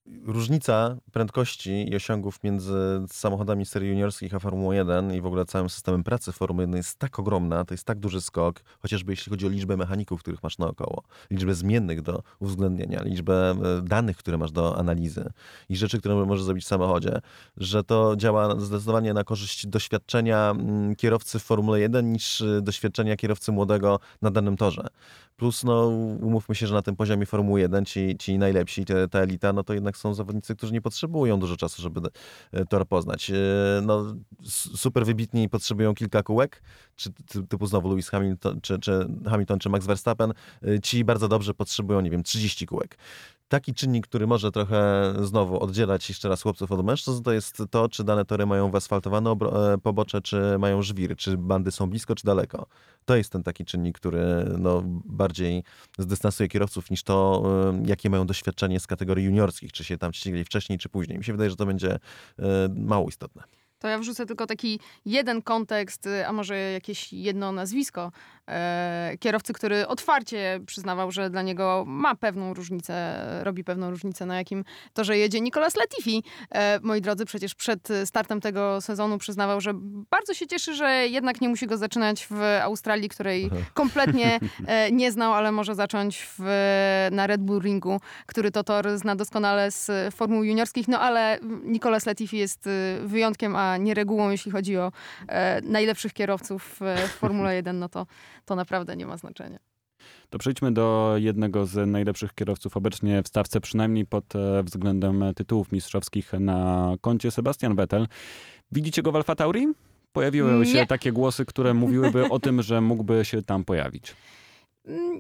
różnica 0.06 0.98
prędkości 1.12 1.90
i 1.90 1.96
osiągów 1.96 2.44
między 2.44 3.06
samochodami 3.08 3.66
serii 3.66 3.90
juniorskich 3.90 4.34
a 4.34 4.40
Formułą 4.40 4.72
1 4.72 5.14
i 5.14 5.22
w 5.22 5.26
ogóle 5.26 5.46
całym 5.46 5.70
systemem 5.70 6.04
pracy 6.04 6.32
Formuły 6.32 6.64
1 6.64 6.78
jest 6.78 7.00
tak 7.00 7.20
ogromna, 7.20 7.66
to 7.66 7.74
jest 7.74 7.84
tak 7.84 8.00
duży 8.00 8.22
skok, 8.22 8.62
chociażby 8.82 9.12
jeśli 9.12 9.30
chodzi 9.30 9.46
o 9.46 9.50
liczbę 9.50 9.78
mechaników, 9.78 10.20
których 10.20 10.44
masz 10.44 10.58
naokoło, 10.58 11.04
liczbę 11.32 11.54
zmiennych 11.54 12.02
do 12.02 12.24
uwzględnienia, 12.40 13.04
liczbę 13.04 13.52
e, 13.52 13.82
danych, 13.82 14.18
które 14.18 14.38
masz 14.38 14.52
do 14.52 14.78
analizy 14.78 15.30
i 15.70 15.76
rzeczy, 15.76 16.00
które 16.00 16.26
możesz 16.26 16.46
zrobić 16.46 16.64
w 16.64 16.68
samochodzie, 16.68 17.22
że 17.58 17.84
to 17.84 18.16
działa 18.16 18.60
zdecydowanie 18.60 19.14
na 19.14 19.24
korzyść 19.24 19.68
doświadczenia 19.68 20.52
mm, 20.52 20.96
kierowcy 20.96 21.40
w 21.40 21.44
Formule 21.44 21.80
1 21.80 22.12
niż 22.14 22.42
e, 22.42 22.62
doświadczenia 22.62 23.16
kierowcy 23.16 23.52
młodego 23.52 24.00
na 24.22 24.32
danym 24.32 24.58
torze. 24.58 24.88
Plus, 25.42 25.64
no, 25.64 25.88
umówmy 26.22 26.56
się, 26.56 26.68
że 26.68 26.74
na 26.74 26.82
tym 26.82 26.96
poziomie 26.96 27.26
Formuły 27.26 27.60
1 27.60 27.86
ci, 27.86 28.18
ci 28.18 28.38
najlepsi, 28.38 28.86
te, 28.86 29.08
ta 29.08 29.20
elita, 29.20 29.54
no 29.54 29.64
to 29.64 29.74
jednak 29.74 29.91
są 29.98 30.14
zawodnicy, 30.14 30.56
którzy 30.56 30.74
nie 30.74 30.82
potrzebują 30.82 31.40
dużo 31.40 31.58
czasu, 31.58 31.82
żeby 31.82 32.02
e, 32.52 32.66
tor 32.66 32.88
poznać. 32.88 33.30
E, 33.30 33.36
no, 33.82 34.16
super 34.76 35.06
wybitni 35.06 35.50
potrzebują 35.50 35.94
kilka 35.94 36.24
kółek, 36.24 36.62
czy 37.02 37.44
typu 37.50 37.66
znowu 37.66 37.90
Lewis 37.90 38.10
Hamilton, 38.10 38.62
czy, 38.62 38.80
czy 38.80 39.08
Hamilton, 39.30 39.60
czy 39.60 39.70
Max 39.70 39.86
Verstappen. 39.86 40.34
E, 40.68 40.80
ci 40.80 41.06
bardzo 41.06 41.28
dobrze 41.28 41.54
potrzebują, 41.54 42.02
nie 42.02 42.12
wiem, 42.12 42.24
30 42.24 42.68
kółek 42.68 42.98
taki 43.52 43.74
czynnik, 43.74 44.08
który 44.08 44.28
może 44.28 44.52
trochę 44.52 45.14
znowu 45.22 45.64
oddzielać 45.64 46.10
jeszcze 46.10 46.30
raz 46.30 46.42
chłopców 46.42 46.72
od 46.72 46.86
mężczyzn, 46.86 47.24
to 47.24 47.32
jest 47.32 47.64
to, 47.72 47.90
czy 47.90 48.04
dane 48.04 48.26
tory 48.26 48.46
mają 48.46 48.72
wyasfaltowane 48.72 49.36
pobocze, 49.84 50.22
czy 50.22 50.58
mają 50.60 50.82
żwiry, 50.82 51.16
czy 51.16 51.38
bandy 51.38 51.72
są 51.72 51.90
blisko, 51.90 52.16
czy 52.16 52.26
daleko. 52.26 52.66
To 53.06 53.16
jest 53.16 53.32
ten 53.32 53.44
taki 53.44 53.66
czynnik, 53.66 53.98
który 53.98 54.22
no, 54.60 54.82
bardziej 55.06 55.64
zdystansuje 56.00 56.50
kierowców 56.50 56.92
niż 56.92 57.04
to, 57.04 57.44
jakie 57.86 58.10
mają 58.10 58.26
doświadczenie 58.26 58.80
z 58.80 58.88
kategorii 58.88 59.26
juniorskich, 59.26 59.72
czy 59.72 59.84
się 59.84 59.98
tam 59.98 60.14
ścigali 60.14 60.44
wcześniej, 60.44 60.80
czy 60.80 60.90
później. 60.90 61.18
Mi 61.18 61.24
się 61.24 61.32
wydaje, 61.32 61.50
że 61.50 61.56
to 61.56 61.66
będzie 61.66 62.00
mało 62.76 63.10
istotne. 63.10 63.61
To 63.82 63.88
ja 63.88 64.00
wrzucę 64.00 64.26
tylko 64.26 64.48
taki 64.48 64.80
jeden 65.06 65.42
kontekst, 65.42 66.10
a 66.28 66.34
może 66.34 66.58
jakieś 66.58 67.14
jedno 67.14 67.52
nazwisko 67.52 68.12
kierowcy, 69.20 69.54
który 69.54 69.88
otwarcie 69.88 70.60
przyznawał, 70.66 71.12
że 71.12 71.30
dla 71.30 71.42
niego 71.42 71.84
ma 71.88 72.16
pewną 72.16 72.54
różnicę, 72.54 73.18
robi 73.44 73.64
pewną 73.64 73.90
różnicę, 73.90 74.26
na 74.26 74.38
jakim 74.38 74.64
torze 74.94 75.18
jedzie 75.18 75.42
Nicolas 75.42 75.76
Latifi. 75.76 76.24
E, 76.52 76.80
moi 76.84 77.02
drodzy, 77.02 77.26
przecież 77.26 77.56
przed 77.56 77.88
startem 78.06 78.42
tego 78.42 78.82
sezonu 78.82 79.18
przyznawał, 79.18 79.62
że 79.62 79.72
bardzo 80.10 80.34
się 80.34 80.48
cieszy, 80.48 80.76
że 80.76 81.08
jednak 81.08 81.42
nie 81.42 81.50
musi 81.50 81.68
go 81.68 81.78
zaczynać 81.78 82.28
w 82.30 82.42
Australii, 82.62 83.10
której 83.10 83.50
kompletnie 83.74 84.40
e, 84.68 84.92
nie 84.92 85.12
znał, 85.12 85.34
ale 85.34 85.52
może 85.52 85.76
zacząć 85.76 86.28
w, 86.40 86.44
na 87.12 87.28
Red 87.28 87.42
Bull 87.42 87.62
Ringu, 87.62 88.00
który 88.26 88.52
to 88.52 88.64
tor 88.64 88.98
zna 88.98 89.16
doskonale 89.16 89.72
z 89.72 90.16
formuł 90.16 90.44
juniorskich, 90.44 90.88
no 90.88 91.00
ale 91.00 91.40
Nicolas 91.64 92.06
Latifi 92.06 92.38
jest 92.38 92.68
e, 92.68 93.08
wyjątkiem, 93.08 93.56
a 93.56 93.78
nie 93.78 93.94
regułą, 93.94 94.30
jeśli 94.30 94.52
chodzi 94.52 94.78
o 94.78 94.92
e, 95.28 95.62
najlepszych 95.62 96.14
kierowców 96.14 96.80
w 96.80 97.10
Formule 97.10 97.56
1, 97.62 97.80
no 97.80 97.90
to, 97.90 98.06
to 98.46 98.56
naprawdę 98.56 98.98
nie 98.98 99.06
ma 99.06 99.18
znaczenia. 99.18 99.60
To 100.30 100.38
przejdźmy 100.38 100.72
do 100.72 101.16
jednego 101.18 101.66
z 101.66 101.90
najlepszych 101.90 102.34
kierowców 102.34 102.78
obecnie 102.78 103.24
w 103.24 103.28
stawce, 103.28 103.62
przynajmniej 103.62 104.06
pod 104.06 104.36
e, 104.36 104.64
względem 104.64 105.24
tytułów 105.36 105.72
mistrzowskich 105.72 106.34
na 106.34 106.92
koncie 107.02 107.32
Sebastian 107.32 107.76
Vettel. 107.76 108.08
Widzicie 108.72 109.02
go 109.02 109.12
w 109.12 109.16
Alfa 109.16 109.36
Tauri? 109.36 109.68
Pojawiły 110.14 110.66
się 110.66 110.86
takie 110.86 111.12
głosy, 111.12 111.46
które 111.46 111.74
mówiłyby 111.74 112.30
o 112.30 112.40
tym, 112.40 112.62
że 112.62 112.82
mógłby 112.82 113.26
się 113.26 113.42
tam 113.42 113.66
pojawić. 113.66 114.16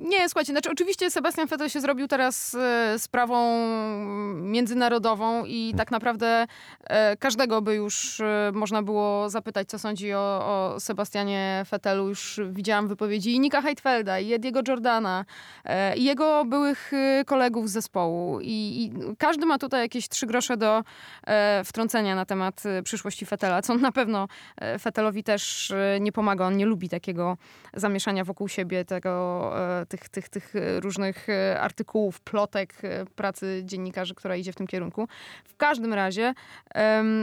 Nie, 0.01 0.29
słuchajcie, 0.29 0.51
znaczy 0.53 0.71
oczywiście 0.71 1.11
Sebastian 1.11 1.47
Vettel 1.47 1.69
się 1.69 1.81
zrobił 1.81 2.07
teraz 2.07 2.55
e, 2.55 2.99
sprawą 2.99 3.67
międzynarodową 4.35 5.45
i 5.45 5.61
hmm. 5.63 5.77
tak 5.77 5.91
naprawdę 5.91 6.45
e, 6.83 7.17
każdego 7.17 7.61
by 7.61 7.75
już 7.75 8.19
e, 8.19 8.51
można 8.53 8.83
było 8.83 9.29
zapytać, 9.29 9.69
co 9.69 9.79
sądzi 9.79 10.13
o, 10.13 10.19
o 10.19 10.79
Sebastianie 10.79 11.65
Vettelu. 11.71 12.07
Już 12.07 12.39
widziałam 12.49 12.87
wypowiedzi 12.87 13.35
i 13.35 13.39
Nika 13.39 13.61
Heidfelda, 13.61 14.19
i 14.19 14.33
Ediego 14.33 14.61
Jordana, 14.67 15.25
e, 15.65 15.97
i 15.97 16.03
jego 16.03 16.45
byłych 16.45 16.93
e, 16.93 17.25
kolegów 17.25 17.69
z 17.69 17.71
zespołu. 17.71 18.39
I, 18.41 18.45
I, 18.47 19.15
każdy 19.17 19.45
ma 19.45 19.57
tutaj 19.57 19.81
jakieś 19.81 20.09
trzy 20.09 20.27
grosze 20.27 20.57
do 20.57 20.83
e, 21.27 21.63
wtrącenia 21.63 22.15
na 22.15 22.25
temat 22.25 22.63
przyszłości 22.83 23.25
Vettela, 23.25 23.61
co 23.61 23.75
na 23.77 23.91
pewno 23.91 24.27
Vettelowi 24.83 25.23
też 25.23 25.73
nie 25.99 26.11
pomaga. 26.11 26.45
On 26.45 26.57
nie 26.57 26.65
lubi 26.65 26.89
takiego 26.89 27.37
zamieszania 27.73 28.23
wokół 28.23 28.47
siebie, 28.47 28.85
tego 28.85 29.50
E, 29.51 29.85
tych, 29.85 30.09
tych, 30.09 30.29
tych 30.29 30.53
różnych 30.79 31.29
e, 31.29 31.61
artykułów, 31.61 32.21
plotek 32.21 32.73
e, 32.83 33.05
pracy 33.05 33.61
dziennikarzy, 33.65 34.15
która 34.15 34.35
idzie 34.35 34.53
w 34.53 34.55
tym 34.55 34.67
kierunku. 34.67 35.07
W 35.43 35.55
każdym 35.55 35.93
razie 35.93 36.33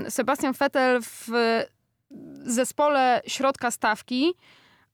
Sebastian 0.09 0.53
Vettel 0.53 1.01
w 1.03 1.29
zespole 2.45 3.21
środka 3.27 3.71
stawki 3.71 4.35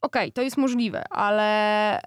okej, 0.05 0.23
okay, 0.23 0.33
to 0.33 0.43
jest 0.43 0.57
możliwe, 0.57 1.05
ale, 1.11 2.01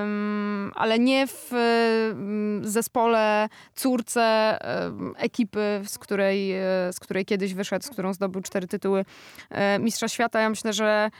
um, 0.00 0.72
ale 0.74 0.98
nie 0.98 1.26
w 1.26 1.52
um, 1.52 2.60
zespole 2.64 3.48
córce 3.74 4.58
um, 4.84 5.14
ekipy, 5.16 5.80
z 5.84 5.98
której, 5.98 6.52
z 6.92 7.00
której 7.00 7.24
kiedyś 7.24 7.54
wyszedł, 7.54 7.84
z 7.84 7.90
którą 7.90 8.12
zdobył 8.12 8.42
cztery 8.42 8.66
tytuły 8.66 9.04
e, 9.50 9.78
Mistrza 9.78 10.08
Świata. 10.08 10.40
Ja 10.40 10.50
myślę, 10.50 10.72
że 10.72 11.10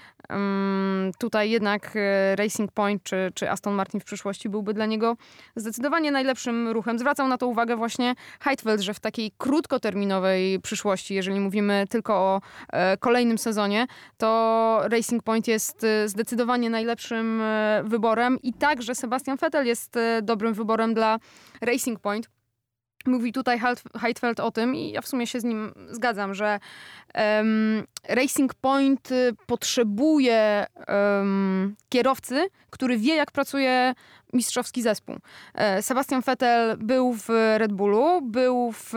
tutaj 1.19 1.51
jednak 1.51 1.93
e, 1.97 2.37
Racing 2.37 2.73
Point 2.73 3.03
czy, 3.03 3.31
czy 3.35 3.51
Aston 3.51 3.75
Martin 3.75 4.01
w 4.01 4.05
przyszłości 4.05 4.49
byłby 4.49 4.75
dla 4.75 4.87
niego 4.87 5.17
zdecydowanie 5.57 6.13
najlepszym 6.13 6.69
ruchem. 6.69 6.99
Zwracał 6.99 7.29
na 7.29 7.39
to 7.39 7.47
uwagę 7.47 7.77
właśnie 7.77 8.15
Heidfeld, 8.41 8.81
że 8.81 8.95
w 8.95 9.01
takiej 9.01 9.33
krótkoterminowej 9.39 10.61
przyszłości, 10.61 11.15
jeżeli 11.15 11.41
mówimy 11.41 11.85
tylko 11.91 12.15
o 12.15 12.41
e, 12.73 12.97
kolejnym 12.97 13.39
sezonie, 13.39 13.87
to 14.19 14.81
Racing 14.85 15.23
Point 15.23 15.49
jest 15.49 15.87
zdecydowanie 16.11 16.71
najlepszym 16.71 17.41
e, 17.41 17.83
wyborem 17.85 18.39
i 18.43 18.53
także 18.53 18.95
Sebastian 18.95 19.37
Vettel 19.37 19.67
jest 19.67 19.97
e, 19.97 20.23
dobrym 20.23 20.55
wyborem 20.55 20.95
dla 20.95 21.19
Racing 21.61 22.01
Point. 22.01 22.31
Mówi 23.07 23.33
tutaj 23.33 23.61
Heidfeld 24.01 24.41
o 24.41 24.51
tym 24.51 24.75
i 24.75 24.91
ja 24.91 25.01
w 25.01 25.09
sumie 25.09 25.27
się 25.27 25.41
z 25.41 25.45
nim 25.45 25.73
zgadzam, 25.91 26.35
że 26.35 26.61
um, 27.15 27.85
Racing 28.09 28.55
Point 28.55 29.13
y, 29.13 29.33
potrzebuje 29.47 30.67
um, 30.89 31.77
kierowcy, 31.89 32.49
który 32.71 32.99
wie, 32.99 33.15
jak 33.15 33.31
pracuje 33.31 33.95
mistrzowski 34.33 34.83
zespół. 34.83 35.17
E, 35.55 35.83
Sebastian 35.83 36.21
Vettel 36.21 36.77
był 36.79 37.13
w 37.13 37.29
Red 37.57 37.73
Bullu, 37.73 38.23
był 38.23 38.73
w 38.73 38.93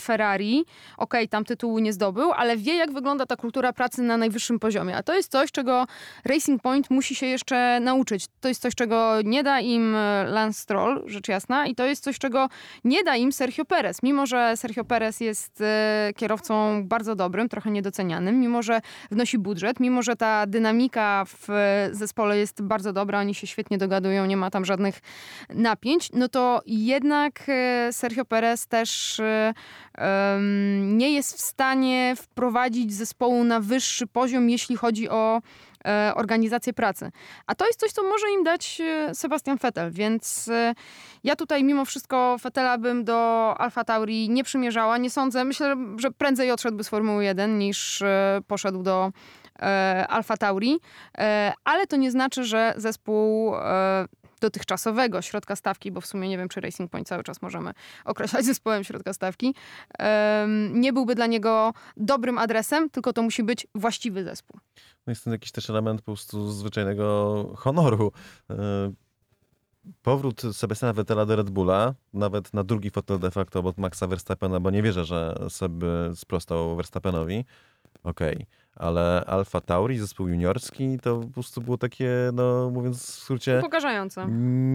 Ferrari. 0.00 0.60
Okej, 0.96 1.20
okay, 1.20 1.28
tam 1.28 1.44
tytułu 1.44 1.78
nie 1.78 1.92
zdobył, 1.92 2.32
ale 2.32 2.56
wie, 2.56 2.74
jak 2.74 2.92
wygląda 2.92 3.26
ta 3.26 3.36
kultura 3.36 3.72
pracy 3.72 4.02
na 4.02 4.16
najwyższym 4.16 4.58
poziomie. 4.58 4.96
A 4.96 5.02
to 5.02 5.14
jest 5.14 5.30
coś, 5.30 5.52
czego 5.52 5.86
Racing 6.24 6.62
Point 6.62 6.90
musi 6.90 7.14
się 7.14 7.26
jeszcze 7.26 7.80
nauczyć. 7.80 8.26
To 8.40 8.48
jest 8.48 8.62
coś, 8.62 8.74
czego 8.74 9.14
nie 9.24 9.42
da 9.42 9.60
im 9.60 9.96
Lance 10.26 10.60
Stroll, 10.60 11.02
rzecz 11.06 11.28
jasna, 11.28 11.66
i 11.66 11.74
to 11.74 11.86
jest 11.86 12.04
coś, 12.04 12.18
czego 12.18 12.48
nie 12.84 13.04
da 13.04 13.16
im 13.16 13.32
Sergio 13.32 13.64
Perez. 13.64 14.02
Mimo, 14.02 14.26
że 14.26 14.56
Sergio 14.56 14.84
Perez 14.84 15.20
jest 15.20 15.60
e, 15.60 16.12
kierowcą 16.16 16.82
bardzo 16.88 17.14
dobrym, 17.14 17.48
trochę 17.48 17.70
niedocenianym, 17.70 18.33
mimo, 18.34 18.62
że 18.62 18.80
wnosi 19.10 19.38
budżet, 19.38 19.80
mimo, 19.80 20.02
że 20.02 20.16
ta 20.16 20.46
dynamika 20.46 21.24
w 21.24 21.48
zespole 21.92 22.38
jest 22.38 22.62
bardzo 22.62 22.92
dobra, 22.92 23.20
oni 23.20 23.34
się 23.34 23.46
świetnie 23.46 23.78
dogadują, 23.78 24.26
nie 24.26 24.36
ma 24.36 24.50
tam 24.50 24.64
żadnych 24.64 25.00
napięć, 25.50 26.08
no 26.12 26.28
to 26.28 26.62
jednak 26.66 27.42
e, 27.48 27.92
Sergio 27.92 28.24
Perez 28.24 28.66
też 28.66 29.20
um, 29.98 30.98
nie 30.98 31.12
jest 31.12 31.36
w 31.36 31.40
stanie 31.40 32.14
wprowadzić 32.16 32.92
zespołu 32.92 33.44
na 33.44 33.60
wyższy 33.60 34.06
poziom, 34.06 34.50
jeśli 34.50 34.76
chodzi 34.76 35.08
o 35.08 35.42
organizację 36.14 36.72
pracy. 36.72 37.10
A 37.46 37.54
to 37.54 37.66
jest 37.66 37.80
coś, 37.80 37.92
co 37.92 38.02
może 38.02 38.30
im 38.30 38.44
dać 38.44 38.82
Sebastian 39.12 39.56
Vettel, 39.56 39.90
więc 39.90 40.50
ja 41.24 41.36
tutaj 41.36 41.64
mimo 41.64 41.84
wszystko 41.84 42.36
Vettela 42.42 42.78
bym 42.78 43.04
do 43.04 43.54
Alfa 43.58 43.84
Tauri 43.84 44.30
nie 44.30 44.44
przymierzała. 44.44 44.98
Nie 44.98 45.10
sądzę, 45.10 45.44
myślę, 45.44 45.76
że 45.96 46.10
prędzej 46.10 46.50
odszedłby 46.50 46.84
z 46.84 46.88
Formuły 46.88 47.24
1 47.24 47.58
niż 47.58 48.02
poszedł 48.46 48.82
do 48.82 49.12
Alfa 50.08 50.36
Tauri, 50.36 50.80
ale 51.64 51.86
to 51.86 51.96
nie 51.96 52.10
znaczy, 52.10 52.44
że 52.44 52.74
zespół 52.76 53.54
dotychczasowego 54.44 55.22
środka 55.22 55.56
stawki, 55.56 55.92
bo 55.92 56.00
w 56.00 56.06
sumie 56.06 56.28
nie 56.28 56.38
wiem, 56.38 56.48
czy 56.48 56.60
Racing 56.60 56.90
Point 56.90 57.08
cały 57.08 57.22
czas 57.22 57.42
możemy 57.42 57.72
określać 58.04 58.44
zespołem 58.52 58.84
środka 58.84 59.12
stawki, 59.12 59.54
nie 60.72 60.92
byłby 60.92 61.14
dla 61.14 61.26
niego 61.26 61.72
dobrym 61.96 62.38
adresem, 62.38 62.90
tylko 62.90 63.12
to 63.12 63.22
musi 63.22 63.42
być 63.42 63.66
właściwy 63.74 64.24
zespół. 64.24 64.60
No 65.06 65.10
jest 65.10 65.24
to 65.24 65.30
jakiś 65.30 65.52
też 65.52 65.70
element 65.70 66.00
po 66.00 66.04
prostu 66.12 66.52
zwyczajnego 66.52 67.04
honoru. 67.56 68.12
E, 68.50 68.92
powrót 70.02 70.42
Sebastiana 70.52 70.92
Vettela 70.92 71.26
do 71.26 71.36
Red 71.36 71.50
Bulla, 71.50 71.94
nawet 72.12 72.54
na 72.54 72.64
drugi 72.64 72.90
fotel 72.90 73.18
de 73.18 73.30
facto 73.30 73.58
obok 73.58 73.78
Maxa 73.78 74.06
Verstappena, 74.06 74.60
bo 74.60 74.70
nie 74.70 74.82
wierzę, 74.82 75.04
że 75.04 75.34
Seb 75.48 75.72
sprostał 76.14 76.76
Verstappenowi. 76.76 77.44
Okej. 78.04 78.34
Okay 78.34 78.63
ale 78.76 79.24
Alfa 79.26 79.60
Tauri, 79.60 79.98
zespół 79.98 80.28
juniorski, 80.28 80.98
to 81.02 81.20
po 81.20 81.26
prostu 81.26 81.60
było 81.60 81.78
takie, 81.78 82.10
no 82.32 82.70
mówiąc 82.70 83.02
w 83.02 83.22
skrócie... 83.22 83.58
Pokażające. 83.62 84.26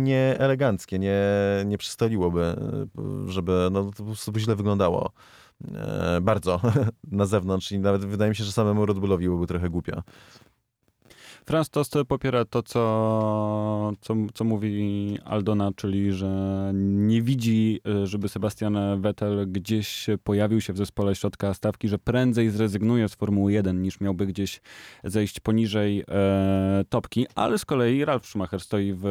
Nie 0.03 0.35
eleganckie, 0.39 0.99
nie, 0.99 1.21
nie 1.65 1.77
przystoliłoby, 1.77 2.55
żeby, 3.27 3.67
no 3.71 3.83
to 3.83 3.91
po 3.91 4.03
prostu 4.03 4.31
źle 4.37 4.55
wyglądało. 4.55 5.11
E, 5.75 6.21
bardzo 6.21 6.61
na 7.11 7.25
zewnątrz 7.25 7.71
i 7.71 7.79
nawet 7.79 8.05
wydaje 8.05 8.29
mi 8.29 8.35
się, 8.35 8.43
że 8.43 8.51
samemu 8.51 8.85
Red 8.85 8.99
Bullowi 8.99 9.25
byłoby 9.25 9.47
trochę 9.47 9.69
głupio. 9.69 10.03
Franz 11.45 11.69
Tost 11.69 11.93
popiera 12.07 12.45
to, 12.45 12.63
co, 12.63 13.91
co, 14.01 14.15
co 14.33 14.43
mówi 14.43 15.17
Aldona, 15.25 15.71
czyli 15.75 16.11
że 16.11 16.71
nie 16.73 17.21
widzi, 17.21 17.81
żeby 18.03 18.29
Sebastian 18.29 19.01
Vettel 19.01 19.51
gdzieś 19.51 20.07
pojawił 20.23 20.61
się 20.61 20.73
w 20.73 20.77
zespole 20.77 21.15
środka 21.15 21.53
stawki, 21.53 21.87
że 21.87 21.97
prędzej 21.99 22.49
zrezygnuje 22.49 23.09
z 23.09 23.15
Formuły 23.15 23.53
1 23.53 23.81
niż 23.81 24.01
miałby 24.01 24.27
gdzieś 24.27 24.61
zejść 25.03 25.39
poniżej 25.39 26.03
e, 26.07 26.83
topki, 26.89 27.27
ale 27.35 27.57
z 27.57 27.65
kolei 27.65 28.05
Ralf 28.05 28.25
Schumacher 28.25 28.59
stoi 28.59 28.93
w 28.97 29.05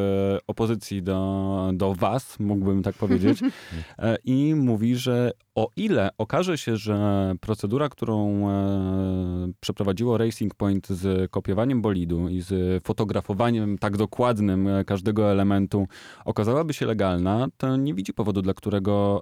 opozycji 0.47 1.03
do, 1.03 1.71
do 1.73 1.93
was, 1.93 2.39
mógłbym 2.39 2.83
tak 2.83 2.95
powiedzieć, 2.95 3.39
e, 3.99 4.17
i 4.25 4.55
mówi, 4.55 4.95
że 4.95 5.31
o 5.55 5.69
ile 5.75 6.09
okaże 6.17 6.57
się, 6.57 6.77
że 6.77 7.33
procedura, 7.41 7.89
którą 7.89 8.49
e, 8.49 9.51
przeprowadziło 9.59 10.17
Racing 10.17 10.55
Point 10.55 10.87
z 10.87 11.31
kopiowaniem 11.31 11.81
bolidu 11.81 12.28
i 12.29 12.41
z 12.41 12.83
fotografowaniem 12.83 13.77
tak 13.77 13.97
dokładnym 13.97 14.67
e, 14.67 14.85
każdego 14.85 15.31
elementu 15.31 15.87
okazałaby 16.25 16.73
się 16.73 16.85
legalna, 16.85 17.47
to 17.57 17.77
nie 17.77 17.93
widzi 17.93 18.13
powodu, 18.13 18.41
dla 18.41 18.53
którego 18.53 19.21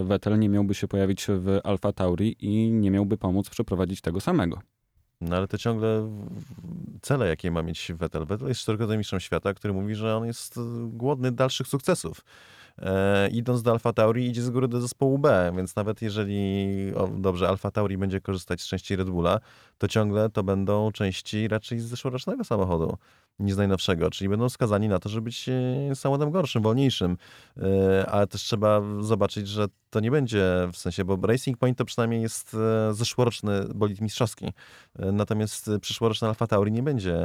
e, 0.00 0.04
Vettel 0.04 0.38
nie 0.38 0.48
miałby 0.48 0.74
się 0.74 0.88
pojawić 0.88 1.26
w 1.28 1.60
Alfa 1.64 1.92
Tauri 1.92 2.36
i 2.40 2.72
nie 2.72 2.90
miałby 2.90 3.16
pomóc 3.16 3.50
przeprowadzić 3.50 4.00
tego 4.00 4.20
samego. 4.20 4.60
No 5.20 5.36
ale 5.36 5.48
to 5.48 5.58
ciągle 5.58 6.10
cele, 7.02 7.28
jakie 7.28 7.50
ma 7.50 7.62
mieć 7.62 7.92
Vettel. 7.94 8.26
Vettel 8.26 8.48
jest 8.48 8.60
czterokrotnym 8.60 8.98
mistrzem 8.98 9.20
świata, 9.20 9.54
który 9.54 9.74
mówi, 9.74 9.94
że 9.94 10.16
on 10.16 10.26
jest 10.26 10.58
głodny 10.88 11.32
dalszych 11.32 11.66
sukcesów 11.66 12.24
e, 12.78 13.28
idąc 13.28 13.62
do 13.62 13.70
Alfa 13.70 13.92
Tauri 13.92 14.26
idzie 14.26 14.42
z 14.42 14.50
góry 14.50 14.68
do 14.68 14.80
zespołu 14.80 15.18
B, 15.18 15.52
więc 15.56 15.76
nawet 15.76 16.02
jeżeli, 16.02 16.66
o, 16.94 17.08
dobrze, 17.08 17.48
Alfa 17.48 17.70
Tauri 17.70 17.98
będzie 17.98 18.20
korzystać 18.20 18.60
z 18.60 18.66
części 18.66 18.96
Red 18.96 19.10
Bulla, 19.10 19.40
to 19.78 19.88
ciągle 19.88 20.30
to 20.30 20.42
będą 20.42 20.92
części 20.92 21.48
raczej 21.48 21.80
z 21.80 21.84
zeszłorocznego 21.84 22.44
samochodu 22.44 22.96
niż 23.38 23.54
z 23.54 23.56
najnowszego, 23.56 24.10
czyli 24.10 24.28
będą 24.28 24.48
skazani 24.48 24.88
na 24.88 24.98
to, 24.98 25.08
żeby 25.08 25.24
być 25.24 25.48
e, 25.48 25.94
samochodem 25.94 26.30
gorszym, 26.30 26.62
wolniejszym, 26.62 27.16
e, 27.56 28.06
ale 28.06 28.26
też 28.26 28.42
trzeba 28.42 28.82
zobaczyć, 29.00 29.48
że 29.48 29.66
to 29.90 30.00
nie 30.00 30.10
będzie 30.10 30.68
w 30.72 30.76
sensie, 30.76 31.04
bo 31.04 31.18
Racing 31.26 31.58
Point 31.58 31.78
to 31.78 31.84
przynajmniej 31.84 32.22
jest 32.22 32.54
e, 32.54 32.94
zeszłoroczny 32.94 33.64
bolid 33.74 34.00
mistrzowski, 34.00 34.52
natomiast 35.12 35.70
przyszłoroczny 35.80 36.28
Alfa 36.28 36.46
Tauri 36.46 36.72
nie 36.72 36.82
będzie 36.82 37.16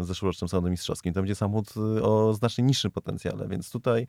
zeszłorocznym 0.00 0.48
samochodem 0.48 0.70
mistrzowskim, 0.70 1.14
to 1.14 1.20
będzie 1.20 1.34
samochód 1.34 1.74
o 2.02 2.34
znacznie 2.34 2.64
niższym 2.64 2.90
potencjale, 2.90 3.48
więc 3.48 3.70
tutaj 3.70 4.06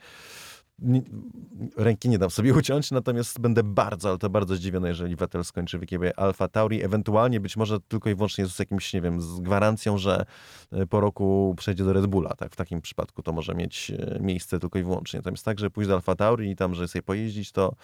ręki 1.78 2.10
nie 2.10 2.18
dam 2.18 2.30
sobie 2.30 2.54
uciąć, 2.60 2.92
natomiast 2.92 3.40
będę 3.40 3.64
bardzo, 3.64 4.10
ale 4.10 4.18
to 4.18 4.30
bardzo 4.30 4.56
zdziwiony, 4.56 4.88
jeżeli 4.88 5.16
Vettel 5.16 5.44
skończy 5.44 5.80
w 5.80 5.86
Alfa 6.18 6.48
Tauri, 6.48 6.84
ewentualnie 6.84 7.40
być 7.40 7.58
może 7.58 7.80
tylko 7.80 8.10
i 8.10 8.16
wyłącznie 8.16 8.48
z 8.48 8.60
jakimś, 8.60 8.94
nie 8.94 9.02
wiem, 9.02 9.22
z 9.22 9.40
gwarancją, 9.40 9.98
że 9.98 10.26
e, 10.72 10.88
po 10.88 11.00
roku 11.00 11.56
przejdzie 11.58 11.84
do 11.84 11.94
Red 11.94 12.06
Bulla, 12.06 12.36
tak, 12.36 12.52
w 12.52 12.56
takim 12.56 12.82
przypadku 12.82 13.24
to 13.24 13.34
może 13.34 13.56
mieć 13.56 13.92
e, 13.92 14.20
miejsce 14.22 14.60
tylko 14.60 14.80
i 14.80 14.84
wyłącznie. 14.84 15.20
Natomiast 15.20 15.46
tak, 15.46 15.60
że 15.60 15.70
pójść 15.70 15.88
do 15.88 15.96
Alfa 15.96 16.16
Tauri 16.16 16.52
i 16.52 16.56
tam, 16.56 16.76
że 16.76 16.88
sobie 16.88 17.04
pojeździć, 17.04 17.52
to 17.52 17.76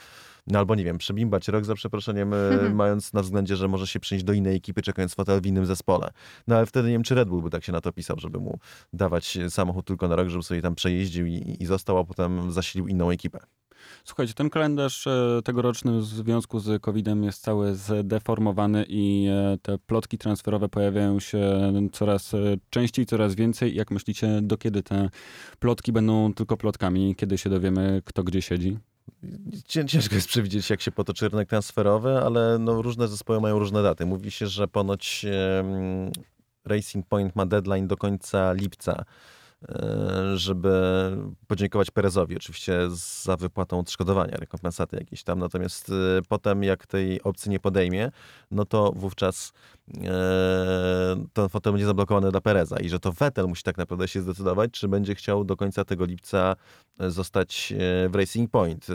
no 0.48 0.60
albo 0.60 0.76
nie 0.76 0.84
wiem, 0.84 0.98
przebimbać 0.98 1.48
rok 1.48 1.66
za 1.66 1.76
przeproszeniem, 1.76 2.34
e, 2.34 2.70
mając 2.74 3.14
na 3.14 3.22
względzie, 3.22 3.56
że 3.56 3.68
może 3.68 3.88
się 3.88 4.00
przenieść 4.00 4.26
do 4.26 4.34
innej 4.34 4.56
ekipy, 4.56 4.82
czekając 4.82 5.16
fotel 5.16 5.42
w 5.42 5.46
innym 5.46 5.66
zespole. 5.66 6.10
No 6.48 6.56
ale 6.56 6.66
wtedy 6.66 6.88
nie 6.88 6.94
wiem, 6.94 7.04
czy 7.04 7.16
Red 7.16 7.30
Bull 7.30 7.42
by 7.42 7.50
tak 7.50 7.64
się 7.64 7.72
na 7.72 7.82
to 7.82 7.92
pisał, 7.94 8.20
żeby 8.20 8.40
mu 8.40 8.60
dawać 8.94 9.38
samochód 9.50 9.86
tylko 9.86 10.08
na 10.08 10.16
rok, 10.16 10.30
żeby 10.30 10.44
sobie 10.44 10.62
tam 10.62 10.76
przejeździł 10.76 11.26
i, 11.26 11.58
i 11.60 11.66
został, 11.66 11.98
a 11.98 12.04
potem 12.04 12.52
zasilił 12.52 12.88
inną 12.88 13.10
ekipę. 13.10 13.40
Słuchajcie, 14.04 14.34
ten 14.34 14.50
kalendarz 14.50 15.08
e, 15.08 15.42
tegoroczny 15.44 16.00
w 16.00 16.06
związku 16.06 16.60
z 16.60 16.82
COVID-em 16.82 17.24
jest 17.24 17.42
cały 17.42 17.76
zdeformowany 17.76 18.86
i 18.88 19.28
e, 19.30 19.58
te 19.62 19.78
plotki 19.78 20.18
transferowe 20.18 20.70
pojawiają 20.70 21.20
się 21.20 21.74
coraz 21.92 22.32
częściej, 22.70 23.06
coraz 23.06 23.36
więcej. 23.36 23.76
Jak 23.76 23.92
myślicie, 23.92 24.40
do 24.42 24.58
kiedy 24.58 24.84
te 24.84 25.10
plotki 25.60 25.92
będą 25.92 26.34
tylko 26.34 26.58
plotkami? 26.58 27.16
Kiedy 27.16 27.38
się 27.38 27.50
dowiemy, 27.50 28.02
kto 28.06 28.24
gdzie 28.24 28.42
siedzi? 28.42 28.78
Ciężko 29.66 30.16
jest 30.16 30.28
przewidzieć, 30.28 30.70
jak 30.70 30.82
się 30.82 30.92
potoczy 30.92 31.30
rynek 31.30 31.50
transferowy, 31.50 32.18
ale 32.18 32.58
no, 32.60 32.82
różne 32.82 33.08
zespoły 33.08 33.42
mają 33.42 33.60
różne 33.60 33.84
daty. 33.84 34.06
Mówi 34.06 34.32
się, 34.32 34.48
że 34.48 34.68
ponoć 34.68 35.26
Racing 36.66 37.08
Point 37.08 37.36
ma 37.36 37.46
deadline 37.46 37.88
do 37.88 37.98
końca 37.98 38.54
lipca 38.54 39.06
E, 39.70 40.38
żeby 40.38 40.72
podziękować 41.48 41.92
Perezowi 41.92 42.38
oczywiście 42.38 42.80
za 43.24 43.38
wypłatą 43.38 43.80
odszkodowania, 43.80 44.38
rekompensaty 44.38 44.98
jakieś 44.98 45.24
tam. 45.24 45.40
Natomiast 45.40 45.90
e, 45.90 45.94
potem, 46.30 46.64
jak 46.64 46.88
tej 46.88 47.22
opcji 47.22 47.52
nie 47.52 47.60
podejmie, 47.60 48.12
no 48.52 48.66
to 48.66 48.92
wówczas 48.96 49.54
ten 51.34 51.50
fotel 51.50 51.74
będzie 51.74 51.86
zablokowany 51.86 52.32
dla 52.32 52.42
Pereza 52.42 52.80
i 52.80 52.90
że 52.90 53.00
to 53.00 53.12
Vettel 53.12 53.48
musi 53.48 53.64
tak 53.64 53.78
naprawdę 53.78 54.08
się 54.08 54.22
zdecydować, 54.22 54.72
czy 54.72 54.88
będzie 54.88 55.16
chciał 55.16 55.44
do 55.44 55.58
końca 55.58 55.86
tego 55.86 56.06
lipca 56.06 56.56
zostać 57.00 57.74
w 58.10 58.16
Racing 58.16 58.52
Point, 58.52 58.86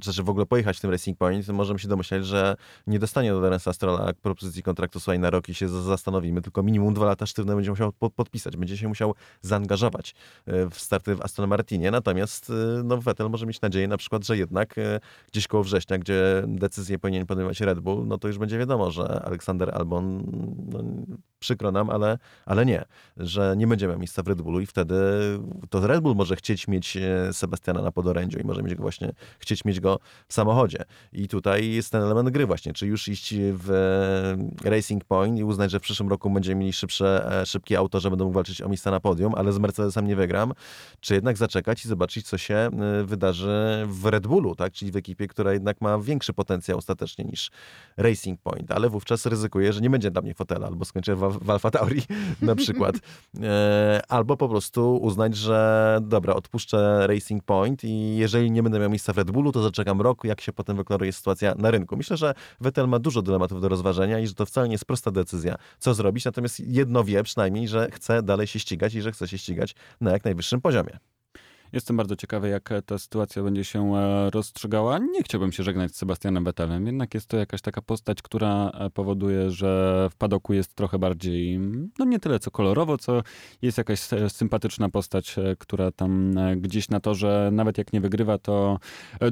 czy 0.00 0.12
że 0.12 0.22
w 0.22 0.30
ogóle 0.30 0.46
pojechać 0.46 0.78
w 0.78 0.80
tym 0.80 0.90
Racing 0.90 1.18
Point. 1.18 1.48
Możemy 1.48 1.78
się 1.78 1.88
domyślać, 1.88 2.26
że 2.26 2.56
nie 2.86 2.98
dostanie 2.98 3.30
do 3.30 3.40
Lorenza 3.40 3.72
Strolla 3.72 4.12
propozycji 4.22 4.62
kontraktu 4.62 5.00
słuchaj 5.00 5.18
na 5.18 5.30
rok 5.30 5.48
i 5.48 5.54
się 5.54 5.68
zastanowimy, 5.68 6.42
tylko 6.42 6.62
minimum 6.62 6.94
dwa 6.94 7.06
lata 7.06 7.26
sztywne 7.26 7.54
będzie 7.54 7.70
musiał 7.70 7.92
podpisać, 7.92 8.56
będzie 8.56 8.76
się 8.76 8.88
musiał 8.88 9.14
zaangażować 9.42 9.76
angażować 9.76 10.14
e, 10.46 10.70
w 10.70 10.80
starty 10.80 11.14
w 11.14 11.22
Aston 11.22 11.48
Martinie. 11.48 11.90
Natomiast 11.90 12.50
e, 12.50 12.82
no, 12.84 12.98
Vettel 12.98 13.30
może 13.30 13.46
mieć 13.46 13.60
nadzieję 13.60 13.88
na 13.88 13.96
przykład, 13.96 14.26
że 14.26 14.36
jednak 14.36 14.78
e, 14.78 15.00
gdzieś 15.32 15.46
koło 15.46 15.62
września, 15.62 15.98
gdzie 15.98 16.42
decyzję 16.46 16.98
powinien 16.98 17.26
podejmować 17.26 17.60
Red 17.60 17.80
Bull, 17.80 18.06
no 18.06 18.18
to 18.18 18.28
już 18.28 18.38
będzie 18.38 18.58
wiadomo, 18.58 18.90
że 18.90 19.22
Aleksander 19.24 19.70
man, 20.00 20.68
man 20.72 21.22
przykro 21.46 21.72
nam, 21.72 21.90
ale, 21.90 22.18
ale 22.46 22.66
nie, 22.66 22.84
że 23.16 23.54
nie 23.56 23.66
będzie 23.66 23.88
miał 23.88 23.98
miejsca 23.98 24.22
w 24.22 24.28
Red 24.28 24.42
Bullu 24.42 24.60
i 24.60 24.66
wtedy 24.66 24.94
to 25.70 25.86
Red 25.86 26.00
Bull 26.00 26.14
może 26.14 26.36
chcieć 26.36 26.68
mieć 26.68 26.98
Sebastiana 27.32 27.82
na 27.82 27.92
podorędziu 27.92 28.38
i 28.38 28.44
może 28.44 28.62
mieć 28.62 28.74
go 28.74 28.82
właśnie, 28.82 29.12
chcieć 29.38 29.64
mieć 29.64 29.80
go 29.80 29.98
w 30.28 30.34
samochodzie. 30.34 30.84
I 31.12 31.28
tutaj 31.28 31.70
jest 31.70 31.92
ten 31.92 32.02
element 32.02 32.30
gry 32.30 32.46
właśnie, 32.46 32.72
czy 32.72 32.86
już 32.86 33.08
iść 33.08 33.34
w 33.38 33.68
Racing 34.64 35.04
Point 35.04 35.38
i 35.38 35.44
uznać, 35.44 35.70
że 35.70 35.78
w 35.78 35.82
przyszłym 35.82 36.08
roku 36.08 36.30
będziemy 36.30 36.60
mieli 36.60 36.72
szybsze, 36.72 37.42
szybkie 37.46 37.78
auto, 37.78 38.00
że 38.00 38.10
będą 38.10 38.30
walczyć 38.30 38.62
o 38.62 38.68
miejsca 38.68 38.90
na 38.90 39.00
podium, 39.00 39.34
ale 39.34 39.52
z 39.52 39.58
Mercedesem 39.58 40.06
nie 40.06 40.16
wygram, 40.16 40.52
czy 41.00 41.14
jednak 41.14 41.36
zaczekać 41.36 41.84
i 41.84 41.88
zobaczyć, 41.88 42.26
co 42.26 42.38
się 42.38 42.70
wydarzy 43.04 43.84
w 43.88 44.06
Red 44.06 44.26
Bullu, 44.26 44.54
tak? 44.54 44.72
czyli 44.72 44.90
w 44.90 44.96
ekipie, 44.96 45.28
która 45.28 45.52
jednak 45.52 45.80
ma 45.80 45.98
większy 45.98 46.32
potencjał 46.32 46.78
ostatecznie 46.78 47.24
niż 47.24 47.50
Racing 47.96 48.40
Point, 48.40 48.70
ale 48.70 48.88
wówczas 48.88 49.26
ryzykuję, 49.26 49.72
że 49.72 49.80
nie 49.80 49.90
będzie 49.90 50.10
dla 50.10 50.22
mnie 50.22 50.34
fotela, 50.34 50.66
albo 50.66 50.84
skończę 50.84 51.16
w, 51.16 51.35
w 51.42 51.50
Alfa 51.50 51.70
Tauri 51.70 52.02
na 52.42 52.54
przykład, 52.54 52.96
e, 53.42 54.02
albo 54.08 54.36
po 54.36 54.48
prostu 54.48 54.96
uznać, 54.96 55.36
że 55.36 55.98
dobra, 56.02 56.34
odpuszczę 56.34 57.06
Racing 57.06 57.44
Point 57.44 57.84
i 57.84 58.16
jeżeli 58.16 58.50
nie 58.50 58.62
będę 58.62 58.78
miał 58.78 58.90
miejsca 58.90 59.12
w 59.12 59.18
Red 59.18 59.30
Bullu, 59.30 59.52
to 59.52 59.62
zaczekam 59.62 60.00
rok, 60.00 60.24
jak 60.24 60.40
się 60.40 60.52
potem 60.52 60.76
wyklaruje 60.76 61.12
sytuacja 61.12 61.54
na 61.58 61.70
rynku. 61.70 61.96
Myślę, 61.96 62.16
że 62.16 62.34
Vettel 62.60 62.88
ma 62.88 62.98
dużo 62.98 63.22
dylematów 63.22 63.60
do 63.60 63.68
rozważenia 63.68 64.18
i 64.18 64.26
że 64.26 64.34
to 64.34 64.46
wcale 64.46 64.68
nie 64.68 64.74
jest 64.74 64.84
prosta 64.84 65.10
decyzja, 65.10 65.56
co 65.78 65.94
zrobić, 65.94 66.24
natomiast 66.24 66.60
jedno 66.60 67.04
wie 67.04 67.22
przynajmniej, 67.22 67.68
że 67.68 67.90
chce 67.90 68.22
dalej 68.22 68.46
się 68.46 68.58
ścigać 68.58 68.94
i 68.94 69.02
że 69.02 69.12
chce 69.12 69.28
się 69.28 69.38
ścigać 69.38 69.56
ścigać 69.56 69.74
na 70.00 70.10
jak 70.10 70.24
najwyższym 70.24 70.60
poziomie. 70.60 70.98
Jestem 71.76 71.96
bardzo 71.96 72.16
ciekawy, 72.16 72.48
jak 72.48 72.70
ta 72.86 72.98
sytuacja 72.98 73.42
będzie 73.42 73.64
się 73.64 73.96
e, 73.96 74.30
rozstrzygała. 74.30 74.98
Nie 74.98 75.22
chciałbym 75.22 75.52
się 75.52 75.62
żegnać 75.62 75.92
z 75.92 75.96
Sebastianem 75.96 76.44
Vettelem, 76.44 76.86
jednak 76.86 77.14
jest 77.14 77.26
to 77.26 77.36
jakaś 77.36 77.60
taka 77.60 77.82
postać, 77.82 78.22
która 78.22 78.70
e, 78.70 78.90
powoduje, 78.90 79.50
że 79.50 80.08
w 80.10 80.16
padoku 80.16 80.52
jest 80.52 80.74
trochę 80.74 80.98
bardziej, 80.98 81.58
no 81.98 82.04
nie 82.04 82.18
tyle 82.18 82.38
co 82.38 82.50
kolorowo, 82.50 82.98
co 82.98 83.22
jest 83.62 83.78
jakaś 83.78 84.00
sympatyczna 84.28 84.88
postać, 84.88 85.38
e, 85.38 85.56
która 85.58 85.92
tam 85.92 86.34
gdzieś 86.56 86.88
na 86.88 87.00
to, 87.00 87.14
że 87.14 87.50
nawet 87.52 87.78
jak 87.78 87.92
nie 87.92 88.00
wygrywa, 88.00 88.38
to 88.38 88.78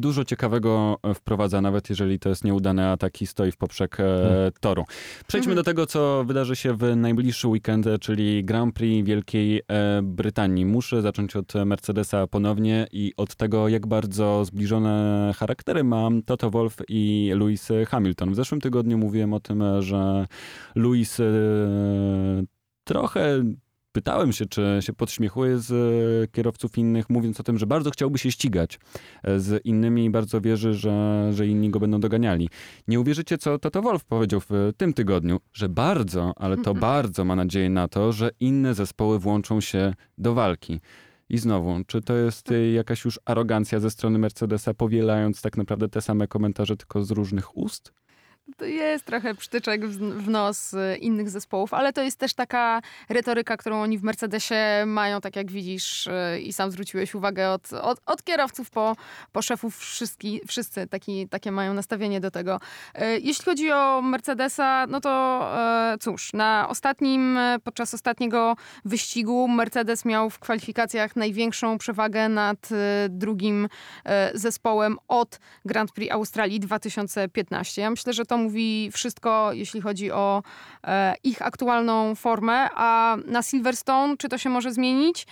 dużo 0.00 0.24
ciekawego 0.24 0.96
wprowadza, 1.14 1.60
nawet 1.60 1.90
jeżeli 1.90 2.18
to 2.18 2.28
jest 2.28 2.44
nieudane 2.44 2.90
ataki, 2.90 3.26
stoi 3.26 3.52
w 3.52 3.56
poprzek 3.56 3.96
hmm. 3.96 4.52
toru. 4.60 4.84
Przejdźmy 5.26 5.50
hmm. 5.50 5.64
do 5.64 5.70
tego, 5.70 5.86
co 5.86 6.24
wydarzy 6.26 6.56
się 6.56 6.76
w 6.76 6.96
najbliższy 6.96 7.48
weekend, 7.48 7.86
czyli 8.00 8.44
Grand 8.44 8.74
Prix 8.74 9.06
Wielkiej 9.06 9.62
Brytanii. 10.02 10.66
Muszę 10.66 11.02
zacząć 11.02 11.36
od 11.36 11.52
Mercedesa 11.66 12.26
ponownie 12.34 12.86
i 12.92 13.12
od 13.16 13.34
tego, 13.36 13.68
jak 13.68 13.86
bardzo 13.86 14.44
zbliżone 14.44 15.32
charaktery 15.36 15.84
ma 15.84 16.08
Toto 16.26 16.50
Wolf 16.50 16.76
i 16.88 17.32
Lewis 17.34 17.68
Hamilton. 17.88 18.32
W 18.32 18.34
zeszłym 18.34 18.60
tygodniu 18.60 18.98
mówiłem 18.98 19.34
o 19.34 19.40
tym, 19.40 19.62
że 19.80 20.26
Lewis 20.74 21.20
e, 21.20 21.24
trochę 22.84 23.44
pytałem 23.92 24.32
się, 24.32 24.46
czy 24.46 24.78
się 24.80 24.92
podśmiechuje 24.92 25.58
z 25.58 25.72
kierowców 26.32 26.78
innych, 26.78 27.10
mówiąc 27.10 27.40
o 27.40 27.42
tym, 27.42 27.58
że 27.58 27.66
bardzo 27.66 27.90
chciałby 27.90 28.18
się 28.18 28.30
ścigać 28.30 28.78
z 29.36 29.66
innymi 29.66 30.04
i 30.04 30.10
bardzo 30.10 30.40
wierzy, 30.40 30.74
że, 30.74 31.28
że 31.32 31.46
inni 31.46 31.70
go 31.70 31.80
będą 31.80 32.00
doganiali. 32.00 32.48
Nie 32.88 33.00
uwierzycie, 33.00 33.38
co 33.38 33.58
Toto 33.58 33.82
Wolf 33.82 34.04
powiedział 34.04 34.40
w 34.40 34.72
tym 34.76 34.92
tygodniu, 34.92 35.40
że 35.52 35.68
bardzo, 35.68 36.32
ale 36.36 36.56
to 36.56 36.74
bardzo 36.74 37.24
ma 37.24 37.36
nadzieję 37.36 37.70
na 37.70 37.88
to, 37.88 38.12
że 38.12 38.30
inne 38.40 38.74
zespoły 38.74 39.18
włączą 39.18 39.60
się 39.60 39.94
do 40.18 40.34
walki. 40.34 40.80
I 41.28 41.38
znowu, 41.38 41.84
czy 41.86 42.02
to 42.02 42.14
jest 42.16 42.52
e, 42.52 42.70
jakaś 42.72 43.04
już 43.04 43.20
arogancja 43.24 43.80
ze 43.80 43.90
strony 43.90 44.18
Mercedesa, 44.18 44.74
powielając 44.74 45.42
tak 45.42 45.56
naprawdę 45.56 45.88
te 45.88 46.00
same 46.00 46.28
komentarze, 46.28 46.76
tylko 46.76 47.04
z 47.04 47.10
różnych 47.10 47.56
ust? 47.56 47.92
To 48.56 48.64
jest 48.64 49.04
trochę 49.04 49.34
przytyczek 49.34 49.86
w, 49.86 50.28
nos 50.28 50.74
y, 50.74 50.96
innych 51.00 51.30
zespołów, 51.30 51.74
ale 51.74 51.92
to 51.92 52.02
jest 52.02 52.18
też 52.18 52.34
taka 52.34 52.82
retoryka, 53.08 53.56
którą 53.56 53.82
oni 53.82 53.98
w 53.98 54.02
Mercedesie 54.02 54.54
mają, 54.86 55.20
tak 55.20 55.36
jak 55.36 55.50
widzisz 55.50 56.06
y, 56.06 56.40
i 56.40 56.52
sam 56.52 56.70
zwróciłeś 56.70 57.14
uwagę 57.14 57.50
od, 57.50 57.72
od, 57.72 58.00
od 58.06 58.22
kierowców 58.22 58.70
po, 58.70 58.96
po 59.32 59.42
szefów, 59.42 59.78
wszyscy, 59.78 60.26
wszyscy 60.46 60.86
taki, 60.86 61.28
takie 61.28 61.52
mają 61.52 61.74
nastawienie 61.74 62.20
do 62.20 62.30
tego. 62.30 62.60
Y, 62.94 63.20
jeśli 63.22 63.44
chodzi 63.44 63.72
o 63.72 64.02
Mercedesa, 64.02 64.86
no 64.86 65.00
to 65.00 65.14
cóż, 66.00 66.32
na 66.32 66.66
ostatnim, 66.68 67.38
podczas 67.64 67.94
ostatniego 67.94 68.56
wyścigu 68.84 69.48
Mercedes 69.48 70.04
miał 70.04 70.30
w 70.30 70.38
kwalifikacjach 70.38 71.16
największą 71.16 71.78
przewagę 71.78 72.28
nad 72.28 72.68
drugim 73.08 73.68
zespołem 74.34 74.98
od 75.08 75.40
Grand 75.64 75.92
Prix 75.92 76.12
Australii 76.12 76.60
2015. 76.60 77.82
Ja 77.82 77.90
myślę, 77.90 78.12
że 78.12 78.24
to 78.24 78.33
to 78.34 78.38
mówi 78.38 78.90
wszystko, 78.92 79.52
jeśli 79.52 79.80
chodzi 79.80 80.12
o 80.12 80.42
e, 80.84 81.14
ich 81.24 81.42
aktualną 81.42 82.14
formę. 82.14 82.68
A 82.74 83.16
na 83.26 83.42
Silverstone, 83.42 84.16
czy 84.16 84.28
to 84.28 84.38
się 84.38 84.50
może 84.50 84.72
zmienić? 84.72 85.26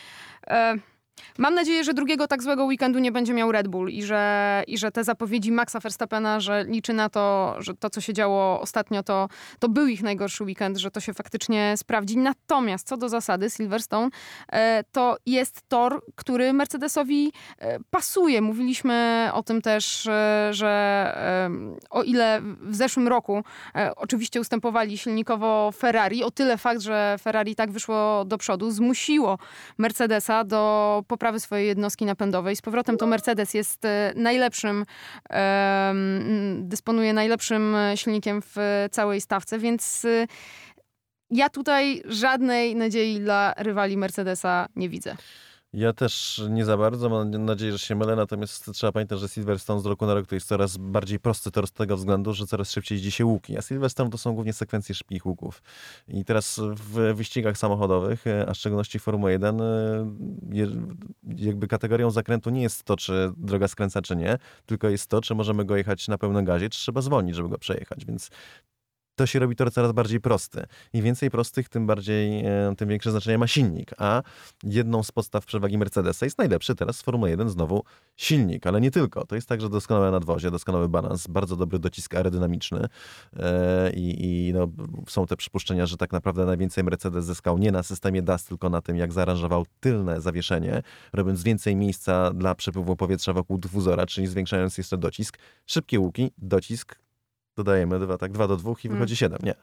Mam 1.39 1.55
nadzieję, 1.55 1.85
że 1.85 1.95
drugiego 1.95 2.27
tak 2.27 2.43
złego 2.43 2.65
weekendu 2.65 2.99
nie 2.99 3.13
będzie 3.13 3.35
miał 3.35 3.53
Red 3.53 3.69
Bull 3.69 3.91
i 3.91 4.03
że, 4.03 4.65
i 4.67 4.79
że 4.79 4.91
te 4.91 5.05
zapowiedzi 5.05 5.53
Maxa 5.53 5.81
Verstappena, 5.81 6.41
że 6.41 6.65
liczy 6.65 6.93
na 6.93 7.09
to, 7.09 7.57
że 7.59 7.75
to, 7.75 7.91
co 7.91 8.01
się 8.01 8.13
działo 8.13 8.61
ostatnio, 8.61 9.03
to, 9.03 9.29
to 9.59 9.69
był 9.69 9.87
ich 9.87 10.03
najgorszy 10.03 10.45
weekend, 10.45 10.79
że 10.79 10.91
to 10.91 11.01
się 11.01 11.15
faktycznie 11.15 11.75
sprawdzi. 11.77 12.19
Natomiast 12.19 12.89
co 12.89 12.97
do 12.97 13.09
zasady, 13.09 13.51
Silverstone 13.51 14.11
e, 14.53 14.85
to 14.93 15.17
jest 15.27 15.63
tor, 15.69 16.05
który 16.15 16.53
Mercedesowi 16.53 17.33
e, 17.59 17.79
pasuje. 17.91 18.41
Mówiliśmy 18.41 19.29
o 19.33 19.43
tym 19.43 19.63
też, 19.63 20.07
e, 20.07 20.49
że 20.51 20.73
o 21.91 22.03
ile 22.03 22.41
w 22.61 22.77
zeszłym 22.77 23.09
roku 23.09 23.45
oczywiście 23.97 24.41
ustępowali 24.41 24.99
silnikowo 24.99 25.73
Ferrari, 25.73 26.25
o 26.25 26.31
tyle 26.31 26.59
fakt, 26.59 26.81
że 26.81 27.17
Ferrari 27.21 27.55
tak 27.55 27.73
wyszło 27.73 28.25
do 28.25 28.39
przodu, 28.39 28.71
zmusiło 28.71 29.39
Mercedesa 29.79 30.45
do 30.45 31.05
poprawy 31.13 31.41
swojej 31.41 31.67
jednostki 31.67 32.05
napędowej. 32.05 32.57
Z 32.57 32.63
powrotem 32.63 32.97
to 32.97 33.07
Mercedes 33.07 33.55
jest 33.55 33.85
e, 33.85 34.13
najlepszym, 34.17 34.85
dysponuje 36.59 37.13
najlepszym 37.13 37.77
silnikiem 37.95 38.43
w 38.43 38.57
całej 38.91 39.21
stawce, 39.21 39.59
więc 39.59 40.05
e, 40.05 40.27
ja 41.31 41.49
tutaj 41.49 42.03
żadnej 42.05 42.77
nadziei 42.77 43.21
dla 43.21 43.55
rywali 43.57 43.97
Mercedesa 43.97 44.69
nie 44.77 44.89
widzę. 44.89 45.17
Ja 45.75 45.93
też 45.93 46.43
nie 46.51 46.65
za 46.65 46.77
bardzo, 46.77 47.09
mam 47.09 47.45
nadzieję, 47.45 47.73
że 47.73 47.79
się 47.79 47.95
mylę, 47.95 48.17
natomiast 48.17 48.71
trzeba 48.73 48.93
pamiętać, 48.93 49.21
że 49.21 49.29
Silverstone 49.29 49.81
z 49.81 49.87
roku 49.87 50.07
na 50.07 50.15
rok 50.15 50.27
to 50.27 50.35
jest 50.35 50.47
coraz 50.47 50.77
bardziej 50.77 51.21
prosty 51.21 51.51
tor 51.51 51.67
z 51.67 51.73
tego 51.73 51.97
względu, 51.97 52.35
że 52.35 52.47
coraz 52.47 52.71
szybciej 52.71 52.97
jeździ 52.97 53.11
się 53.11 53.27
łuki, 53.27 53.59
a 53.59 53.63
Silverstone 53.63 54.11
to 54.11 54.19
są 54.19 54.35
głównie 54.35 54.53
sekwencje 54.53 54.95
szybkich 54.95 55.27
łuków. 55.27 55.63
I 56.09 56.25
teraz 56.25 56.61
w 56.75 57.15
wyścigach 57.15 57.59
samochodowych, 57.59 58.27
e, 58.27 58.49
a 58.49 58.55
w 58.55 58.57
szczególności 58.57 58.99
Formuły 58.99 59.33
1, 59.33 59.61
e, 59.61 59.65
jakby 61.37 61.69
kategorią 61.69 62.11
zakrętu 62.11 62.51
nie 62.51 62.63
jest 62.63 62.85
to, 62.85 62.97
czy 62.97 63.33
droga 63.37 63.69
skręca, 63.69 64.03
czy 64.03 64.17
nie, 64.17 64.39
tylko 64.67 64.89
jest 64.89 65.07
to, 65.07 65.21
czy 65.21 65.35
możemy 65.35 65.65
go 65.65 65.77
jechać 65.77 66.09
na 66.09 66.19
pełnym 66.19 66.45
gazie, 66.45 66.71
czy 66.71 66.79
trzeba 66.79 67.01
zwolnić, 67.01 67.37
żeby 67.37 67.49
go 67.49 67.59
przejechać, 67.59 68.05
więc 68.05 68.31
to 69.23 69.27
się 69.27 69.39
robi 69.39 69.57
tor 69.57 69.73
coraz 69.73 69.93
bardziej 69.93 70.21
prosty. 70.21 70.67
Im 70.93 71.05
więcej 71.05 71.31
prostych, 71.31 71.69
tym 71.69 71.87
bardziej, 71.87 72.47
e, 72.47 72.75
tym 72.77 72.89
większe 72.89 73.11
znaczenie 73.11 73.39
ma 73.39 73.47
silnik. 73.47 73.91
A 73.99 74.23
jedną 74.65 75.03
z 75.03 75.13
podstaw 75.13 75.47
przewagi 75.47 75.79
Mercedesa 75.79 76.27
jest 76.27 76.39
najlepszy 76.39 76.75
teraz 76.75 76.97
z 76.97 77.03
Formuły 77.03 77.31
1 77.31 77.49
znowu 77.49 77.85
silnik, 78.17 78.67
ale 78.67 78.81
nie 78.81 78.91
tylko. 78.91 79.27
To 79.27 79.35
jest 79.35 79.49
także 79.49 79.69
doskonałe 79.69 80.11
nadwozie, 80.11 80.51
doskonały 80.51 80.89
balans, 80.89 81.27
bardzo 81.27 81.57
dobry 81.57 81.79
docisk 81.79 82.15
aerodynamiczny 82.15 82.87
e, 83.37 83.93
i, 83.93 84.49
i 84.49 84.53
no, 84.53 84.69
są 85.09 85.27
te 85.27 85.37
przypuszczenia, 85.37 85.87
że 85.87 85.97
tak 85.97 86.13
naprawdę 86.13 86.47
najwięcej 86.47 86.85
Mercedes 86.85 87.25
zyskał 87.25 87.59
nie 87.59 87.73
na 87.73 87.83
systemie 87.83 88.23
DAS, 88.23 88.45
tylko 88.45 88.71
na 88.71 88.83
tym, 88.83 88.97
jak 88.97 89.13
zaaranżował 89.13 89.67
tylne 89.81 90.21
zawieszenie, 90.21 90.83
robiąc 91.13 91.43
więcej 91.43 91.77
miejsca 91.77 92.33
dla 92.33 92.55
przepływu 92.55 92.97
powietrza 92.97 93.33
wokół 93.33 93.59
dyfuzora, 93.59 94.07
czyli 94.07 94.27
zwiększając 94.27 94.79
jeszcze 94.79 94.99
docisk. 94.99 95.39
Szybkie 95.67 96.01
łuki, 96.01 96.31
docisk, 96.39 97.03
dodajemy 97.57 97.99
dwa, 97.99 98.19
tak, 98.19 98.33
dwa 98.33 98.49
do 98.49 98.57
dwóch 98.57 98.85
i 98.85 98.89
mm. 98.89 98.99
wychodzi 98.99 99.17
siedem. 99.17 99.39
Nie, 99.43 99.55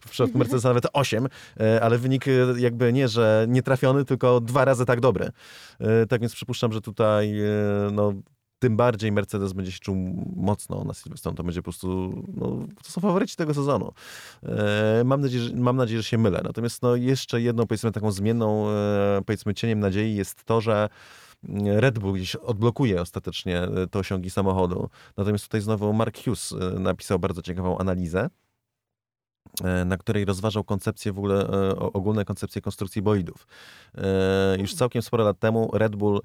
w 0.00 0.10
przypadku 0.10 0.38
Mercedesa 0.38 0.68
nawet 0.68 0.86
osiem, 0.92 1.28
e, 1.60 1.82
ale 1.82 1.98
wynik 1.98 2.28
e, 2.28 2.30
jakby 2.58 2.92
nie, 2.92 3.08
że 3.08 3.46
nie 3.48 3.62
trafiony, 3.62 4.04
tylko 4.04 4.40
dwa 4.40 4.64
razy 4.64 4.86
tak 4.86 5.00
dobry. 5.00 5.30
E, 5.80 6.06
tak 6.06 6.20
więc 6.20 6.34
przypuszczam, 6.34 6.72
że 6.72 6.80
tutaj 6.80 7.34
no, 7.92 8.12
tym 8.58 8.76
bardziej 8.76 9.12
Mercedes 9.12 9.52
będzie 9.52 9.72
się 9.72 9.78
czuł 9.78 9.96
mocno 10.36 10.84
na 10.84 10.94
Silverstone. 10.94 11.36
To 11.36 11.44
będzie 11.44 11.60
po 11.60 11.64
prostu, 11.64 12.12
no, 12.34 12.46
to 12.84 12.90
są 12.90 13.00
faworyci 13.00 13.36
tego 13.36 13.54
sezonu. 13.54 13.92
mam, 15.04 15.20
nadzieję, 15.20 15.44
że, 15.44 15.54
mam 15.54 15.76
nadzieję, 15.76 16.02
że 16.02 16.08
się 16.08 16.18
mylę. 16.18 16.40
Natomiast 16.44 16.82
no, 16.82 16.96
jeszcze 16.96 17.40
jedną, 17.40 17.66
powiedzmy, 17.66 17.92
taką 17.92 18.12
zmienną, 18.12 18.66
powiedzmy, 19.26 19.54
cieniem 19.54 19.80
nadziei 19.80 20.14
jest 20.14 20.44
to, 20.44 20.60
że 20.60 20.88
Red 21.64 21.98
Bull 21.98 22.14
gdzieś 22.14 22.36
odblokuje 22.36 23.00
ostatecznie 23.00 23.62
e, 23.62 23.86
te 23.86 23.98
osiągi 23.98 24.30
samochodu. 24.30 24.88
Natomiast 25.16 25.44
tutaj 25.44 25.60
znowu 25.60 25.92
Mark 25.92 26.24
Hughes 26.24 26.52
e, 26.52 26.78
napisał 26.78 27.18
bardzo 27.18 27.42
ciekawą 27.42 27.78
analizę 27.78 28.30
na 29.84 29.96
której 29.96 30.24
rozważał 30.24 30.64
koncepcję 30.64 31.12
w 31.12 31.18
ogóle, 31.18 31.48
e, 31.48 31.76
ogólne 31.76 32.24
koncepcje 32.24 32.62
konstrukcji 32.62 33.02
bolidów. 33.02 33.46
E, 33.94 34.56
już 34.58 34.74
całkiem 34.74 35.02
sporo 35.02 35.24
lat 35.24 35.38
temu 35.38 35.70
Red 35.72 35.96
Bull 35.96 36.20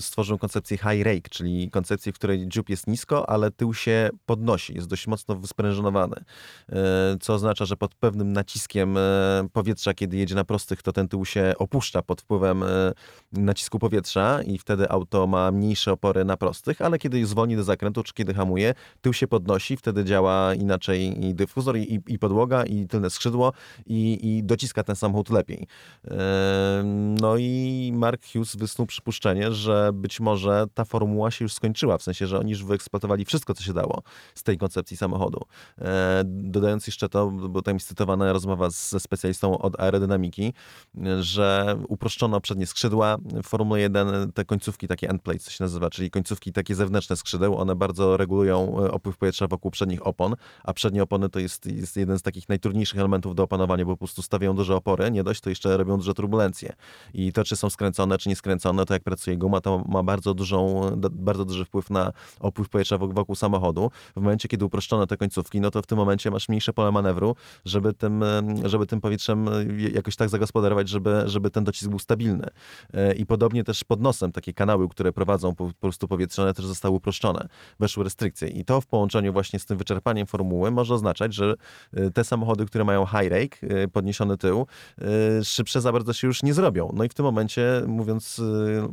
stworzył 0.00 0.38
koncepcję 0.38 0.76
high 0.76 1.02
rake, 1.04 1.28
czyli 1.30 1.70
koncepcję, 1.70 2.12
w 2.12 2.14
której 2.14 2.48
dziób 2.48 2.68
jest 2.68 2.86
nisko, 2.86 3.30
ale 3.30 3.50
tył 3.50 3.74
się 3.74 4.10
podnosi, 4.26 4.74
jest 4.74 4.88
dość 4.88 5.06
mocno 5.06 5.34
wysprężonowany, 5.34 6.24
co 7.20 7.34
oznacza, 7.34 7.64
że 7.64 7.76
pod 7.76 7.94
pewnym 7.94 8.32
naciskiem 8.32 8.98
powietrza, 9.52 9.94
kiedy 9.94 10.16
jedzie 10.16 10.34
na 10.34 10.44
prostych, 10.44 10.82
to 10.82 10.92
ten 10.92 11.08
tył 11.08 11.24
się 11.24 11.54
opuszcza 11.58 12.02
pod 12.02 12.20
wpływem 12.20 12.64
nacisku 13.32 13.78
powietrza 13.78 14.42
i 14.42 14.58
wtedy 14.58 14.90
auto 14.90 15.26
ma 15.26 15.50
mniejsze 15.50 15.92
opory 15.92 16.24
na 16.24 16.36
prostych, 16.36 16.80
ale 16.80 16.98
kiedy 16.98 17.26
zwolni 17.26 17.56
do 17.56 17.64
zakrętu, 17.64 18.02
czy 18.02 18.14
kiedy 18.14 18.34
hamuje, 18.34 18.74
tył 19.00 19.12
się 19.12 19.28
podnosi, 19.28 19.76
wtedy 19.76 20.04
działa 20.04 20.54
inaczej 20.54 21.24
i 21.24 21.34
dyfuzor 21.34 21.76
i, 21.76 22.00
i 22.06 22.17
podłoga, 22.18 22.64
i 22.64 22.86
tylne 22.88 23.10
skrzydło 23.10 23.52
i, 23.86 24.18
i 24.22 24.44
dociska 24.44 24.82
ten 24.82 24.96
samochód 24.96 25.30
lepiej. 25.30 25.66
No 27.20 27.36
i 27.36 27.92
Mark 27.94 28.22
Hughes 28.32 28.56
wysnuł 28.56 28.86
przypuszczenie, 28.86 29.52
że 29.52 29.90
być 29.94 30.20
może 30.20 30.66
ta 30.74 30.84
formuła 30.84 31.30
się 31.30 31.44
już 31.44 31.52
skończyła, 31.52 31.98
w 31.98 32.02
sensie, 32.02 32.26
że 32.26 32.38
oni 32.38 32.50
już 32.50 32.64
wyeksploatowali 32.64 33.24
wszystko, 33.24 33.54
co 33.54 33.62
się 33.62 33.72
dało 33.72 34.02
z 34.34 34.42
tej 34.42 34.58
koncepcji 34.58 34.96
samochodu. 34.96 35.40
Dodając 36.24 36.86
jeszcze 36.86 37.08
to, 37.08 37.30
bo 37.30 37.62
tam 37.62 37.74
jest 37.74 37.88
cytowana 37.88 38.32
rozmowa 38.32 38.70
ze 38.70 39.00
specjalistą 39.00 39.58
od 39.58 39.80
aerodynamiki, 39.80 40.52
że 41.20 41.76
uproszczono 41.88 42.40
przednie 42.40 42.66
skrzydła. 42.66 43.16
W 43.42 43.46
Formule 43.46 43.80
1 43.80 44.32
te 44.32 44.44
końcówki, 44.44 44.88
takie 44.88 45.08
endplates, 45.08 45.44
co 45.44 45.50
się 45.50 45.64
nazywa, 45.64 45.90
czyli 45.90 46.10
końcówki 46.10 46.52
takie 46.52 46.74
zewnętrzne 46.74 47.16
skrzydeł, 47.16 47.56
one 47.56 47.76
bardzo 47.76 48.16
regulują 48.16 48.84
e, 48.84 48.90
opływ 48.90 49.16
powietrza 49.16 49.46
wokół 49.46 49.70
przednich 49.70 50.06
opon, 50.06 50.34
a 50.64 50.72
przednie 50.72 51.02
opony 51.02 51.28
to 51.28 51.38
jest, 51.38 51.66
jest 51.66 51.96
jeden 52.08 52.18
z 52.18 52.22
takich 52.22 52.48
najtrudniejszych 52.48 52.98
elementów 52.98 53.34
do 53.34 53.42
opanowania, 53.42 53.84
bo 53.84 53.92
po 53.92 53.96
prostu 53.98 54.22
stawiają 54.22 54.56
duże 54.56 54.76
opory, 54.76 55.10
nie 55.10 55.24
dość, 55.24 55.40
to 55.40 55.50
jeszcze 55.50 55.76
robią 55.76 55.96
duże 55.96 56.14
turbulencje. 56.14 56.72
I 57.14 57.32
to, 57.32 57.44
czy 57.44 57.56
są 57.56 57.70
skręcone, 57.70 58.18
czy 58.18 58.28
nie 58.28 58.36
skręcone, 58.36 58.86
to 58.86 58.94
jak 58.94 59.02
pracuje 59.02 59.36
guma, 59.36 59.60
to 59.60 59.84
ma 59.88 60.02
bardzo, 60.02 60.34
dużą, 60.34 60.90
bardzo 61.12 61.44
duży 61.44 61.64
wpływ 61.64 61.90
na 61.90 62.12
opływ 62.40 62.68
powietrza 62.68 62.98
wokół 62.98 63.34
samochodu. 63.34 63.90
W 64.16 64.20
momencie, 64.20 64.48
kiedy 64.48 64.64
uproszczono 64.64 65.06
te 65.06 65.16
końcówki, 65.16 65.60
no 65.60 65.70
to 65.70 65.82
w 65.82 65.86
tym 65.86 65.98
momencie 65.98 66.30
masz 66.30 66.48
mniejsze 66.48 66.72
pole 66.72 66.92
manewru, 66.92 67.36
żeby 67.64 67.92
tym, 67.92 68.24
żeby 68.64 68.86
tym 68.86 69.00
powietrzem 69.00 69.46
jakoś 69.94 70.16
tak 70.16 70.28
zagospodarować, 70.28 70.88
żeby, 70.88 71.22
żeby 71.26 71.50
ten 71.50 71.64
docisk 71.64 71.90
był 71.90 71.98
stabilny. 71.98 72.46
E, 72.94 73.14
I 73.14 73.26
podobnie 73.26 73.64
też 73.64 73.84
pod 73.84 74.00
nosem 74.00 74.32
takie 74.32 74.52
kanały, 74.52 74.88
które 74.88 75.12
prowadzą 75.12 75.54
po, 75.54 75.70
prostu 75.80 76.08
powietrze, 76.08 76.42
one 76.42 76.54
też 76.54 76.66
zostały 76.66 76.96
uproszczone. 76.96 77.48
Weszły 77.80 78.04
restrykcje. 78.04 78.48
I 78.48 78.64
to 78.64 78.80
w 78.80 78.86
połączeniu 78.86 79.32
właśnie 79.32 79.58
z 79.58 79.66
tym 79.66 79.78
wyczerpaniem 79.78 80.26
formuły 80.26 80.70
może 80.70 80.94
oznaczać, 80.94 81.34
że 81.34 81.54
te 82.14 82.24
samochody, 82.24 82.66
które 82.66 82.84
mają 82.84 83.06
high 83.06 83.30
rake, 83.30 83.82
y, 83.84 83.88
podniesiony 83.88 84.36
tył, 84.36 84.66
y, 85.40 85.44
szybsze 85.44 85.80
za 85.80 85.92
bardzo 85.92 86.12
się 86.12 86.26
już 86.26 86.42
nie 86.42 86.54
zrobią. 86.54 86.92
No 86.94 87.04
i 87.04 87.08
w 87.08 87.14
tym 87.14 87.24
momencie, 87.24 87.82
mówiąc 87.86 88.38
y, 88.38 88.88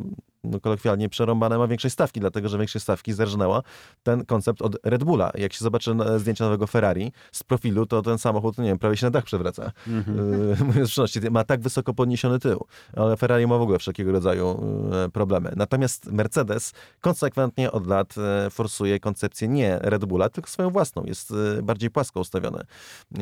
no, 0.45 0.59
kolokwialnie 0.59 1.09
przerąbane, 1.09 1.57
ma 1.57 1.67
większej 1.67 1.91
stawki, 1.91 2.19
dlatego 2.19 2.49
że 2.49 2.57
większej 2.57 2.81
stawki 2.81 3.13
zerżnęła 3.13 3.61
ten 4.03 4.25
koncept 4.25 4.61
od 4.61 4.77
Red 4.83 5.03
Bulla. 5.03 5.31
Jak 5.35 5.53
się 5.53 5.59
zobaczy 5.59 5.95
zdjęcia 6.17 6.43
nowego 6.43 6.67
Ferrari 6.67 7.11
z 7.31 7.43
profilu, 7.43 7.85
to 7.85 8.01
ten 8.01 8.17
samochód, 8.17 8.57
nie 8.57 8.65
wiem, 8.65 8.79
prawie 8.79 8.97
się 8.97 9.05
na 9.05 9.11
dach 9.11 9.23
przewraca. 9.23 9.71
Mhm. 9.87 10.15
W 10.85 11.31
ma 11.31 11.43
tak 11.43 11.61
wysoko 11.61 11.93
podniesiony 11.93 12.39
tył, 12.39 12.65
ale 12.93 13.17
Ferrari 13.17 13.47
ma 13.47 13.57
w 13.57 13.61
ogóle 13.61 13.79
wszelkiego 13.79 14.11
rodzaju 14.11 14.63
problemy. 15.13 15.53
Natomiast 15.55 16.11
Mercedes 16.11 16.73
konsekwentnie 17.01 17.71
od 17.71 17.87
lat 17.87 18.15
forsuje 18.49 18.99
koncepcję 18.99 19.47
nie 19.47 19.79
Red 19.81 20.05
Bulla, 20.05 20.29
tylko 20.29 20.49
swoją 20.49 20.69
własną. 20.69 21.03
Jest 21.03 21.33
bardziej 21.63 21.89
płasko 21.89 22.19
ustawione, 22.19 22.65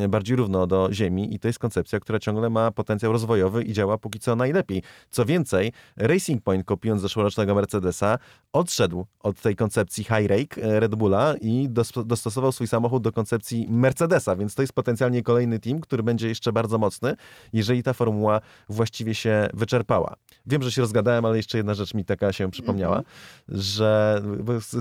bardziej 0.10 0.36
równo 0.36 0.68
do 0.68 0.90
ziemi 0.92 1.36
i 1.36 1.40
to 1.40 1.48
jest 1.48 1.60
koncepcja, 1.60 2.00
która 2.00 2.20
ciągle 2.20 2.50
ma 2.50 2.72
potencjał 2.72 3.12
rozwojowy 3.12 3.64
i 3.64 3.74
działa 3.74 3.98
póki 3.98 4.20
co 4.20 4.36
najlepiej. 4.36 4.84
Co 5.10 5.26
więcej, 5.26 5.74
Racing 5.98 6.44
Point, 6.44 6.66
kopiując 6.66 7.02
zeszłorocznego 7.14 7.56
Mercedesa, 7.56 8.20
odszedł 8.54 9.06
od 9.20 9.42
tej 9.42 9.56
koncepcji 9.56 10.04
high 10.04 10.28
rake 10.28 10.64
e, 10.64 10.80
Red 10.80 10.96
Bulla 10.96 11.36
i 11.42 11.70
dostosował 12.06 12.52
swój 12.52 12.68
samochód 12.68 13.04
do 13.04 13.12
koncepcji 13.12 13.68
Mercedesa, 13.70 14.36
więc 14.36 14.56
to 14.56 14.62
jest 14.62 14.74
potencjalnie 14.74 15.24
kolejny 15.24 15.60
team, 15.60 15.80
który 15.80 16.04
będzie 16.04 16.28
jeszcze 16.28 16.52
bardzo 16.54 16.78
mocny, 16.78 17.16
jeżeli 17.54 17.84
ta 17.84 17.94
formuła 17.94 18.42
właściwie 18.70 19.16
się 19.16 19.48
wyczerpała. 19.54 20.16
Wiem, 20.46 20.64
że 20.64 20.72
się 20.72 20.82
rozgadałem, 20.82 21.26
ale 21.26 21.38
jeszcze 21.38 21.58
jedna 21.58 21.74
rzecz 21.74 21.94
mi 21.94 22.06
taka 22.06 22.34
się 22.34 22.52
przypomniała, 22.52 22.96
mm 22.96 23.06
-hmm. 23.06 23.58
że 23.58 24.22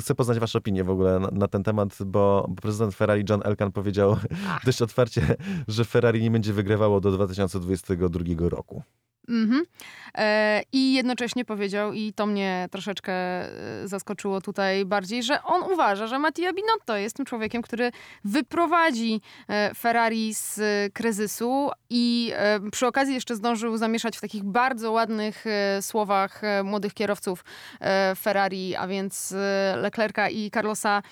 chcę 0.01 0.15
poznać 0.15 0.39
wasze 0.39 0.59
opinie 0.59 0.85
w 0.85 0.91
ogóle 0.91 1.19
na, 1.19 1.29
na, 1.33 1.49
ten 1.49 1.63
temat, 1.63 1.99
bo 2.07 2.51
prezydent 2.63 2.95
Ferrari 2.95 3.25
John 3.29 3.41
Elkan 3.45 3.73
powiedział 3.73 4.17
Ach. 4.49 4.65
dość 4.65 4.83
otwarcie, 4.83 5.37
że 5.69 5.85
Ferrari 5.85 6.23
nie 6.23 6.31
będzie 6.31 6.53
wygrywało 6.53 7.01
do 7.01 7.11
2022 7.11 8.49
roku. 8.49 8.83
Mhm. 9.29 9.63
E, 10.19 10.63
I 10.73 10.93
jednocześnie 10.93 11.45
powiedział, 11.45 11.93
i 11.93 12.13
to 12.13 12.27
mnie 12.27 12.69
troszeczkę 12.71 13.13
e, 13.13 13.49
zaskoczyło 13.85 14.41
tutaj 14.41 14.85
bardziej, 14.85 15.23
że 15.23 15.43
on 15.43 15.73
uważa, 15.73 16.07
że 16.07 16.19
Mattia 16.19 16.53
Binotto 16.53 16.97
jest 16.97 17.17
tym 17.17 17.27
człowiekiem, 17.27 17.63
który 17.63 17.93
wyprowadzi 18.25 19.21
e, 19.49 19.75
Ferrari 19.75 20.35
z 20.35 20.61
kryzysu 20.93 21.71
i 21.91 22.33
przy 22.73 22.87
okazji 22.87 23.15
jeszcze 23.15 23.37
zdążył 23.37 23.77
zamieszać 23.77 24.17
w 24.17 24.21
takich 24.21 24.45
bardzo 24.45 24.93
ładnych 24.93 25.45
słowach 25.81 26.43
młodych 26.65 26.95
kierowców 26.95 27.45
Ferrari, 28.17 28.77
a 28.77 28.87
więc 28.87 29.35
Leclerca 29.77 30.29
i 30.29 30.51
Carlosa 30.51 31.03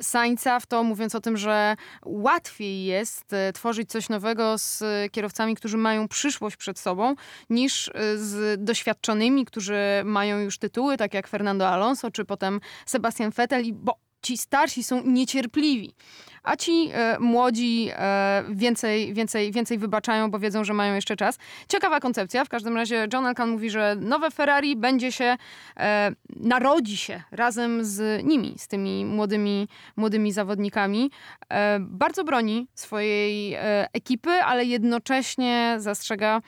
Sainza 0.00 0.60
w 0.60 0.66
to, 0.66 0.82
mówiąc 0.82 1.14
o 1.14 1.20
tym, 1.20 1.36
że 1.36 1.76
łatwiej 2.04 2.84
jest 2.84 3.34
tworzyć 3.54 3.90
coś 3.90 4.08
nowego 4.08 4.58
z 4.58 4.82
kierowcami, 5.12 5.56
którzy 5.56 5.76
mają 5.76 6.08
przyszłość 6.08 6.56
przed 6.56 6.78
sobą, 6.78 7.14
niż 7.50 7.88
y, 7.88 7.92
z 8.18 8.64
doświadczonymi, 8.64 9.44
którzy 9.44 9.78
mają 10.04 10.38
już 10.38 10.58
tytuły, 10.58 10.96
tak 10.96 11.14
jak 11.14 11.28
Fernando 11.28 11.68
Alonso, 11.68 12.10
czy 12.10 12.24
potem 12.24 12.60
Sebastian 12.86 13.30
Vettel, 13.30 13.62
bo 13.74 14.10
ci 14.22 14.38
starsi 14.38 14.84
są 14.84 15.02
niecierpliwi, 15.04 15.94
a 16.42 16.56
ci 16.56 16.90
e, 16.92 17.18
młodzi 17.20 17.88
e, 17.92 18.44
więcej, 18.50 19.14
więcej, 19.14 19.52
więcej 19.52 19.78
wybaczają, 19.78 20.30
bo 20.30 20.38
wiedzą, 20.38 20.64
że 20.64 20.74
mają 20.74 20.94
jeszcze 20.94 21.16
czas. 21.16 21.38
Ciekawa 21.68 22.00
koncepcja. 22.00 22.44
W 22.44 22.48
każdym 22.48 22.76
razie 22.76 23.08
John 23.12 23.26
Elkan 23.26 23.50
mówi, 23.50 23.70
że 23.70 23.96
nowe 24.00 24.30
Ferrari 24.30 24.76
będzie 24.76 25.12
się, 25.12 25.36
e, 25.76 26.12
narodzi 26.36 26.96
się 26.96 27.22
razem 27.30 27.84
z 27.84 28.24
nimi, 28.24 28.54
z 28.58 28.68
tymi 28.68 29.04
młodymi, 29.04 29.68
młodymi 29.96 30.32
zawodnikami. 30.32 31.10
E, 31.50 31.78
bardzo 31.80 32.24
broni 32.24 32.68
swojej 32.74 33.54
e, 33.54 33.88
ekipy, 33.92 34.30
ale 34.30 34.64
jednocześnie 34.64 35.76
zastrzega 35.78 36.40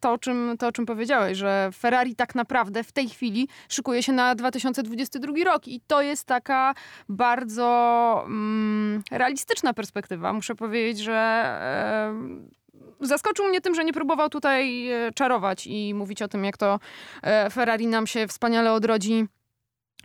to 0.00 0.12
o, 0.12 0.18
czym, 0.18 0.54
to, 0.58 0.66
o 0.66 0.72
czym 0.72 0.86
powiedziałeś, 0.86 1.38
że 1.38 1.70
Ferrari 1.74 2.16
tak 2.16 2.34
naprawdę 2.34 2.84
w 2.84 2.92
tej 2.92 3.08
chwili 3.08 3.48
szykuje 3.68 4.02
się 4.02 4.12
na 4.12 4.34
2022 4.34 5.32
rok 5.44 5.68
i 5.68 5.80
to 5.86 6.02
jest 6.02 6.24
taka 6.24 6.74
bardzo 7.08 8.22
mm, 8.26 9.02
realistyczna 9.10 9.74
perspektywa. 9.74 10.32
Muszę 10.32 10.54
powiedzieć, 10.54 10.98
że 10.98 11.20
zaskoczył 13.00 13.48
mnie 13.48 13.60
tym, 13.60 13.74
że 13.74 13.84
nie 13.84 13.92
próbował 13.92 14.28
tutaj 14.28 14.88
e, 14.88 15.12
czarować 15.12 15.66
i 15.66 15.94
mówić 15.94 16.22
o 16.22 16.28
tym, 16.28 16.44
jak 16.44 16.56
to 16.56 16.80
e, 17.22 17.50
Ferrari 17.50 17.86
nam 17.86 18.06
się 18.06 18.28
wspaniale 18.28 18.72
odrodzi 18.72 19.26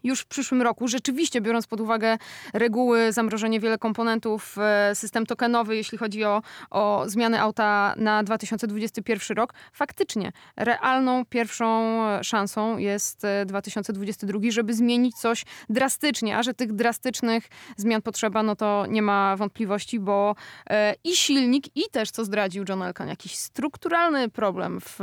już 0.05 0.19
w 0.21 0.25
przyszłym 0.25 0.61
roku. 0.61 0.87
Rzeczywiście, 0.87 1.41
biorąc 1.41 1.67
pod 1.67 1.81
uwagę 1.81 2.17
reguły, 2.53 3.13
zamrożenie 3.13 3.59
wiele 3.59 3.77
komponentów, 3.77 4.55
e, 4.57 4.95
system 4.95 5.25
tokenowy, 5.25 5.75
jeśli 5.75 5.97
chodzi 5.97 6.23
o, 6.23 6.41
o 6.71 7.03
zmianę 7.07 7.41
auta 7.41 7.93
na 7.97 8.23
2021 8.23 9.37
rok, 9.37 9.53
faktycznie 9.73 10.31
realną 10.57 11.25
pierwszą 11.25 11.95
szansą 12.23 12.77
jest 12.77 13.21
2022, 13.45 14.39
e, 14.47 14.51
żeby 14.51 14.73
zmienić 14.73 15.15
coś 15.15 15.45
drastycznie, 15.69 16.37
a 16.37 16.43
że 16.43 16.53
tych 16.53 16.73
drastycznych 16.73 17.47
zmian 17.77 18.01
potrzeba, 18.01 18.43
no 18.43 18.55
to 18.55 18.85
nie 18.89 19.01
ma 19.01 19.35
wątpliwości, 19.37 19.99
bo 19.99 20.35
e, 20.69 20.95
i 21.03 21.15
silnik, 21.15 21.65
i 21.77 21.81
też, 21.91 22.11
co 22.11 22.25
zdradził 22.25 22.65
John 22.69 22.81
Elkan, 22.81 23.07
jakiś 23.07 23.35
strukturalny 23.35 24.29
problem 24.29 24.79
w 24.81 24.99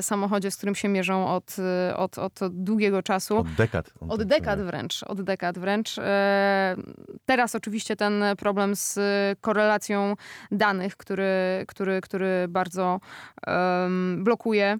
samochodzie, 0.00 0.50
z 0.50 0.56
którym 0.56 0.74
się 0.74 0.88
mierzą 0.88 1.28
od, 1.28 1.56
od, 1.96 2.18
od 2.18 2.40
długiego 2.50 3.02
czasu. 3.02 3.36
Od 3.36 3.54
dekad. 3.54 3.90
Od 4.08 4.22
dekad 4.22 4.60
wręcz, 4.60 5.02
od 5.02 5.22
dekad 5.22 5.58
wręcz. 5.58 5.98
E, 5.98 6.76
teraz 7.26 7.54
oczywiście 7.54 7.96
ten 7.96 8.24
problem 8.38 8.76
z 8.76 8.98
korelacją 9.40 10.14
danych, 10.50 10.96
który, 10.96 11.64
który, 11.68 12.00
który 12.00 12.46
bardzo 12.48 13.00
um, 13.46 14.24
blokuje 14.24 14.78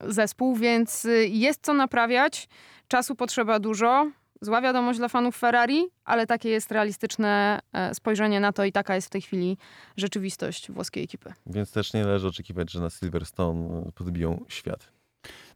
zespół, 0.00 0.56
więc 0.56 1.06
jest 1.28 1.64
co 1.64 1.74
naprawiać. 1.74 2.48
Czasu 2.88 3.14
potrzeba 3.14 3.58
dużo. 3.58 4.10
Zła 4.40 4.60
wiadomość 4.60 4.98
dla 4.98 5.08
fanów 5.08 5.36
Ferrari, 5.36 5.84
ale 6.04 6.26
takie 6.26 6.48
jest 6.48 6.72
realistyczne 6.72 7.60
e, 7.72 7.94
spojrzenie 7.94 8.40
na 8.40 8.52
to 8.52 8.64
i 8.64 8.72
taka 8.72 8.94
jest 8.94 9.06
w 9.06 9.10
tej 9.10 9.22
chwili 9.22 9.58
rzeczywistość 9.96 10.72
włoskiej 10.72 11.04
ekipy. 11.04 11.32
Więc 11.46 11.72
też 11.72 11.92
nie 11.92 12.02
należy 12.02 12.28
oczekiwać, 12.28 12.72
że 12.72 12.80
na 12.80 12.90
Silverstone 12.90 13.90
podbiją 13.94 14.44
świat. 14.48 14.91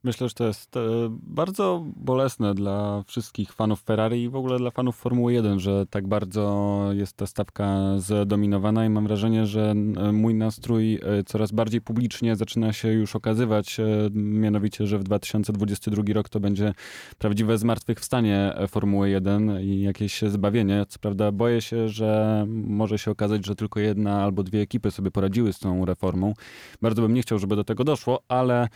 Myślę, 0.06 0.28
że 0.28 0.34
to 0.34 0.46
jest 0.46 0.76
e, 0.76 0.80
bardzo 1.10 1.84
bolesne 1.96 2.54
dla 2.54 3.02
wszystkich 3.06 3.52
fanów 3.52 3.82
Ferrari 3.82 4.22
i 4.22 4.28
w 4.28 4.36
ogóle 4.36 4.58
dla 4.58 4.70
fanów 4.70 4.96
Formuły 4.96 5.32
1, 5.32 5.60
że 5.60 5.86
tak 5.90 6.06
bardzo 6.06 6.88
jest 6.92 7.16
ta 7.16 7.26
stawka 7.26 7.78
zdominowana 7.98 8.86
i 8.86 8.88
mam 8.88 9.06
wrażenie, 9.06 9.46
że 9.46 9.74
mój 10.12 10.34
nastrój 10.34 10.94
e, 10.94 11.24
coraz 11.24 11.52
bardziej 11.52 11.80
publicznie 11.80 12.36
zaczyna 12.36 12.72
się 12.72 12.88
już 12.92 13.16
okazywać, 13.16 13.80
e, 13.80 13.84
mianowicie, 14.14 14.86
że 14.86 14.98
w 14.98 15.02
2022 15.02 16.02
rok 16.12 16.28
to 16.28 16.40
będzie 16.40 16.74
prawdziwe 17.18 17.58
zmartwychwstanie 17.58 18.54
Formuły 18.68 19.10
1 19.10 19.60
i 19.60 19.80
jakieś 19.80 20.22
zbawienie. 20.22 20.84
Co 20.88 20.98
prawda 20.98 21.32
boję 21.32 21.60
się, 21.60 21.88
że 21.88 22.44
może 22.48 22.98
się 22.98 23.10
okazać, 23.10 23.46
że 23.46 23.54
tylko 23.54 23.80
jedna 23.80 24.22
albo 24.22 24.42
dwie 24.42 24.60
ekipy 24.60 24.90
sobie 24.90 25.10
poradziły 25.10 25.52
z 25.52 25.58
tą 25.58 25.84
reformą. 25.84 26.34
Bardzo 26.82 27.02
bym 27.02 27.14
nie 27.14 27.22
chciał, 27.22 27.38
żeby 27.38 27.56
do 27.56 27.64
tego 27.64 27.84
doszło, 27.84 28.22
ale 28.28 28.68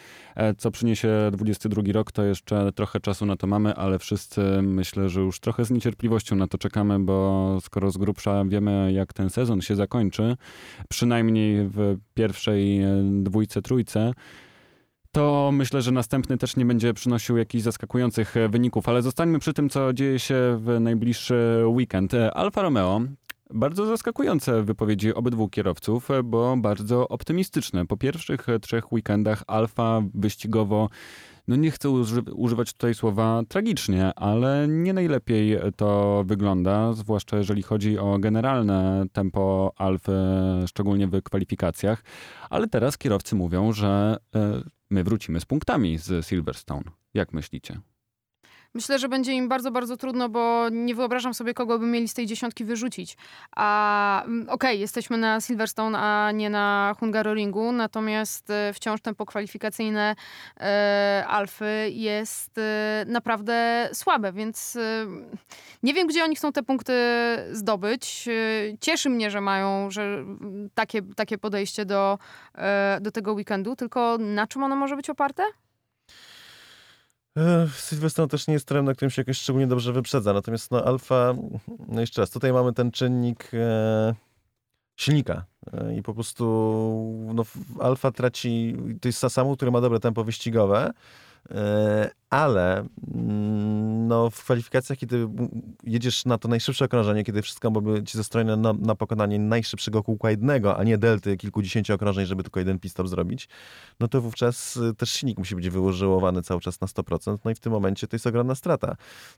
co 0.59 0.71
przyniesie 0.71 1.20
2022 1.31 1.93
rok, 1.93 2.13
to 2.13 2.25
jeszcze 2.25 2.73
trochę 2.73 3.01
czasu 3.01 3.27
na 3.27 3.37
to 3.37 3.47
mamy, 3.47 3.75
ale 3.75 3.99
wszyscy 3.99 4.63
myślę, 4.63 5.09
że 5.09 5.21
już 5.21 5.41
trochę 5.41 5.65
z 5.65 5.71
niecierpliwością 5.71 6.37
na 6.37 6.47
to 6.47 6.59
czekamy, 6.59 6.99
bo 6.99 7.59
skoro 7.61 7.91
z 7.91 7.97
grubsza 7.97 8.45
wiemy, 8.45 8.93
jak 8.93 9.13
ten 9.13 9.31
sezon 9.31 9.61
się 9.61 9.77
zakończy, 9.77 10.37
przynajmniej 10.89 11.69
w 11.69 11.97
pierwszej 12.15 12.83
e, 12.83 13.03
dwójce, 13.23 13.63
trójce, 13.63 14.13
to 15.13 15.51
myślę, 15.53 15.83
że 15.83 15.93
następny 15.93 16.39
też 16.39 16.57
nie 16.57 16.65
będzie 16.65 16.95
przynosił 16.95 17.37
jakichś 17.37 17.65
zaskakujących 17.65 18.37
e, 18.37 18.49
wyników, 18.49 18.89
ale 18.89 19.03
zostańmy 19.03 19.39
przy 19.39 19.53
tym, 19.53 19.69
co 19.69 19.93
dzieje 19.93 20.19
się 20.19 20.59
w 20.61 20.81
najbliższy 20.81 21.63
weekend. 21.67 22.15
E, 22.15 22.35
Alfa 22.35 22.63
Romeo 22.63 23.01
bardzo 23.55 23.87
zaskakujące 23.87 24.63
wypowiedzi 24.63 25.15
obydwu 25.15 25.49
kierowców, 25.49 26.09
bo 26.25 26.57
bardzo 26.57 27.09
optymistyczne. 27.09 27.87
Po 27.87 27.97
pierwszych 27.97 28.47
trzech 28.63 28.93
weekendach 28.93 29.43
Alfa 29.47 30.03
wyścigowo 30.15 30.89
no 31.49 31.57
nie 31.57 31.71
chcę 31.71 31.91
używać 32.35 32.73
tutaj 32.73 32.95
słowa 32.95 33.43
tragicznie, 33.49 34.15
ale 34.15 34.67
nie 34.69 34.93
najlepiej 34.93 35.59
to 35.77 36.23
wygląda, 36.27 36.93
zwłaszcza 36.93 37.37
jeżeli 37.37 37.63
chodzi 37.63 37.99
o 37.99 38.19
generalne 38.19 39.05
tempo 39.13 39.73
Alfy, 39.77 40.13
szczególnie 40.67 41.07
w 41.07 41.23
kwalifikacjach. 41.23 42.05
Ale 42.51 42.69
teraz 42.69 42.99
kierowcy 42.99 43.35
mówią, 43.35 43.73
że 43.73 44.17
e, 44.35 44.63
my 44.91 45.05
wrócimy 45.05 45.41
z 45.41 45.45
punktami 45.45 45.99
z 45.99 46.27
Silverstone. 46.27 46.85
Jak 47.15 47.33
myślicie? 47.33 47.81
Myślę, 48.75 48.99
że 48.99 49.09
będzie 49.09 49.33
im 49.33 49.49
bardzo, 49.49 49.71
bardzo 49.71 49.97
trudno, 49.97 50.29
bo 50.29 50.69
nie 50.69 50.95
wyobrażam 50.95 51.35
sobie, 51.35 51.55
kogo 51.55 51.79
by 51.79 51.87
mieli 51.87 52.09
z 52.09 52.15
tej 52.15 52.27
dziesiątki 52.27 52.65
wyrzucić. 52.65 53.17
A 53.57 54.23
mm, 54.25 54.43
okej, 54.43 54.55
okay, 54.55 54.77
jesteśmy 54.77 55.17
na 55.17 55.41
Silverstone, 55.41 55.99
a 55.99 56.33
nie 56.33 56.51
na 56.51 56.95
Hungaroringu, 57.01 57.73
natomiast 57.73 58.51
e, 58.51 58.73
wciąż 58.73 59.01
tempo 59.01 59.27
kwalifikacyjne 59.27 60.15
e, 60.61 61.25
Alfy 61.29 61.91
jest 61.91 62.59
e, 62.59 63.05
naprawdę 63.09 63.89
słabe, 63.93 64.33
więc 64.33 64.77
e, 64.77 65.07
nie 65.83 65.95
wiem, 65.95 66.07
gdzie 66.07 66.25
oni 66.25 66.37
chcą 66.37 66.53
te 66.53 66.63
punkty 66.63 66.93
zdobyć. 67.53 68.29
E, 68.29 68.33
cieszy 68.81 69.11
mnie, 69.11 69.31
że 69.31 69.41
mają 69.41 69.91
że 69.91 70.03
mm, 70.03 70.71
takie, 70.75 71.03
takie 71.03 71.39
podejście 71.39 71.85
do, 71.85 72.19
e, 72.55 72.99
do 73.01 73.11
tego 73.11 73.33
weekendu, 73.33 73.77
tylko 73.77 74.17
na 74.19 74.47
czym 74.47 74.63
ono 74.63 74.77
może 74.77 74.97
być 74.97 75.11
oparte? 75.11 75.43
Silverstone 77.77 78.29
też 78.29 78.47
nie 78.47 78.55
jest 78.55 78.67
trem, 78.67 78.85
na 78.85 78.95
którym 78.95 79.11
się 79.11 79.23
jakoś 79.23 79.39
szczególnie 79.39 79.67
dobrze 79.67 79.93
wyprzedza. 79.93 80.33
Natomiast 80.33 80.71
no, 80.71 80.85
Alfa, 80.85 81.35
no 81.89 82.01
jeszcze 82.01 82.23
raz, 82.23 82.31
tutaj 82.31 82.53
mamy 82.53 82.73
ten 82.73 82.91
czynnik 82.91 83.51
e, 83.55 84.15
silnika. 84.97 85.45
E, 85.73 85.97
I 85.97 86.03
po 86.03 86.15
prostu 86.15 86.45
no, 87.35 87.45
Alfa 87.81 88.11
traci, 88.11 88.77
to 89.01 89.09
jest 89.09 89.19
Sasamu, 89.19 89.57
który 89.57 89.71
ma 89.71 89.81
dobre 89.81 90.01
tempo 90.01 90.25
wyścigowe, 90.25 90.87
e, 90.87 90.93
ale 92.31 92.87
mm, 93.15 94.09
no, 94.09 94.31
w 94.31 94.45
kwalifikacjach, 94.45 94.99
kiedy 94.99 95.29
jedziesz 95.85 96.25
na 96.25 96.39
to 96.39 96.49
najszybsze 96.49 96.85
okrążenie, 96.85 97.25
kiedy 97.25 97.43
wszystko 97.43 97.71
byłoby 97.71 98.05
ci 98.05 98.19
zestrojone 98.19 98.57
na, 98.57 98.73
na 98.73 98.95
pokonanie 98.95 99.39
najszybszego 99.39 100.03
kółka 100.03 100.31
jednego, 100.31 100.77
a 100.77 100.85
nie 100.85 100.99
delty 100.99 101.37
kilkudziesięciu 101.37 101.95
okrążeń, 101.95 102.27
żeby 102.27 102.43
tylko 102.43 102.61
jeden 102.61 102.79
pit 102.79 102.93
stop 102.93 103.09
zrobić, 103.09 103.49
no 104.01 104.09
to 104.09 104.21
wówczas 104.21 104.77
y, 104.77 104.95
też 104.95 105.11
silnik 105.11 105.39
musi 105.39 105.57
być 105.57 105.69
wyłożowany 105.69 106.43
cały 106.43 106.61
czas 106.61 106.81
na 106.81 106.87
100%, 106.87 107.39
no 107.45 107.51
i 107.51 107.55
w 107.55 107.61
tym 107.61 107.73
momencie 107.73 108.07
to 108.07 108.17
jest 108.17 108.27
ogromna 108.27 108.55
strata. 108.55 108.97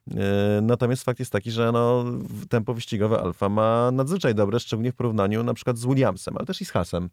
Y, 0.09 0.15
natomiast 0.63 1.05
fakt 1.05 1.19
jest 1.19 1.33
taki, 1.33 1.51
że 1.51 1.73
no, 1.73 2.05
tempo 2.49 2.75
wyścigowe 2.75 3.21
Alfa 3.21 3.49
ma 3.49 3.91
nadzwyczaj 3.91 4.35
dobre, 4.35 4.61
szczególnie 4.61 4.93
w 4.93 4.95
porównaniu 4.95 5.43
na 5.43 5.55
przykład 5.55 5.79
z 5.79 5.87
Williamsem, 5.87 6.37
ale 6.37 6.47
też 6.47 6.61
i 6.61 6.65
z 6.65 6.71
Hasem. 6.71 7.09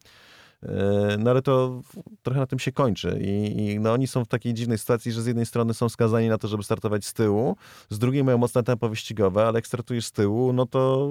E, 0.63 1.17
no 1.19 1.31
ale 1.31 1.41
to 1.41 1.81
trochę 2.23 2.39
na 2.39 2.45
tym 2.45 2.59
się 2.59 2.71
kończy 2.71 3.19
I, 3.21 3.61
i, 3.61 3.79
no, 3.79 3.93
oni 3.93 4.07
są 4.07 4.25
w 4.25 4.27
takiej 4.27 4.53
dziwnej 4.53 4.77
sytuacji, 4.77 5.11
że 5.11 5.21
z 5.21 5.25
jednej 5.25 5.45
strony 5.45 5.73
są 5.73 5.89
skazani 5.89 6.29
na 6.29 6.37
to, 6.37 6.47
żeby 6.47 6.63
startować 6.63 7.05
z 7.05 7.13
tyłu, 7.13 7.55
z 7.89 7.99
drugiej 7.99 8.23
mają 8.23 8.37
mocne 8.37 8.63
tempo 8.63 8.89
wyścigowe, 8.89 9.47
ale 9.47 9.57
jak 9.57 9.67
startujesz 9.67 10.05
z 10.05 10.11
tyłu, 10.11 10.53
no 10.53 10.65
to 10.65 11.09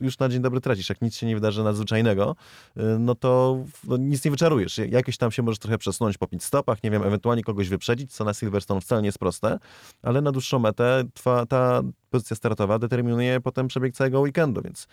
już 0.00 0.18
na 0.18 0.28
dzień 0.28 0.42
dobry 0.42 0.60
tracisz. 0.60 0.88
Jak 0.88 1.02
nic 1.02 1.16
się 1.16 1.26
nie 1.26 1.34
wydarzy 1.34 1.64
nadzwyczajnego, 1.64 2.36
e, 2.76 2.82
no 2.98 3.14
to 3.14 3.58
no, 3.84 3.96
nic 3.96 4.24
nie 4.24 4.30
wyczarujesz. 4.30 4.78
Jakieś 4.78 5.16
tam 5.16 5.30
się 5.30 5.42
możesz 5.42 5.58
trochę 5.58 5.78
przesunąć 5.78 6.18
po 6.18 6.26
pit 6.26 6.42
stopach, 6.42 6.82
nie 6.82 6.90
wiem, 6.90 7.02
ewentualnie 7.02 7.42
kogoś 7.42 7.68
wyprzedzić, 7.68 8.12
co 8.12 8.24
na 8.24 8.34
Silverstone 8.34 8.80
wcale 8.80 9.02
nie 9.02 9.08
jest 9.08 9.18
proste, 9.18 9.58
ale 10.02 10.20
na 10.20 10.32
dłuższą 10.32 10.58
metę 10.58 11.04
twa, 11.14 11.46
ta 11.46 11.82
pozycja 12.10 12.36
startowa 12.36 12.78
determinuje 12.78 13.40
potem 13.40 13.68
przebieg 13.68 13.94
całego 13.94 14.20
weekendu, 14.20 14.62
więc 14.62 14.88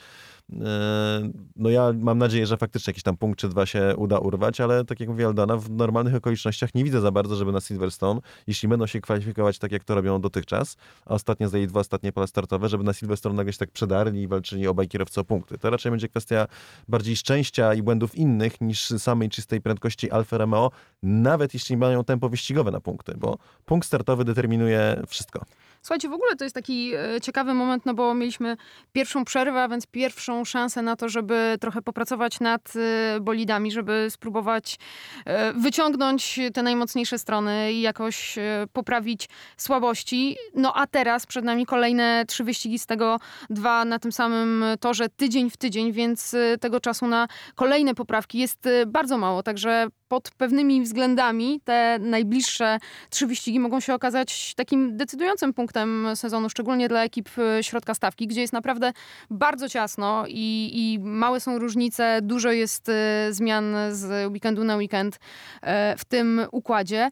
no 1.56 1.70
ja 1.70 1.94
mam 2.00 2.18
nadzieję, 2.18 2.46
że 2.46 2.58
faktycznie 2.58 2.92
jakiś 2.92 3.04
tam 3.04 3.18
punkt 3.18 3.40
czy 3.40 3.50
dwa 3.50 3.66
się 3.66 3.94
uda 3.98 4.20
urwać, 4.20 4.62
ale 4.62 4.86
tak 4.86 5.00
jak 5.00 5.10
mówi 5.10 5.24
Aldana, 5.24 5.58
w 5.58 5.70
normalnych 5.70 6.16
okolicznościach 6.16 6.76
nie 6.76 6.84
widzę 6.84 7.02
za 7.02 7.12
bardzo, 7.12 7.36
żeby 7.36 7.52
na 7.52 7.62
Silverstone, 7.62 8.22
jeśli 8.48 8.70
będą 8.70 8.88
się 8.88 9.02
kwalifikować 9.02 9.60
tak, 9.60 9.72
jak 9.72 9.84
to 9.84 9.96
robią 9.96 10.22
dotychczas, 10.22 10.78
a 11.06 11.14
ostatnio 11.14 11.48
zdali 11.48 11.68
dwa 11.68 11.80
ostatnie 11.80 12.12
pola 12.12 12.28
startowe, 12.28 12.70
żeby 12.70 12.84
na 12.84 12.94
Silverstone 12.94 13.36
nagle 13.36 13.54
się 13.54 13.60
tak 13.60 13.72
przedarli 13.72 14.22
i 14.22 14.28
walczyli 14.28 14.68
obaj 14.68 14.88
kierowcy 14.88 15.20
o 15.22 15.24
punkty. 15.24 15.58
To 15.58 15.70
raczej 15.70 15.92
będzie 15.92 16.08
kwestia 16.08 16.48
bardziej 16.88 17.16
szczęścia 17.16 17.74
i 17.74 17.84
błędów 17.84 18.16
innych 18.16 18.62
niż 18.62 18.86
samej 18.86 19.30
czystej 19.30 19.62
prędkości 19.62 20.12
Alfa 20.12 20.38
Romeo, 20.38 20.72
nawet 21.04 21.54
jeśli 21.54 21.78
mają 21.78 22.04
tempo 22.04 22.30
wyścigowe 22.30 22.72
na 22.72 22.80
punkty, 22.80 23.14
bo 23.18 23.38
punkt 23.66 23.88
startowy 23.88 24.26
determinuje 24.26 25.02
wszystko. 25.08 25.46
Słuchajcie, 25.84 26.10
w 26.10 26.14
ogóle 26.14 26.36
to 26.36 26.44
jest 26.44 26.56
taki 26.56 26.94
e, 26.94 27.22
ciekawy 27.22 27.54
moment, 27.54 27.86
no 27.86 27.94
bo 27.94 28.14
mieliśmy 28.14 28.58
pierwszą 28.92 29.26
przerwę, 29.26 29.64
a 29.64 29.68
więc 29.68 29.88
pierwszą 29.88 30.46
szansę 30.46 30.82
na 30.82 30.96
to, 30.96 31.10
żeby 31.10 31.58
trochę 31.62 31.82
popracować 31.82 32.40
nad 32.40 32.74
e, 32.76 33.20
bolidami, 33.20 33.72
żeby 33.72 34.08
spróbować 34.10 34.80
e, 35.26 35.54
wyciągnąć 35.54 36.40
te 36.54 36.64
najmocniejsze 36.64 37.18
strony 37.18 37.74
i 37.74 37.82
jakoś 37.82 38.40
poprawić 38.74 39.30
słabości. 39.58 40.38
No 40.56 40.74
a 40.76 40.88
teraz 40.88 41.26
przed 41.26 41.46
nami 41.46 41.66
kolejne 41.66 42.26
trzy 42.28 42.44
wyścigi, 42.44 42.80
z 42.80 42.86
tego 42.86 43.20
dwa 43.50 43.86
na 43.86 44.00
tym 44.00 44.12
samym 44.12 44.66
torze 44.80 45.10
tydzień 45.10 45.50
w 45.50 45.58
tydzień, 45.58 45.92
więc 45.92 46.36
tego 46.60 46.80
czasu 46.80 47.08
na 47.08 47.28
kolejne 47.56 47.96
poprawki 47.96 48.38
jest 48.38 48.70
bardzo 48.88 49.18
mało, 49.18 49.44
także 49.44 49.88
pod 50.12 50.32
pewnymi 50.32 50.82
względami 50.82 51.62
te 51.64 52.00
najbliższe 52.00 52.80
trzy 53.10 53.28
wyścigi 53.28 53.60
mogą 53.60 53.80
się 53.80 53.94
okazać 53.94 54.54
takim 54.56 54.98
decydującym 54.98 55.54
punktem 55.54 56.08
sezonu, 56.16 56.50
szczególnie 56.50 56.88
dla 56.90 57.04
ekip 57.04 57.30
e, 57.38 57.64
środka 57.64 57.94
stawki, 57.94 58.28
gdzie 58.28 58.42
jest 58.42 58.54
naprawdę 58.54 58.94
bardzo 59.30 59.70
ciasno 59.70 60.24
i, 60.28 60.72
i 60.74 61.00
małe 61.00 61.40
są 61.40 61.60
różnice, 61.60 62.20
dużo 62.22 62.52
jest 62.52 62.90
e, 62.90 63.28
zmian 63.30 63.76
z 63.92 64.32
weekendu 64.32 64.64
na 64.64 64.76
weekend 64.76 65.20
e, 65.62 65.98
w 65.98 66.06
tym 66.06 66.42
układzie. 66.52 67.10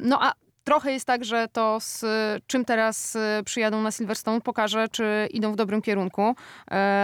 No 0.00 0.18
a 0.22 0.32
Trochę 0.64 0.92
jest 0.92 1.06
tak, 1.06 1.24
że 1.24 1.48
to 1.52 1.78
z 1.80 2.04
czym 2.46 2.64
teraz 2.64 3.16
przyjadą 3.44 3.82
na 3.82 3.90
Silverstone 3.90 4.40
pokaże, 4.40 4.88
czy 4.88 5.28
idą 5.30 5.52
w 5.52 5.56
dobrym 5.56 5.82
kierunku 5.82 6.34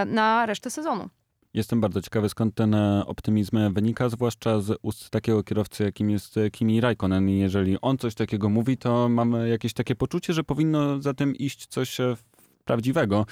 na 0.05 0.45
resztę 0.45 0.69
sezonu. 0.69 1.09
Jestem 1.53 1.81
bardzo 1.81 2.01
ciekawy, 2.01 2.29
skąd 2.29 2.55
ten 2.55 2.73
e, 2.73 3.03
optymizm 3.05 3.73
wynika, 3.73 4.09
zwłaszcza 4.09 4.61
z 4.61 4.79
ust 4.81 5.09
takiego 5.09 5.43
kierowcy, 5.43 5.83
jakim 5.83 6.09
jest 6.09 6.35
Kimi 6.51 6.81
Raikkonen. 6.81 7.29
Jeżeli 7.29 7.77
on 7.81 7.97
coś 7.97 8.15
takiego 8.15 8.49
mówi, 8.49 8.77
to 8.77 9.09
mamy 9.09 9.49
jakieś 9.49 9.73
takie 9.73 9.95
poczucie, 9.95 10.33
że 10.33 10.43
powinno 10.43 11.01
za 11.01 11.13
tym 11.13 11.35
iść 11.35 11.67
coś 11.67 11.99
e, 11.99 12.15
prawdziwego, 12.65 13.25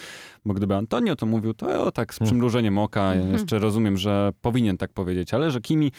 bo 0.46 0.54
gdyby 0.54 0.76
Antonio 0.76 1.16
to 1.16 1.26
mówił, 1.26 1.54
to 1.54 1.84
o, 1.84 1.92
tak 1.92 2.14
z 2.14 2.18
hmm. 2.18 2.30
przymrużeniem 2.30 2.78
oka, 2.78 3.14
mhm. 3.14 3.34
jeszcze 3.34 3.60
rozumiem, 3.60 3.98
że 3.98 4.32
powinien 4.42 4.78
tak 4.78 4.94
powiedzieć, 4.94 5.34
ale 5.34 5.52
że 5.52 5.62
Kimi 5.62 5.92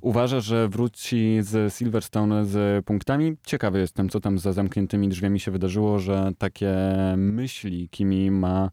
uważa, 0.00 0.40
że 0.40 0.68
wróci 0.68 1.38
z 1.40 1.74
Silverstone 1.74 2.46
z 2.46 2.84
punktami. 2.84 3.36
Ciekawy 3.46 3.78
jestem, 3.78 4.08
co 4.08 4.20
tam 4.20 4.38
za 4.38 4.52
zamkniętymi 4.52 5.08
drzwiami 5.08 5.40
się 5.40 5.50
wydarzyło, 5.50 5.98
że 5.98 6.32
takie 6.38 6.74
myśli 7.16 7.88
Kimi 7.88 8.30
ma 8.30 8.70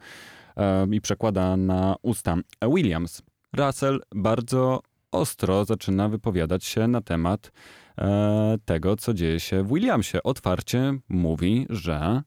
i 0.91 1.01
przekłada 1.01 1.57
na 1.57 1.95
usta. 2.01 2.35
Williams. 2.73 3.21
Russell 3.53 4.01
bardzo 4.15 4.81
ostro 5.11 5.65
zaczyna 5.65 6.09
wypowiadać 6.09 6.65
się 6.65 6.87
na 6.87 7.01
temat 7.01 7.51
e, 7.97 8.57
tego, 8.65 8.95
co 8.95 9.13
dzieje 9.13 9.39
się 9.39 9.63
w 9.63 9.67
Williamsie. 9.67 10.23
Otwarcie 10.23 10.93
mówi, 11.09 11.65
że 11.69 12.23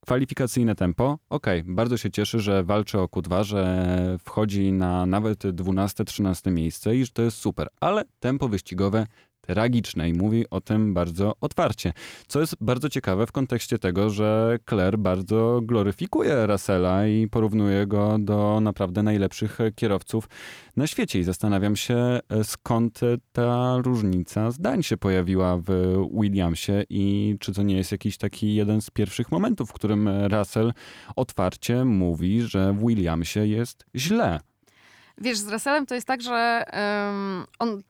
kwalifikacyjne 0.00 0.74
tempo, 0.74 1.18
ok, 1.30 1.46
bardzo 1.64 1.96
się 1.96 2.10
cieszy, 2.10 2.40
że 2.40 2.64
walczy 2.64 2.98
o 3.00 3.04
Q2, 3.04 3.44
że 3.44 4.16
wchodzi 4.24 4.72
na 4.72 5.06
nawet 5.06 5.44
12-13 5.44 6.52
miejsce 6.52 6.96
i 6.96 7.04
że 7.04 7.12
to 7.12 7.22
jest 7.22 7.36
super, 7.36 7.68
ale 7.80 8.04
tempo 8.20 8.48
wyścigowe 8.48 9.06
tragiczne 9.46 10.08
i 10.08 10.14
mówi 10.14 10.50
o 10.50 10.60
tym 10.60 10.94
bardzo 10.94 11.34
otwarcie. 11.40 11.92
Co 12.26 12.40
jest 12.40 12.56
bardzo 12.60 12.88
ciekawe 12.88 13.26
w 13.26 13.32
kontekście 13.32 13.78
tego, 13.78 14.10
że 14.10 14.58
Claire 14.68 14.98
bardzo 14.98 15.60
gloryfikuje 15.62 16.46
Russella 16.46 17.06
i 17.06 17.28
porównuje 17.28 17.86
go 17.86 18.16
do 18.18 18.60
naprawdę 18.60 19.02
najlepszych 19.02 19.58
kierowców 19.74 20.28
na 20.76 20.86
świecie. 20.86 21.18
I 21.18 21.24
zastanawiam 21.24 21.76
się, 21.76 22.20
skąd 22.42 23.00
ta 23.32 23.76
różnica 23.78 24.50
zdań 24.50 24.82
się 24.82 24.96
pojawiła 24.96 25.58
w 25.58 25.68
Williamsie 26.20 26.72
i 26.90 27.36
czy 27.40 27.52
to 27.52 27.62
nie 27.62 27.76
jest 27.76 27.92
jakiś 27.92 28.18
taki 28.18 28.54
jeden 28.54 28.80
z 28.80 28.90
pierwszych 28.90 29.32
momentów, 29.32 29.70
w 29.70 29.72
którym 29.72 30.08
Russell 30.08 30.72
otwarcie 31.16 31.84
mówi, 31.84 32.42
że 32.42 32.72
w 32.72 32.86
Williamsie 32.86 33.40
jest 33.46 33.84
źle. 33.94 34.40
Wiesz, 35.18 35.38
z 35.38 35.48
Russellem 35.48 35.86
to 35.86 35.94
jest 35.94 36.06
tak, 36.06 36.22
że 36.22 36.64
um, 36.72 37.44
on 37.58 37.82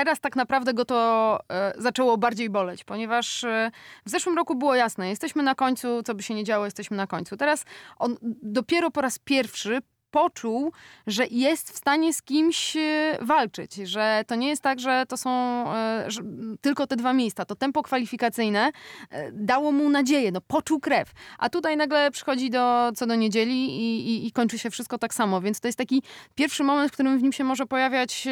teraz 0.00 0.20
tak 0.20 0.36
naprawdę 0.36 0.74
go 0.74 0.84
to 0.84 1.38
e, 1.52 1.72
zaczęło 1.78 2.18
bardziej 2.18 2.50
boleć, 2.50 2.84
ponieważ 2.84 3.44
e, 3.44 3.70
w 4.06 4.10
zeszłym 4.10 4.36
roku 4.36 4.54
było 4.54 4.74
jasne, 4.74 5.08
jesteśmy 5.08 5.42
na 5.42 5.54
końcu, 5.54 6.02
co 6.02 6.14
by 6.14 6.22
się 6.22 6.34
nie 6.34 6.44
działo, 6.44 6.64
jesteśmy 6.64 6.96
na 6.96 7.06
końcu. 7.06 7.36
Teraz 7.36 7.64
on 7.98 8.16
dopiero 8.42 8.90
po 8.90 9.00
raz 9.00 9.18
pierwszy 9.18 9.78
poczuł, 10.10 10.72
że 11.06 11.26
jest 11.30 11.72
w 11.72 11.76
stanie 11.76 12.14
z 12.14 12.22
kimś 12.22 12.76
e, 12.76 13.18
walczyć, 13.20 13.74
że 13.74 14.24
to 14.26 14.34
nie 14.34 14.48
jest 14.48 14.62
tak, 14.62 14.80
że 14.80 15.04
to 15.08 15.16
są 15.16 15.30
e, 15.74 16.04
że 16.08 16.22
tylko 16.60 16.86
te 16.86 16.96
dwa 16.96 17.12
miejsca. 17.12 17.44
To 17.44 17.54
tempo 17.54 17.82
kwalifikacyjne 17.82 18.70
e, 19.10 19.32
dało 19.32 19.72
mu 19.72 19.90
nadzieję, 19.90 20.32
no 20.32 20.40
poczuł 20.40 20.80
krew. 20.80 21.10
A 21.38 21.48
tutaj 21.48 21.76
nagle 21.76 22.10
przychodzi 22.10 22.50
do, 22.50 22.92
co 22.96 23.06
do 23.06 23.14
niedzieli 23.14 23.54
i, 23.54 24.10
i, 24.10 24.26
i 24.26 24.32
kończy 24.32 24.58
się 24.58 24.70
wszystko 24.70 24.98
tak 24.98 25.14
samo, 25.14 25.40
więc 25.40 25.60
to 25.60 25.68
jest 25.68 25.78
taki 25.78 26.02
pierwszy 26.34 26.64
moment, 26.64 26.90
w 26.90 26.94
którym 26.94 27.18
w 27.18 27.22
nim 27.22 27.32
się 27.32 27.44
może 27.44 27.66
pojawiać 27.66 28.28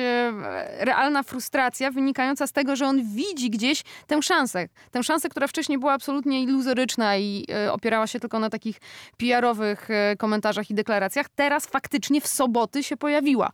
realna 0.79 1.23
frustracja 1.23 1.91
wynikająca 1.91 2.47
z 2.47 2.53
tego, 2.53 2.77
że 2.77 2.87
on 2.87 3.15
widzi 3.15 3.51
gdzieś 3.51 3.83
tę 4.07 4.23
szansę. 4.23 4.69
Tę 4.91 5.03
szansę, 5.03 5.29
która 5.29 5.47
wcześniej 5.47 5.79
była 5.79 5.93
absolutnie 5.93 6.43
iluzoryczna 6.43 7.17
i 7.17 7.47
opierała 7.71 8.07
się 8.07 8.21
tylko 8.21 8.39
na 8.39 8.51
takich 8.51 8.81
PR-owych 9.17 9.89
komentarzach 10.19 10.71
i 10.71 10.75
deklaracjach. 10.75 11.27
Teraz 11.29 11.67
faktycznie 11.71 12.21
w 12.21 12.27
soboty 12.27 12.83
się 12.83 12.97
pojawiła. 12.97 13.53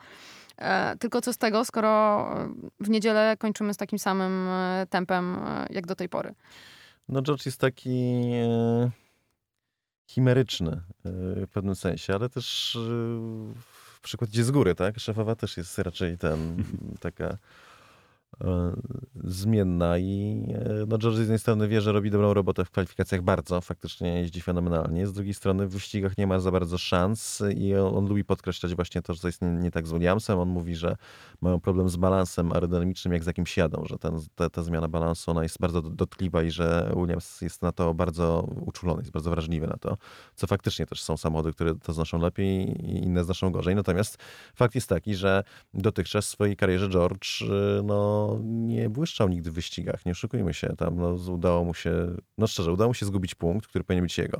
E, 0.59 0.97
tylko 0.97 1.21
co 1.21 1.33
z 1.33 1.39
tego, 1.39 1.65
skoro 1.65 2.27
w 2.81 2.91
niedzielę 2.91 3.37
kończymy 3.39 3.75
z 3.75 3.77
takim 3.77 3.99
samym 3.99 4.49
e, 4.49 4.87
tempem 4.91 5.39
e, 5.47 5.67
jak 5.71 5.87
do 5.87 5.95
tej 5.95 6.09
pory? 6.09 6.35
No 7.09 7.23
George 7.23 7.47
jest 7.47 7.61
taki 7.61 8.23
chimeryczny 10.07 10.81
w 11.05 11.49
pewnym 11.53 11.75
sensie, 11.75 12.15
ale 12.15 12.29
też 12.29 12.79
w 13.95 14.01
przykład 14.01 14.31
idzie 14.31 14.45
z 14.45 14.51
góry, 14.51 14.75
tak? 14.75 14.99
Szefowa 14.99 15.37
też 15.37 15.57
jest 15.57 15.79
raczej 15.79 16.19
ten, 16.19 16.65
taka 17.01 17.39
zmienna 19.25 19.99
i 19.99 20.45
e, 20.55 20.87
no 20.89 20.99
George 20.99 21.17
z 21.17 21.21
jednej 21.21 21.39
strony 21.39 21.69
wie, 21.69 21.81
że 21.81 21.93
robi 21.93 22.11
dobrą 22.11 22.35
robotę 22.35 22.65
w 22.65 22.71
kwalifikacjach 22.71 23.23
bardzo, 23.23 23.61
faktycznie 23.61 24.21
jeździ 24.21 24.41
fenomenalnie, 24.41 25.07
z 25.07 25.13
drugiej 25.13 25.35
strony 25.35 25.67
w 25.67 25.71
wyścigach 25.71 26.19
nie 26.19 26.27
ma 26.27 26.41
za 26.41 26.51
bardzo 26.51 26.79
szans 26.79 27.43
i 27.57 27.75
on, 27.75 27.97
on 27.97 28.07
lubi 28.07 28.25
podkreślać 28.25 28.75
właśnie 28.75 29.03
to, 29.03 29.15
że 29.15 29.21
to 29.21 29.29
jest 29.29 29.43
nie, 29.43 29.49
nie, 29.49 29.71
tak 29.71 29.87
z 29.87 29.93
Williamsem. 29.93 30.39
On 30.39 30.49
mówi, 30.49 30.77
że 30.77 30.97
mają 31.41 31.61
problem 31.61 31.89
z 31.89 31.97
balansem 31.97 32.53
aerodynamicznym, 32.53 33.13
jak 33.13 33.25
z 33.25 33.27
jakimś 33.27 33.57
jadą, 33.57 33.85
że 33.87 33.99
ten, 33.99 34.21
ta, 34.35 34.51
ta 34.51 34.63
zmiana 34.63 34.89
balansu 34.89 35.31
ona 35.31 35.43
jest 35.43 35.59
bardzo 35.61 35.83
dotkliwa 35.83 36.43
i 36.43 36.51
że 36.51 36.93
Williams 36.97 37.41
jest 37.41 37.63
na 37.63 37.73
to 37.73 37.95
bardzo 37.95 38.49
uczulony, 38.67 39.01
jest 39.01 39.13
bardzo 39.13 39.31
wrażliwy 39.31 39.67
na 39.67 39.77
to, 39.77 39.97
co 40.35 40.47
faktycznie 40.47 40.87
też 40.87 41.03
są 41.03 41.17
samochody, 41.17 41.53
które 41.53 41.75
to 41.75 41.93
znoszą 41.93 42.19
lepiej 42.19 42.69
i 42.91 43.05
inne 43.05 43.25
znoszą 43.25 43.51
gorzej. 43.51 43.75
Natomiast 43.75 44.19
fakt 44.55 44.75
jest 44.75 44.89
taki, 44.89 45.15
że 45.15 45.45
dotychczas 45.75 46.27
w 46.27 46.29
swojej 46.29 46.57
karierze 46.57 46.89
George 46.89 47.45
no, 47.85 48.24
nie 48.43 48.91
błyszczał 48.91 49.29
nigdy 49.29 49.51
w 49.51 49.55
wyścigach, 49.55 50.07
nie 50.07 50.13
oszukujmy 50.13 50.55
się. 50.55 50.69
Tam 50.77 50.97
no, 50.97 51.33
udało 51.33 51.65
mu 51.65 51.75
się, 51.75 51.93
no 52.39 52.47
szczerze, 52.47 52.73
udało 52.73 52.91
mu 52.91 52.95
się 52.95 53.07
zgubić 53.07 53.35
punkt, 53.35 53.67
który 53.67 53.85
powinien 53.85 54.05
być 54.05 54.19
jego, 54.19 54.39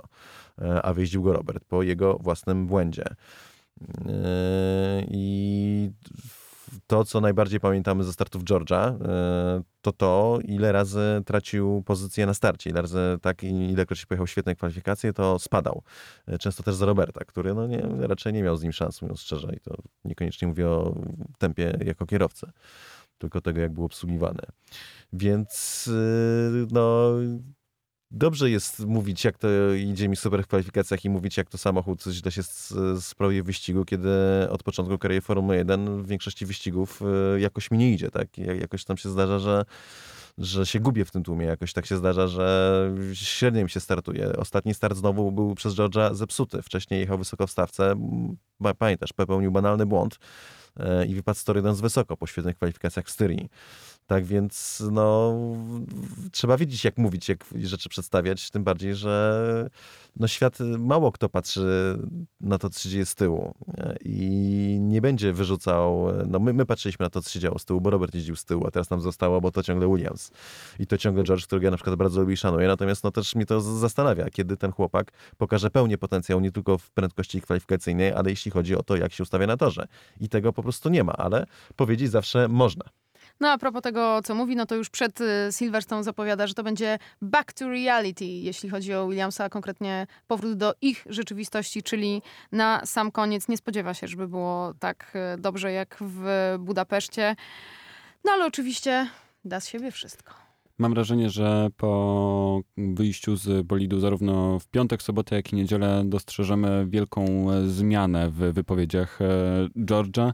e, 0.59 0.83
a 0.83 0.95
wyjeździł 0.95 1.23
go 1.23 1.33
Robert 1.33 1.65
po 1.65 1.83
jego 1.83 2.19
własnym 2.19 2.67
błędzie. 2.67 3.05
E, 4.07 5.05
I 5.09 5.91
to, 6.87 7.05
co 7.05 7.21
najbardziej 7.21 7.61
pamiętamy 7.61 8.05
ze 8.05 8.13
startów 8.13 8.45
George'a, 8.45 9.05
e, 9.05 9.63
to 9.83 9.93
to, 9.93 10.39
ile 10.45 10.73
razy 10.73 11.23
tracił 11.27 11.83
pozycję 11.87 12.27
na 12.27 12.35
starcie, 12.35 12.71
ile 12.71 12.83
razy 12.83 12.99
tak, 13.23 13.43
ilekroć 13.43 14.07
pojechał 14.07 14.27
świetne 14.27 14.55
kwalifikacje, 14.55 15.13
to 15.13 15.39
spadał. 15.39 15.83
Często 16.41 16.63
też 16.63 16.75
za 16.75 16.87
Roberta, 16.87 17.25
który 17.25 17.55
no 17.55 17.67
nie, 17.67 17.83
raczej 18.01 18.33
nie 18.33 18.43
miał 18.43 18.57
z 18.57 18.63
nim 18.63 18.73
szans, 18.73 19.03
mówiąc 19.03 19.21
szczerze. 19.21 19.53
I 19.57 19.61
to 19.61 19.75
niekoniecznie 20.05 20.49
mówię 20.49 20.69
o 20.69 20.95
tempie 21.39 21.79
jako 21.85 22.07
kierowcy, 22.07 22.47
tylko 23.19 23.41
tego, 23.41 23.61
jak 23.61 23.73
był 23.73 23.85
obsługiwany. 23.85 24.43
Więc 25.13 25.85
e, 25.93 26.67
no 26.71 27.11
dobrze 28.11 28.51
jest 28.51 28.87
mówić, 28.87 29.25
jak 29.25 29.39
to 29.39 29.49
idzie 29.73 30.09
mi 30.09 30.17
super 30.17 30.45
w 30.45 30.47
kwalifikacjach 30.47 31.05
i 31.05 31.11
mówić, 31.11 31.37
jak 31.37 31.51
to 31.51 31.59
samochód 31.59 32.05
źle 32.05 32.33
się 32.33 32.43
sprawuje 33.01 33.43
w 33.43 33.47
wyścigu, 33.47 33.85
kiedy 33.85 34.11
od 34.51 34.63
początku 34.63 34.99
kariery 34.99 35.21
Formuły 35.21 35.57
1 35.57 36.03
w 36.03 36.07
większości 36.07 36.47
wyścigów 36.47 37.03
e, 37.37 37.41
jakoś 37.41 37.71
mi 37.71 37.79
nie 37.79 37.93
idzie, 37.93 38.11
tak? 38.11 38.39
Jakoś 38.39 38.85
tam 38.85 38.97
się 38.97 39.09
zdarza, 39.09 39.39
że 39.39 39.65
że 40.39 40.67
się 40.67 40.81
gubię 40.81 41.05
w 41.05 41.11
tym 41.11 41.23
tłumie. 41.23 41.47
Jakoś 41.47 41.73
tak 41.73 41.87
się 41.87 41.97
zdarza, 41.97 42.27
że 42.27 42.91
średnio 43.13 43.63
mi 43.63 43.71
się 43.71 43.81
startuje. 43.81 44.37
Ostatni 44.37 44.75
start 44.75 44.97
znowu 44.97 45.33
był 45.33 45.55
przez 45.55 45.75
George'a 45.75 46.15
zepsuty. 46.15 46.63
Wcześniej 46.63 47.01
jechał 47.01 47.19
wysoko 47.19 47.47
w 47.47 47.51
stawce. 47.51 47.95
Pamiętasz, 48.79 49.13
popełnił 49.13 49.53
banalny 49.53 49.87
błąd 49.87 50.19
i 51.09 51.15
wypadł 51.15 51.39
z 51.39 51.45
tory 51.45 51.63
z 51.75 51.81
wysoko 51.81 52.17
po 52.17 52.27
świetnych 52.27 52.57
kwalifikacjach 52.57 53.07
w 53.07 53.11
Styrii. 53.11 53.49
Tak 54.07 54.25
więc 54.25 54.83
no, 54.93 55.35
trzeba 56.33 56.57
wiedzieć, 56.57 56.85
jak 56.85 56.99
mówić, 56.99 57.29
jak 57.29 57.45
rzeczy 57.55 57.89
przedstawiać, 57.89 58.51
tym 58.51 58.65
bardziej, 58.65 58.95
że 58.95 59.71
no, 60.17 60.29
świat 60.29 60.59
mało 60.79 61.13
kto 61.13 61.29
patrzy 61.29 61.99
na 62.41 62.59
to, 62.59 62.71
co 62.71 62.81
się 62.81 62.89
dzieje 62.89 63.07
z 63.07 63.15
tyłu 63.15 63.55
i 64.05 64.79
nie 64.81 65.01
będzie 65.01 65.33
wyrzucał, 65.33 66.07
no 66.27 66.39
my, 66.39 66.53
my 66.53 66.67
patrzyliśmy 66.67 67.05
na 67.05 67.11
to, 67.11 67.23
co 67.23 67.31
się 67.31 67.41
działo 67.41 67.59
z 67.59 67.65
tyłu, 67.65 67.81
bo 67.81 67.91
Robert 67.91 68.15
jeździł 68.15 68.37
z 68.37 68.45
tyłu, 68.45 68.67
a 68.67 68.71
teraz 68.71 68.91
nam 68.91 69.01
zostało, 69.01 69.41
bo 69.41 69.51
to 69.51 69.63
ciągle 69.63 69.89
Williams. 69.89 70.31
I 70.79 70.87
to 70.87 70.99
ciągle 70.99 71.25
George, 71.25 71.45
którego 71.45 71.65
ja 71.65 71.71
na 71.71 71.77
przykład 71.77 71.97
bardzo 71.97 72.21
lubię 72.21 72.35
i 72.35 72.37
szanuję, 72.37 72.69
natomiast 72.69 73.05
no 73.05 73.11
też 73.11 73.35
mnie 73.35 73.47
to 73.47 73.61
zastanawia, 73.61 74.31
kiedy 74.31 74.57
ten 74.57 74.73
chłopak 74.73 75.13
pokaże 75.37 75.71
pełnię 75.71 75.99
potencjał 75.99 76.41
nie 76.41 76.53
tylko 76.53 76.79
w 76.79 76.91
prędkości 76.91 77.41
kwalifikacyjnej, 77.41 78.13
ale 78.13 78.31
jeśli 78.31 78.51
chodzi 78.51 78.77
o 78.77 78.83
to, 78.83 78.97
jak 78.97 79.13
się 79.13 79.23
ustawia 79.23 79.47
na 79.47 79.57
torze. 79.57 79.87
I 80.21 80.29
tego 80.29 80.53
po 80.53 80.63
prostu 80.63 80.89
nie 80.89 81.05
ma, 81.05 81.13
ale 81.13 81.47
powiedzieć 81.77 82.11
zawsze 82.11 82.49
można. 82.49 82.85
No 83.41 83.51
a 83.51 83.59
propos 83.59 83.83
tego, 83.83 84.21
co 84.25 84.35
mówi, 84.35 84.57
no 84.57 84.67
to 84.67 84.75
już 84.75 84.91
przed 84.91 85.21
y, 85.21 85.25
Silverstone 85.51 86.05
zapowiada, 86.05 86.47
że 86.47 86.55
to 86.55 86.63
będzie 86.63 86.99
back 87.23 87.53
to 87.53 87.69
reality, 87.69 88.25
jeśli 88.25 88.69
chodzi 88.69 88.95
o 88.95 89.09
Williamsa, 89.09 89.45
a 89.45 89.49
konkretnie 89.49 90.07
powrót 90.27 90.57
do 90.57 90.75
ich 90.81 91.07
rzeczywistości, 91.09 91.83
czyli 91.83 92.23
na 92.53 92.87
sam 92.87 93.11
koniec 93.11 93.49
nie 93.49 93.57
spodziewa 93.57 93.95
się, 93.95 94.09
żeby 94.09 94.29
było 94.29 94.75
tak 94.81 95.13
y, 95.37 95.41
dobrze 95.41 95.73
jak 95.73 95.97
w 96.01 96.55
Budapeszcie. 96.59 97.37
No 98.25 98.33
ale 98.33 98.47
oczywiście 98.47 99.09
da 99.45 99.61
z 99.61 99.69
siebie 99.69 99.91
wszystko. 99.91 100.44
Mam 100.79 100.95
wrażenie, 100.95 101.31
że 101.31 101.69
po 101.77 102.61
wyjściu 102.77 103.37
z 103.37 103.67
bolidu 103.67 104.01
zarówno 104.01 104.59
w 104.59 104.69
piątek, 104.69 105.03
sobotę, 105.03 105.37
jak 105.37 105.53
i 105.53 105.57
niedzielę 105.57 106.03
dostrzeżemy 106.07 106.87
wielką 106.89 107.51
e, 107.51 107.69
zmianę 107.69 108.31
w 108.31 108.35
wypowiedziach 108.35 109.23
e, 109.23 109.27
George'a. 109.77 110.33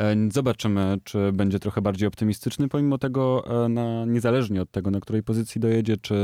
E, 0.00 0.16
zobaczymy, 0.32 0.98
czy 1.04 1.32
będzie 1.32 1.58
trochę 1.58 1.82
bardziej 1.82 2.08
optymistyczny, 2.08 2.68
pomimo 2.68 2.98
tego, 2.98 3.44
na, 3.68 4.04
niezależnie 4.04 4.62
od 4.62 4.70
tego, 4.70 4.90
na 4.90 5.00
której 5.00 5.22
pozycji 5.22 5.60
dojedzie, 5.60 5.96
czy 5.96 6.14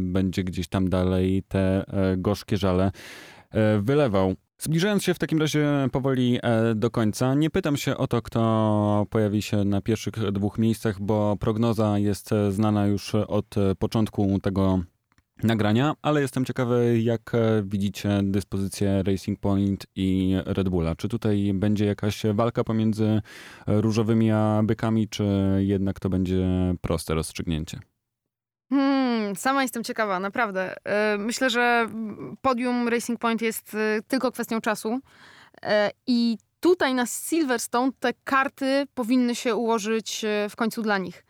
będzie 0.00 0.44
gdzieś 0.44 0.68
tam 0.68 0.88
dalej 0.88 1.42
te 1.48 1.84
gorzkie 2.16 2.56
żale 2.56 2.90
wylewał. 3.80 4.34
Zbliżając 4.58 5.04
się 5.04 5.14
w 5.14 5.18
takim 5.18 5.38
razie 5.38 5.88
powoli 5.92 6.38
do 6.74 6.90
końca, 6.90 7.34
nie 7.34 7.50
pytam 7.50 7.76
się 7.76 7.96
o 7.96 8.06
to, 8.06 8.22
kto 8.22 9.06
pojawi 9.10 9.42
się 9.42 9.64
na 9.64 9.80
pierwszych 9.80 10.32
dwóch 10.32 10.58
miejscach, 10.58 11.00
bo 11.00 11.36
prognoza 11.40 11.98
jest 11.98 12.30
znana 12.50 12.86
już 12.86 13.14
od 13.14 13.54
początku 13.78 14.38
tego 14.40 14.80
nagrania, 15.42 15.94
ale 16.02 16.20
jestem 16.20 16.44
ciekawy, 16.44 17.00
jak 17.02 17.34
e, 17.34 17.62
widzicie 17.66 18.20
dyspozycję 18.22 19.02
Racing 19.02 19.40
Point 19.40 19.86
i 19.96 20.36
Red 20.46 20.68
Bulla. 20.68 20.94
Czy 20.96 21.08
tutaj 21.08 21.52
będzie 21.54 21.86
jakaś 21.86 22.22
walka 22.34 22.64
pomiędzy 22.64 23.22
różowymi 23.66 24.30
a 24.30 24.62
bykami, 24.64 25.08
czy 25.08 25.24
jednak 25.58 26.00
to 26.00 26.08
będzie 26.08 26.46
proste 26.80 27.14
rozstrzygnięcie? 27.14 27.80
Hmm, 28.70 29.36
sama 29.36 29.62
jestem 29.62 29.84
ciekawa, 29.84 30.20
naprawdę. 30.20 30.74
E, 30.84 31.18
myślę, 31.18 31.50
że 31.50 31.88
podium 32.42 32.88
Racing 32.88 33.18
Point 33.18 33.42
jest 33.42 33.74
e, 33.74 34.02
tylko 34.08 34.32
kwestią 34.32 34.60
czasu 34.60 35.00
i 36.06 36.38
tutaj 36.60 36.94
na 36.94 37.06
Silverstone 37.06 37.92
te 38.00 38.12
karty 38.24 38.86
powinny 38.94 39.34
się 39.34 39.54
ułożyć 39.54 40.24
w 40.50 40.56
końcu 40.56 40.82
dla 40.82 40.98
nich. 40.98 41.26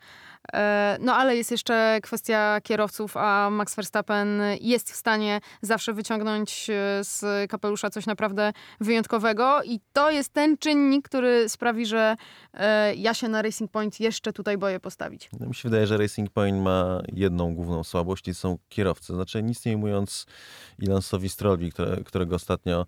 E, 0.53 0.97
no 1.01 1.15
ale 1.15 1.35
jest 1.35 1.51
jeszcze 1.51 1.99
kwestia 2.03 2.61
kierowców, 2.63 3.17
a 3.17 3.49
Max 3.49 3.75
Verstappen 3.75 4.41
jest 4.61 4.91
w 4.91 4.95
stanie 4.95 5.39
zawsze 5.61 5.93
wyciągnąć 5.93 6.69
e, 6.69 7.03
z 7.03 7.49
kapelusza 7.51 7.89
coś 7.89 8.05
naprawdę 8.05 8.53
wyjątkowego 8.79 9.63
i 9.63 9.79
to 9.93 10.11
jest 10.11 10.33
ten 10.33 10.57
czynnik, 10.57 11.05
który 11.05 11.49
sprawi, 11.49 11.85
że 11.85 12.15
e, 12.53 12.95
ja 12.95 13.13
się 13.13 13.27
na 13.27 13.41
Racing 13.41 13.71
Point 13.71 13.99
jeszcze 13.99 14.33
tutaj 14.33 14.57
boję 14.57 14.79
postawić. 14.79 15.29
No, 15.39 15.47
mi 15.47 15.55
się 15.55 15.69
wydaje, 15.69 15.87
że 15.87 15.97
Racing 15.97 16.29
Point 16.29 16.63
ma 16.63 17.01
jedną 17.13 17.55
główną 17.55 17.83
słabość 17.83 18.27
i 18.27 18.33
są 18.33 18.57
kierowcy. 18.69 19.13
Znaczy 19.13 19.43
nic 19.43 19.65
nie 19.65 19.77
mówiąc 19.77 20.25
Ilansowi 20.79 21.29
Strolbi, 21.29 21.71
które, 21.71 22.03
którego 22.03 22.35
ostatnio 22.35 22.85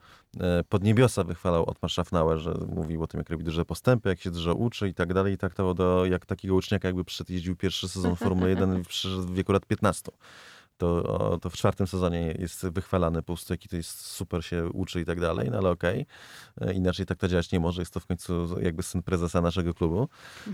pod 0.69 0.83
niebiosa 0.83 1.23
wychwalał 1.23 1.65
od 1.69 1.91
Schaffnauer, 1.91 2.37
że 2.37 2.53
mówił 2.75 3.03
o 3.03 3.07
tym, 3.07 3.17
jak 3.17 3.29
robi 3.29 3.43
duże 3.43 3.65
postępy, 3.65 4.09
jak 4.09 4.19
się 4.19 4.31
dużo 4.31 4.55
uczy 4.55 4.87
i 4.87 4.93
tak 4.93 5.13
dalej. 5.13 5.33
I 5.33 5.37
to 5.37 5.73
do, 5.73 6.05
jak 6.05 6.25
takiego 6.25 6.55
uczniaka 6.55 6.87
jakby 6.87 7.03
przyszedł 7.03 7.33
jeździł 7.33 7.48
pierwszy 7.55 7.89
sezon 7.89 8.15
Formuły 8.15 8.49
1 8.49 8.83
w 9.03 9.33
wieku 9.33 9.51
lat 9.51 9.65
15 9.65 10.11
to, 10.79 11.37
to 11.41 11.49
w 11.49 11.53
czwartym 11.53 11.87
sezonie 11.87 12.35
jest 12.39 12.67
wychwalany 12.67 13.21
po 13.21 13.25
prostu, 13.25 13.53
jaki 13.53 13.69
to 13.69 13.75
jest 13.75 14.05
super 14.05 14.45
się 14.45 14.69
uczy 14.69 15.01
i 15.01 15.05
tak 15.05 15.19
dalej, 15.19 15.49
no 15.51 15.57
ale 15.57 15.69
okej. 15.69 16.05
Okay. 16.57 16.69
E, 16.69 16.73
inaczej 16.73 17.05
tak 17.05 17.17
to 17.17 17.27
działać 17.27 17.51
nie 17.51 17.59
może. 17.59 17.81
Jest 17.81 17.93
to 17.93 17.99
w 17.99 18.05
końcu 18.05 18.59
jakby 18.61 18.83
syn 18.83 19.03
prezesa 19.03 19.41
naszego 19.41 19.73
klubu, 19.73 20.09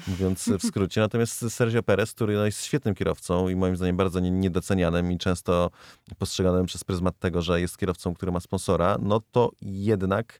mówiąc 0.08 0.50
w 0.60 0.64
skrócie. 0.68 1.02
Natomiast 1.02 1.50
Sergio 1.50 1.84
Perez, 1.84 2.14
który 2.14 2.36
no, 2.36 2.46
jest 2.46 2.64
świetnym 2.64 2.96
kierowcą 2.96 3.50
i 3.50 3.56
moim 3.56 3.78
zdaniem 3.78 3.98
bardzo 3.98 4.20
niedocenianym 4.20 5.12
i 5.12 5.18
często 5.18 5.72
postrzeganym 6.18 6.66
przez 6.66 6.84
pryzmat 6.84 7.20
tego, 7.20 7.42
że 7.42 7.62
jest 7.62 7.78
kierowcą, 7.78 8.14
który 8.14 8.32
ma 8.32 8.40
sponsora, 8.40 8.98
no 9.02 9.22
to 9.32 9.52
jednak 9.62 10.40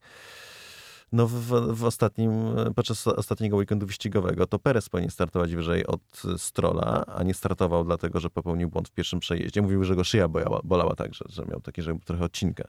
no 1.16 1.28
w, 1.28 1.78
w 1.78 1.84
ostatnim, 1.84 2.32
podczas 2.76 3.08
ostatniego 3.08 3.58
weekendu 3.58 3.86
wyścigowego 3.86 4.46
to 4.46 4.60
Perez 4.60 4.90
powinien 4.90 5.12
startować 5.12 5.56
wyżej 5.56 5.88
od 5.88 6.02
Strola, 6.38 7.06
a 7.06 7.24
nie 7.24 7.34
startował 7.34 7.84
dlatego, 7.84 8.20
że 8.20 8.30
popełnił 8.30 8.70
błąd 8.70 8.90
w 8.90 8.92
pierwszym 8.92 9.20
przejeździe. 9.20 9.62
Mówił, 9.62 9.84
że 9.84 9.96
go 9.96 10.04
szyja 10.04 10.28
bolała, 10.28 10.62
bolała 10.64 10.96
tak, 10.96 11.14
że, 11.14 11.46
miał 11.46 11.62
taki, 11.62 11.82
że 11.82 11.98
trochę 12.06 12.24
odcinkę 12.24 12.64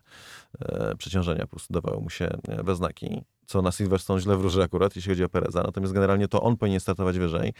e, 0.61 0.94
przeciążenia 0.97 1.40
po 1.40 1.57
prostu 1.57 2.01
mu 2.01 2.11
się 2.11 2.24
e, 2.49 2.62
we 2.62 2.76
znaki 2.76 3.24
co 3.47 3.62
na 3.62 3.72
Silverstone 3.72 4.20
źle 4.20 4.36
wróży 4.36 4.62
akurat, 4.62 4.97
jeśli 4.97 5.12
chodzi 5.12 5.24
o 5.24 5.28
Pereza. 5.28 5.62
Natomiast 5.62 5.92
generalnie 5.92 6.28
to 6.28 6.42
on 6.42 6.57
powinien 6.57 6.80
startować 6.80 7.18
wyżej 7.18 7.53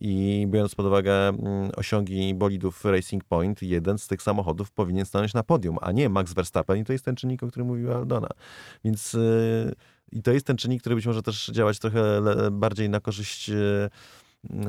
i 0.00 0.46
biorąc 0.50 0.74
pod 0.74 0.86
uwagę 0.86 1.28
mm, 1.28 1.70
osiągi 1.76 2.34
bolidów 2.34 2.84
Racing 2.84 3.24
Point, 3.24 3.62
jeden 3.62 3.98
z 3.98 4.06
tych 4.06 4.22
samochodów 4.22 4.70
powinien 4.70 5.06
stanąć 5.06 5.34
na 5.34 5.42
podium, 5.42 5.76
a 5.80 5.92
nie 5.92 6.08
Max 6.08 6.32
Verstappen 6.32 6.78
i 6.78 6.84
to 6.84 6.92
jest 6.92 7.04
ten 7.04 7.16
czynnik, 7.16 7.42
o 7.42 7.48
którym 7.48 7.66
mówiła 7.66 7.96
Aldona. 7.96 8.28
Więc 8.84 9.12
yy, 9.12 9.74
i 10.14 10.22
to 10.22 10.32
jest 10.32 10.46
ten 10.46 10.56
czynnik, 10.56 10.80
który 10.80 10.94
być 10.94 11.06
może 11.06 11.22
też 11.22 11.46
działać 11.46 11.78
trochę 11.78 12.22
bardziej 12.52 12.88
na 12.88 13.00
korzyść 13.00 13.50
e, 13.50 13.90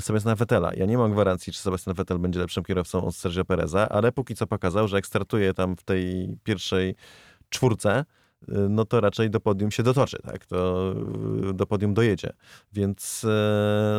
Sebastiana 0.01 0.35
Vettela. 0.35 0.73
Ja 0.73 0.85
nie 0.85 0.97
mam 0.97 1.11
gwarancji, 1.11 1.53
czy 1.53 1.59
Sebastian 1.59 1.95
Vettel 1.95 2.19
będzie 2.19 2.39
lepszym 2.39 2.63
kierowcą 2.63 3.05
od 3.05 3.15
Sergio 3.15 3.45
Pereza, 3.45 3.89
ale 3.89 4.11
póki 4.11 4.35
co 4.35 4.47
pokazał, 4.47 4.87
że 4.87 4.95
jak 4.95 5.07
startuje 5.07 5.53
tam 5.53 5.75
w 5.77 5.83
tej 5.83 6.37
pierwszej 6.43 6.95
czwórce, 7.49 8.05
no 8.47 8.85
to 8.85 9.01
raczej 9.01 9.29
do 9.29 9.39
podium 9.39 9.71
się 9.71 9.83
dotoczy, 9.83 10.17
tak? 10.23 10.45
To 10.45 10.93
do 11.53 11.65
podium 11.65 11.93
dojedzie. 11.93 12.33
Więc 12.73 13.25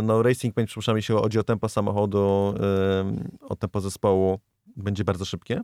no, 0.03 0.22
Racing 0.22 0.55
Point, 0.55 0.68
przypuszczam, 0.68 0.97
jeśli 0.97 1.14
chodzi 1.14 1.38
o 1.38 1.42
tempo 1.42 1.68
samochodu, 1.68 2.55
o 3.40 3.57
tempo 3.57 3.80
zespołu, 3.80 4.40
będzie 4.76 5.05
bardzo 5.05 5.24
szybkie. 5.24 5.61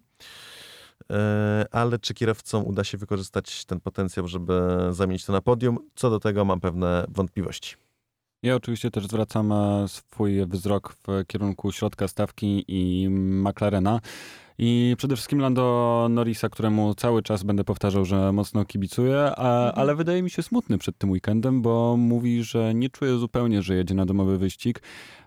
Ale 1.71 1.99
czy 1.99 2.15
kierowcom 2.15 2.67
uda 2.67 2.85
się 2.85 2.99
wykorzystać 2.99 3.65
ten 3.65 3.81
potencjał, 3.81 4.29
żeby 4.29 4.63
zamienić 4.91 5.25
to 5.25 5.33
na 5.33 5.41
podium? 5.41 5.79
Co 5.95 6.11
do 6.11 6.21
tego 6.21 6.45
mam 6.45 6.61
pewne 6.61 7.05
wątpliwości. 7.09 7.77
Ja 8.43 8.57
oczywiście 8.57 8.91
też 8.91 9.07
zwracam 9.07 9.53
e, 9.53 9.89
swój 9.89 10.47
wzrok 10.47 10.95
w 10.95 11.27
kierunku 11.27 11.73
środka 11.73 12.09
stawki 12.09 12.65
i 12.69 13.09
McLarena. 13.11 14.01
I 14.59 14.95
przede 14.99 15.17
wszystkim 15.17 15.39
Lando 15.39 16.07
Norrisa, 16.11 16.49
któremu 16.49 16.95
cały 16.95 17.23
czas 17.23 17.43
będę 17.43 17.65
powtarzał, 17.65 18.05
że 18.05 18.33
mocno 18.33 18.65
kibicuję, 18.65 19.21
a, 19.37 19.67
mhm. 19.67 19.73
ale 19.77 19.95
wydaje 19.95 20.23
mi 20.23 20.31
się 20.31 20.43
smutny 20.43 20.79
przed 20.79 20.99
tym 20.99 21.11
weekendem, 21.11 21.63
bo 21.63 21.97
mówi, 21.97 22.45
że 22.45 22.75
nie 22.75 22.89
czuje 22.89 23.19
zupełnie, 23.19 23.63
że 23.63 23.75
jedzie 23.75 23.95
na 23.95 24.07
domowy 24.07 24.39
wyścig, 24.39 24.83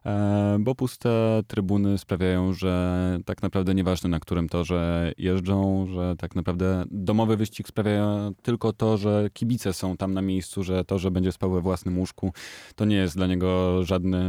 e, 0.05 0.57
bo 0.59 0.75
puste 0.75 1.41
trybuny 1.47 1.97
sprawiają, 1.97 2.53
że 2.53 3.19
tak 3.25 3.41
naprawdę 3.41 3.75
nieważne 3.75 4.09
na 4.09 4.19
którym 4.19 4.49
torze 4.49 5.11
jeżdżą, 5.17 5.87
że 5.93 6.15
tak 6.17 6.35
naprawdę 6.35 6.83
domowy 6.91 7.37
wyścig 7.37 7.67
sprawia 7.67 8.31
tylko 8.41 8.73
to, 8.73 8.97
że 8.97 9.29
kibice 9.33 9.73
są 9.73 9.97
tam 9.97 10.13
na 10.13 10.21
miejscu, 10.21 10.63
że 10.63 10.85
to, 10.85 10.99
że 10.99 11.11
będzie 11.11 11.31
spał 11.31 11.51
we 11.51 11.61
własnym 11.61 11.99
łóżku, 11.99 12.33
to 12.75 12.85
nie 12.85 12.95
jest 12.95 13.15
dla 13.15 13.27
niego 13.27 13.79
żadny, 13.83 14.21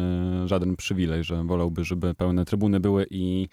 żaden 0.48 0.76
przywilej, 0.76 1.24
że 1.24 1.44
wolałby, 1.44 1.84
żeby 1.84 2.14
pełne 2.14 2.44
trybuny 2.44 2.80
były 2.80 3.06
i 3.10 3.48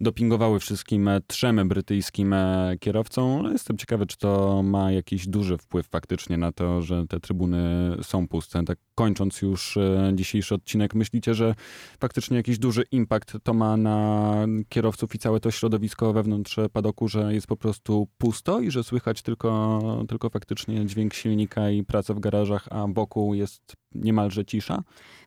dopingowały 0.00 0.60
wszystkim 0.60 1.10
trzem 1.26 1.68
brytyjskim 1.68 2.32
e, 2.32 2.76
kierowcom. 2.80 3.42
No, 3.42 3.52
jestem 3.52 3.78
ciekawy, 3.78 4.06
czy 4.06 4.16
to 4.16 4.62
ma 4.62 4.92
jakiś 4.92 5.28
duży 5.28 5.58
wpływ 5.58 5.88
faktycznie 5.88 6.36
na 6.36 6.52
to, 6.52 6.82
że 6.82 7.06
te 7.06 7.20
trybuny 7.20 7.90
są 8.02 8.28
puste. 8.28 8.64
Tak 8.64 8.78
kończąc 8.94 9.42
już 9.42 9.76
e, 9.76 10.12
dzisiejszy 10.14 10.54
odcinek, 10.54 10.94
myślicie, 10.94 11.34
że 11.34 11.54
faktycznie 12.00 12.36
jakiś 12.36 12.58
duży 12.58 12.82
impact 12.90 13.32
to 13.42 13.54
ma 13.54 13.76
na 13.76 14.34
kierowców 14.68 15.14
i 15.14 15.18
całe 15.18 15.40
to 15.40 15.50
środowisko 15.50 16.12
wewnątrz 16.12 16.56
padoku, 16.72 17.08
że 17.08 17.34
jest 17.34 17.46
po 17.46 17.56
prostu 17.56 18.08
pusto 18.18 18.60
i 18.60 18.70
że 18.70 18.84
słychać 18.84 19.22
tylko, 19.22 19.80
tylko 20.08 20.30
faktycznie 20.30 20.86
dźwięk 20.86 21.14
silnika 21.14 21.70
i 21.70 21.84
praca 21.84 22.14
w 22.14 22.20
garażach, 22.20 22.68
a 22.70 22.88
boku 22.88 23.34
jest 23.34 23.76
niemalże 23.94 24.44
cisza? 24.44 24.82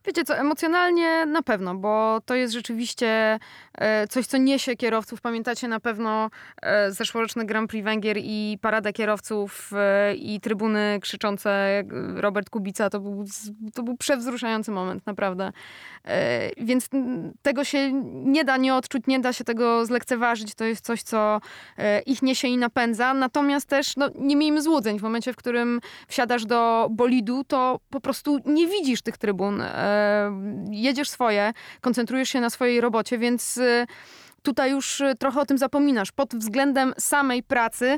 Wiecie 0.07 0.23
co, 0.23 0.37
emocjonalnie 0.37 1.25
na 1.25 1.41
pewno, 1.41 1.75
bo 1.75 2.21
to 2.25 2.35
jest 2.35 2.53
rzeczywiście 2.53 3.39
e, 3.73 4.07
coś, 4.07 4.25
co 4.25 4.37
niesie 4.37 4.75
kierowców. 4.75 5.21
Pamiętacie 5.21 5.67
na 5.67 5.79
pewno 5.79 6.29
e, 6.61 6.91
zeszłoroczny 6.91 7.45
Grand 7.45 7.69
Prix 7.69 7.85
Węgier 7.85 8.17
i 8.19 8.57
parada 8.61 8.93
kierowców 8.93 9.71
e, 9.75 10.15
i 10.15 10.39
trybuny 10.39 10.99
krzyczące 11.01 11.83
Robert 12.15 12.49
Kubica. 12.49 12.89
To 12.89 12.99
był, 12.99 13.25
to 13.73 13.83
był 13.83 13.97
przewzruszający 13.97 14.71
moment, 14.71 15.05
naprawdę. 15.05 15.51
Więc 16.57 16.89
tego 17.41 17.63
się 17.63 17.91
nie 18.13 18.45
da 18.45 18.57
nie 18.57 18.75
odczuć, 18.75 19.03
nie 19.07 19.19
da 19.19 19.33
się 19.33 19.43
tego 19.43 19.85
zlekceważyć. 19.85 20.55
To 20.55 20.65
jest 20.65 20.85
coś, 20.85 21.03
co 21.03 21.41
ich 22.05 22.21
niesie 22.21 22.47
i 22.47 22.57
napędza. 22.57 23.13
Natomiast 23.13 23.69
też 23.69 23.97
no, 23.97 24.09
nie 24.15 24.35
miejmy 24.35 24.61
złudzeń. 24.61 24.99
W 24.99 25.03
momencie, 25.03 25.33
w 25.33 25.35
którym 25.35 25.81
wsiadasz 26.07 26.45
do 26.45 26.87
bolidu, 26.91 27.43
to 27.43 27.79
po 27.89 27.99
prostu 27.99 28.39
nie 28.57 28.67
widzisz 28.67 29.01
tych 29.01 29.17
trybun 29.17 29.63
jedziesz 30.69 31.09
swoje, 31.09 31.53
koncentrujesz 31.81 32.29
się 32.29 32.41
na 32.41 32.49
swojej 32.49 32.81
robocie, 32.81 33.17
więc 33.17 33.57
y, 33.57 33.87
tutaj 34.41 34.71
już 34.71 35.01
y, 35.01 35.15
trochę 35.19 35.39
o 35.39 35.45
tym 35.45 35.57
zapominasz. 35.57 36.11
Pod 36.11 36.35
względem 36.35 36.93
samej 36.97 37.43
pracy 37.43 37.97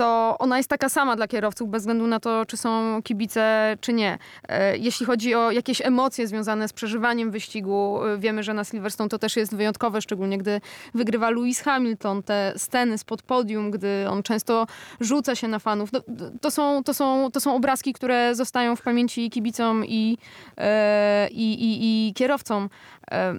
to 0.00 0.36
ona 0.38 0.56
jest 0.56 0.68
taka 0.68 0.88
sama 0.88 1.16
dla 1.16 1.28
kierowców, 1.28 1.70
bez 1.70 1.82
względu 1.82 2.06
na 2.06 2.20
to, 2.20 2.46
czy 2.46 2.56
są 2.56 3.02
kibice, 3.02 3.76
czy 3.80 3.92
nie. 3.92 4.18
E, 4.48 4.76
jeśli 4.76 5.06
chodzi 5.06 5.34
o 5.34 5.50
jakieś 5.50 5.80
emocje 5.80 6.26
związane 6.26 6.68
z 6.68 6.72
przeżywaniem 6.72 7.30
wyścigu, 7.30 8.04
y, 8.06 8.18
wiemy, 8.18 8.42
że 8.42 8.54
na 8.54 8.64
Silverstone 8.64 9.08
to 9.08 9.18
też 9.18 9.36
jest 9.36 9.56
wyjątkowe, 9.56 10.02
szczególnie 10.02 10.38
gdy 10.38 10.60
wygrywa 10.94 11.30
Lewis 11.30 11.60
Hamilton, 11.60 12.22
te 12.22 12.52
sceny 12.56 12.98
spod 12.98 13.22
podium, 13.22 13.70
gdy 13.70 14.06
on 14.08 14.22
często 14.22 14.66
rzuca 15.00 15.34
się 15.34 15.48
na 15.48 15.58
fanów. 15.58 15.92
No, 15.92 16.00
to, 16.40 16.50
są, 16.50 16.82
to, 16.84 16.94
są, 16.94 17.30
to 17.32 17.40
są 17.40 17.54
obrazki, 17.54 17.92
które 17.92 18.34
zostają 18.34 18.76
w 18.76 18.82
pamięci 18.82 19.30
kibicom 19.30 19.84
i, 19.86 20.18
e, 20.58 21.28
i, 21.30 21.52
i, 21.52 22.08
i 22.08 22.14
kierowcom. 22.14 22.68
E, 23.10 23.34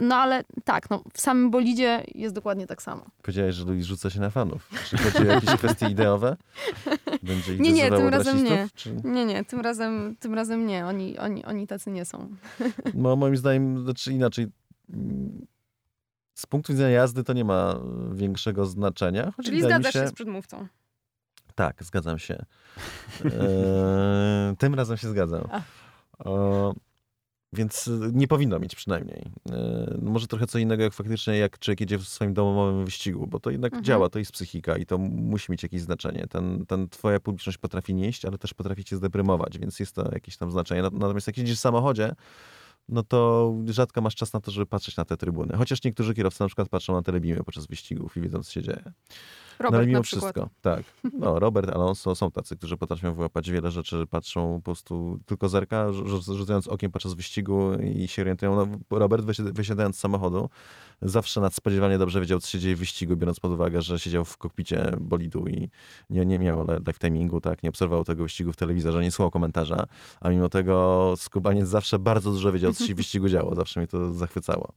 no 0.00 0.16
ale 0.16 0.44
tak, 0.64 0.90
no, 0.90 1.02
w 1.12 1.20
samym 1.20 1.50
bolidzie 1.50 2.04
jest 2.14 2.34
dokładnie 2.34 2.66
tak 2.66 2.82
samo. 2.82 3.04
Powiedziałeś, 3.22 3.54
że 3.54 3.64
Louis 3.64 3.86
rzuca 3.86 4.10
się 4.10 4.20
na 4.20 4.30
fanów. 4.30 4.70
Czy 4.88 4.98
chodzi 4.98 5.28
o 5.28 5.32
jakieś 5.32 5.50
kwestie 5.64 5.86
ideowe? 6.04 6.36
Będzie 7.22 7.54
ich 7.54 7.60
nie, 7.60 7.72
nie, 7.72 7.90
tym 7.90 8.08
razem 8.08 8.44
nie. 8.44 8.68
Czy... 8.74 8.96
Nie, 9.04 9.24
nie, 9.24 9.44
tym 9.44 9.60
razem, 9.60 10.16
tym 10.20 10.34
razem 10.34 10.66
nie. 10.66 10.86
Oni, 10.86 11.18
oni, 11.18 11.44
oni 11.44 11.66
tacy 11.66 11.90
nie 11.90 12.04
są. 12.04 12.28
No, 12.94 13.16
moim 13.16 13.36
zdaniem, 13.36 13.84
znaczy 13.84 14.12
inaczej, 14.12 14.46
z 16.34 16.46
punktu 16.46 16.72
widzenia 16.72 16.90
jazdy 16.90 17.24
to 17.24 17.32
nie 17.32 17.44
ma 17.44 17.80
większego 18.12 18.66
znaczenia. 18.66 19.32
Czyli 19.44 19.62
zgadzasz 19.62 19.92
się... 19.92 20.00
się 20.00 20.08
z 20.08 20.12
przedmówcą. 20.12 20.66
Tak, 21.54 21.84
zgadzam 21.84 22.18
się. 22.18 22.44
Eee, 23.24 24.56
tym 24.58 24.74
razem 24.74 24.96
się 24.96 25.08
zgadzam. 25.08 25.48
Więc 27.54 27.88
y, 27.88 28.10
nie 28.12 28.28
powinno 28.28 28.58
mieć 28.58 28.74
przynajmniej. 28.74 29.22
Y, 29.50 29.98
może 30.02 30.26
trochę 30.26 30.46
co 30.46 30.58
innego, 30.58 30.82
jak 30.82 30.92
faktycznie, 30.92 31.36
jak 31.38 31.58
człowiek 31.58 31.80
jedzie 31.80 31.98
w 31.98 32.08
swoim 32.08 32.34
domowym 32.34 32.84
wyścigu, 32.84 33.26
bo 33.26 33.40
to 33.40 33.50
jednak 33.50 33.72
mhm. 33.72 33.84
działa, 33.84 34.08
to 34.08 34.18
jest 34.18 34.32
psychika 34.32 34.76
i 34.76 34.86
to 34.86 34.98
musi 34.98 35.52
mieć 35.52 35.62
jakieś 35.62 35.80
znaczenie. 35.80 36.26
Ten, 36.30 36.66
ten 36.66 36.88
twoja 36.88 37.20
publiczność 37.20 37.58
potrafi 37.58 37.94
nieść, 37.94 38.24
ale 38.24 38.38
też 38.38 38.54
potrafi 38.54 38.84
cię 38.84 38.96
zdeprymować, 38.96 39.58
więc 39.58 39.80
jest 39.80 39.94
to 39.94 40.10
jakieś 40.12 40.36
tam 40.36 40.50
znaczenie. 40.50 40.82
Natomiast 40.82 41.26
jak 41.26 41.38
jedziesz 41.38 41.56
w 41.56 41.60
samochodzie, 41.60 42.14
no 42.88 43.02
to 43.02 43.52
rzadko 43.66 44.00
masz 44.00 44.14
czas 44.14 44.32
na 44.32 44.40
to, 44.40 44.50
żeby 44.50 44.66
patrzeć 44.66 44.96
na 44.96 45.04
te 45.04 45.16
trybuny. 45.16 45.56
Chociaż 45.56 45.84
niektórzy 45.84 46.14
kierowcy 46.14 46.42
na 46.42 46.46
przykład 46.46 46.68
patrzą 46.68 46.92
na 46.92 47.02
telebimy 47.02 47.44
podczas 47.44 47.66
wyścigów 47.66 48.16
i 48.16 48.20
wiedzą, 48.20 48.42
co 48.42 48.52
się 48.52 48.62
dzieje. 48.62 48.92
Robert 49.58 49.82
no, 49.82 49.88
mimo 49.88 50.02
wszystko, 50.02 50.48
tak. 50.62 50.82
No, 51.18 51.38
Robert, 51.38 51.70
Alonso, 51.70 52.14
są 52.14 52.30
tacy, 52.30 52.56
którzy 52.56 52.76
potrafią 52.76 53.14
wyłapać 53.14 53.50
wiele 53.50 53.70
rzeczy, 53.70 54.06
patrzą 54.10 54.56
po 54.56 54.64
prostu 54.64 55.18
tylko 55.26 55.48
zerka, 55.48 55.92
rzucając 56.26 56.68
okiem 56.68 56.90
podczas 56.92 57.14
wyścigu 57.14 57.74
i 57.74 58.08
się 58.08 58.22
orientują. 58.22 58.56
No, 58.56 58.98
Robert 58.98 59.24
wysiadając 59.52 59.96
z 59.96 59.98
samochodu, 59.98 60.48
zawsze 61.02 61.40
nadspodziewanie 61.40 61.98
dobrze 61.98 62.20
wiedział, 62.20 62.40
co 62.40 62.48
się 62.48 62.58
dzieje 62.58 62.76
w 62.76 62.78
wyścigu, 62.78 63.16
biorąc 63.16 63.40
pod 63.40 63.52
uwagę, 63.52 63.82
że 63.82 63.98
siedział 63.98 64.24
w 64.24 64.36
kokpicie 64.36 64.92
bolidu 65.00 65.46
i 65.46 65.70
nie, 66.10 66.26
nie 66.26 66.38
miał 66.38 66.66
live 66.66 66.98
timingu, 66.98 67.40
tak, 67.40 67.62
nie 67.62 67.68
obserwował 67.68 68.04
tego 68.04 68.22
wyścigu 68.22 68.52
w 68.52 68.56
telewizorze, 68.56 69.02
nie 69.02 69.10
słuchał 69.10 69.30
komentarza, 69.30 69.86
a 70.20 70.30
mimo 70.30 70.48
tego 70.48 71.14
skubaniec 71.16 71.68
zawsze 71.68 71.98
bardzo 71.98 72.32
dużo 72.32 72.52
wiedział, 72.52 72.72
co 72.72 72.86
się 72.86 72.94
w 72.94 72.96
wyścigu 72.96 73.28
działo. 73.28 73.54
Zawsze 73.54 73.80
mnie 73.80 73.86
to 73.86 74.12
zachwycało. 74.12 74.72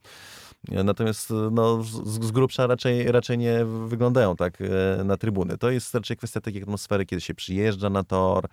Natomiast 0.84 1.34
no, 1.52 1.84
z, 1.84 2.24
z 2.26 2.32
grubsza 2.32 2.68
raczej, 2.68 3.12
raczej 3.12 3.38
nie 3.38 3.66
wyglądają 3.66 4.36
tak 4.36 4.58
e, 4.62 5.04
na 5.04 5.18
trybuny. 5.18 5.58
To 5.58 5.72
jest 5.72 5.96
raczej 5.96 6.18
kwestia 6.18 6.42
takiej 6.42 6.62
atmosfery, 6.62 7.06
kiedy 7.06 7.22
się 7.22 7.34
przyjeżdża 7.34 7.90
na 7.90 8.04
tor, 8.04 8.46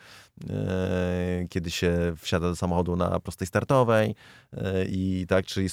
e, 0.50 1.46
kiedy 1.50 1.70
się 1.70 2.14
wsiada 2.16 2.48
do 2.48 2.56
samochodu 2.56 2.96
na 2.96 3.20
prostej 3.20 3.48
startowej 3.48 4.14
e, 4.52 4.84
i 4.84 5.26
tak, 5.28 5.46
czyli 5.46 5.68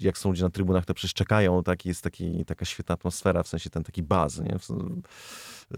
jak 0.00 0.18
są 0.18 0.28
ludzie 0.28 0.44
na 0.44 0.50
trybunach, 0.50 0.84
to 0.84 0.94
przecież 0.94 1.14
czekają, 1.14 1.62
tak, 1.62 1.86
jest 1.86 2.02
taki, 2.02 2.44
taka 2.44 2.64
świetna 2.64 2.92
atmosfera, 2.92 3.42
w 3.42 3.48
sensie 3.48 3.70
ten 3.70 3.84
taki 3.84 4.02
baz, 4.02 4.38
nie? 4.38 4.56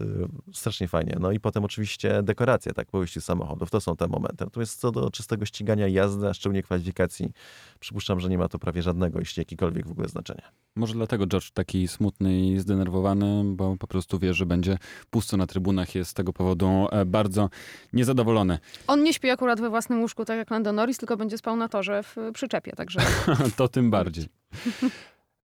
Y, 0.01 0.27
strasznie 0.53 0.87
fajnie. 0.87 1.17
No 1.19 1.31
i 1.31 1.39
potem 1.39 1.65
oczywiście 1.65 2.23
dekoracje, 2.23 2.73
tak, 2.73 2.87
powieści 2.87 3.21
samochodów. 3.21 3.71
To 3.71 3.81
są 3.81 3.95
te 3.95 4.07
momenty. 4.07 4.43
Natomiast 4.43 4.79
co 4.79 4.91
do 4.91 5.11
czystego 5.11 5.45
ścigania 5.45 5.87
jazdy, 5.87 6.27
a 6.27 6.33
szczególnie 6.33 6.63
kwalifikacji, 6.63 7.31
przypuszczam, 7.79 8.19
że 8.19 8.29
nie 8.29 8.37
ma 8.37 8.47
to 8.47 8.59
prawie 8.59 8.81
żadnego, 8.81 9.19
jeśli 9.19 9.41
jakikolwiek 9.41 9.87
w 9.87 9.91
ogóle 9.91 10.07
znaczenia. 10.07 10.51
Może 10.75 10.93
dlatego 10.93 11.27
George 11.27 11.51
taki 11.51 11.87
smutny 11.87 12.39
i 12.39 12.59
zdenerwowany, 12.59 13.43
bo 13.45 13.77
po 13.77 13.87
prostu 13.87 14.19
wie, 14.19 14.33
że 14.33 14.45
będzie 14.45 14.77
pusto 15.09 15.37
na 15.37 15.47
trybunach, 15.47 15.95
jest 15.95 16.11
z 16.11 16.13
tego 16.13 16.33
powodu 16.33 16.87
e, 16.91 17.05
bardzo 17.05 17.49
niezadowolony. 17.93 18.59
On 18.87 19.03
nie 19.03 19.13
śpi 19.13 19.29
akurat 19.29 19.61
we 19.61 19.69
własnym 19.69 20.01
łóżku, 20.01 20.25
tak 20.25 20.37
jak 20.37 20.51
Lando 20.51 20.73
Norris, 20.73 20.97
tylko 20.97 21.17
będzie 21.17 21.37
spał 21.37 21.55
na 21.55 21.69
torze 21.69 22.03
w 22.03 22.15
przyczepie, 22.33 22.71
także... 22.71 22.99
to 23.57 23.67
tym 23.67 23.91
bardziej. 23.91 24.25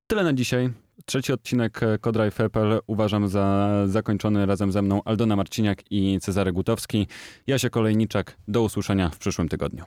Tyle 0.07 0.23
na 0.23 0.33
dzisiaj. 0.33 0.69
Trzeci 1.05 1.33
odcinek 1.33 1.79
Kodrive 2.01 2.41
Apple 2.41 2.79
uważam 2.87 3.27
za 3.27 3.69
zakończony 3.87 4.45
razem 4.45 4.71
ze 4.71 4.81
mną 4.81 5.01
Aldona 5.05 5.35
Marciniak 5.35 5.91
i 5.91 6.19
Cezary 6.21 6.51
Gutowski. 6.51 7.07
Jasia 7.47 7.69
Kolejniczak. 7.69 8.37
Do 8.47 8.61
usłyszenia 8.61 9.09
w 9.09 9.17
przyszłym 9.17 9.49
tygodniu. 9.49 9.83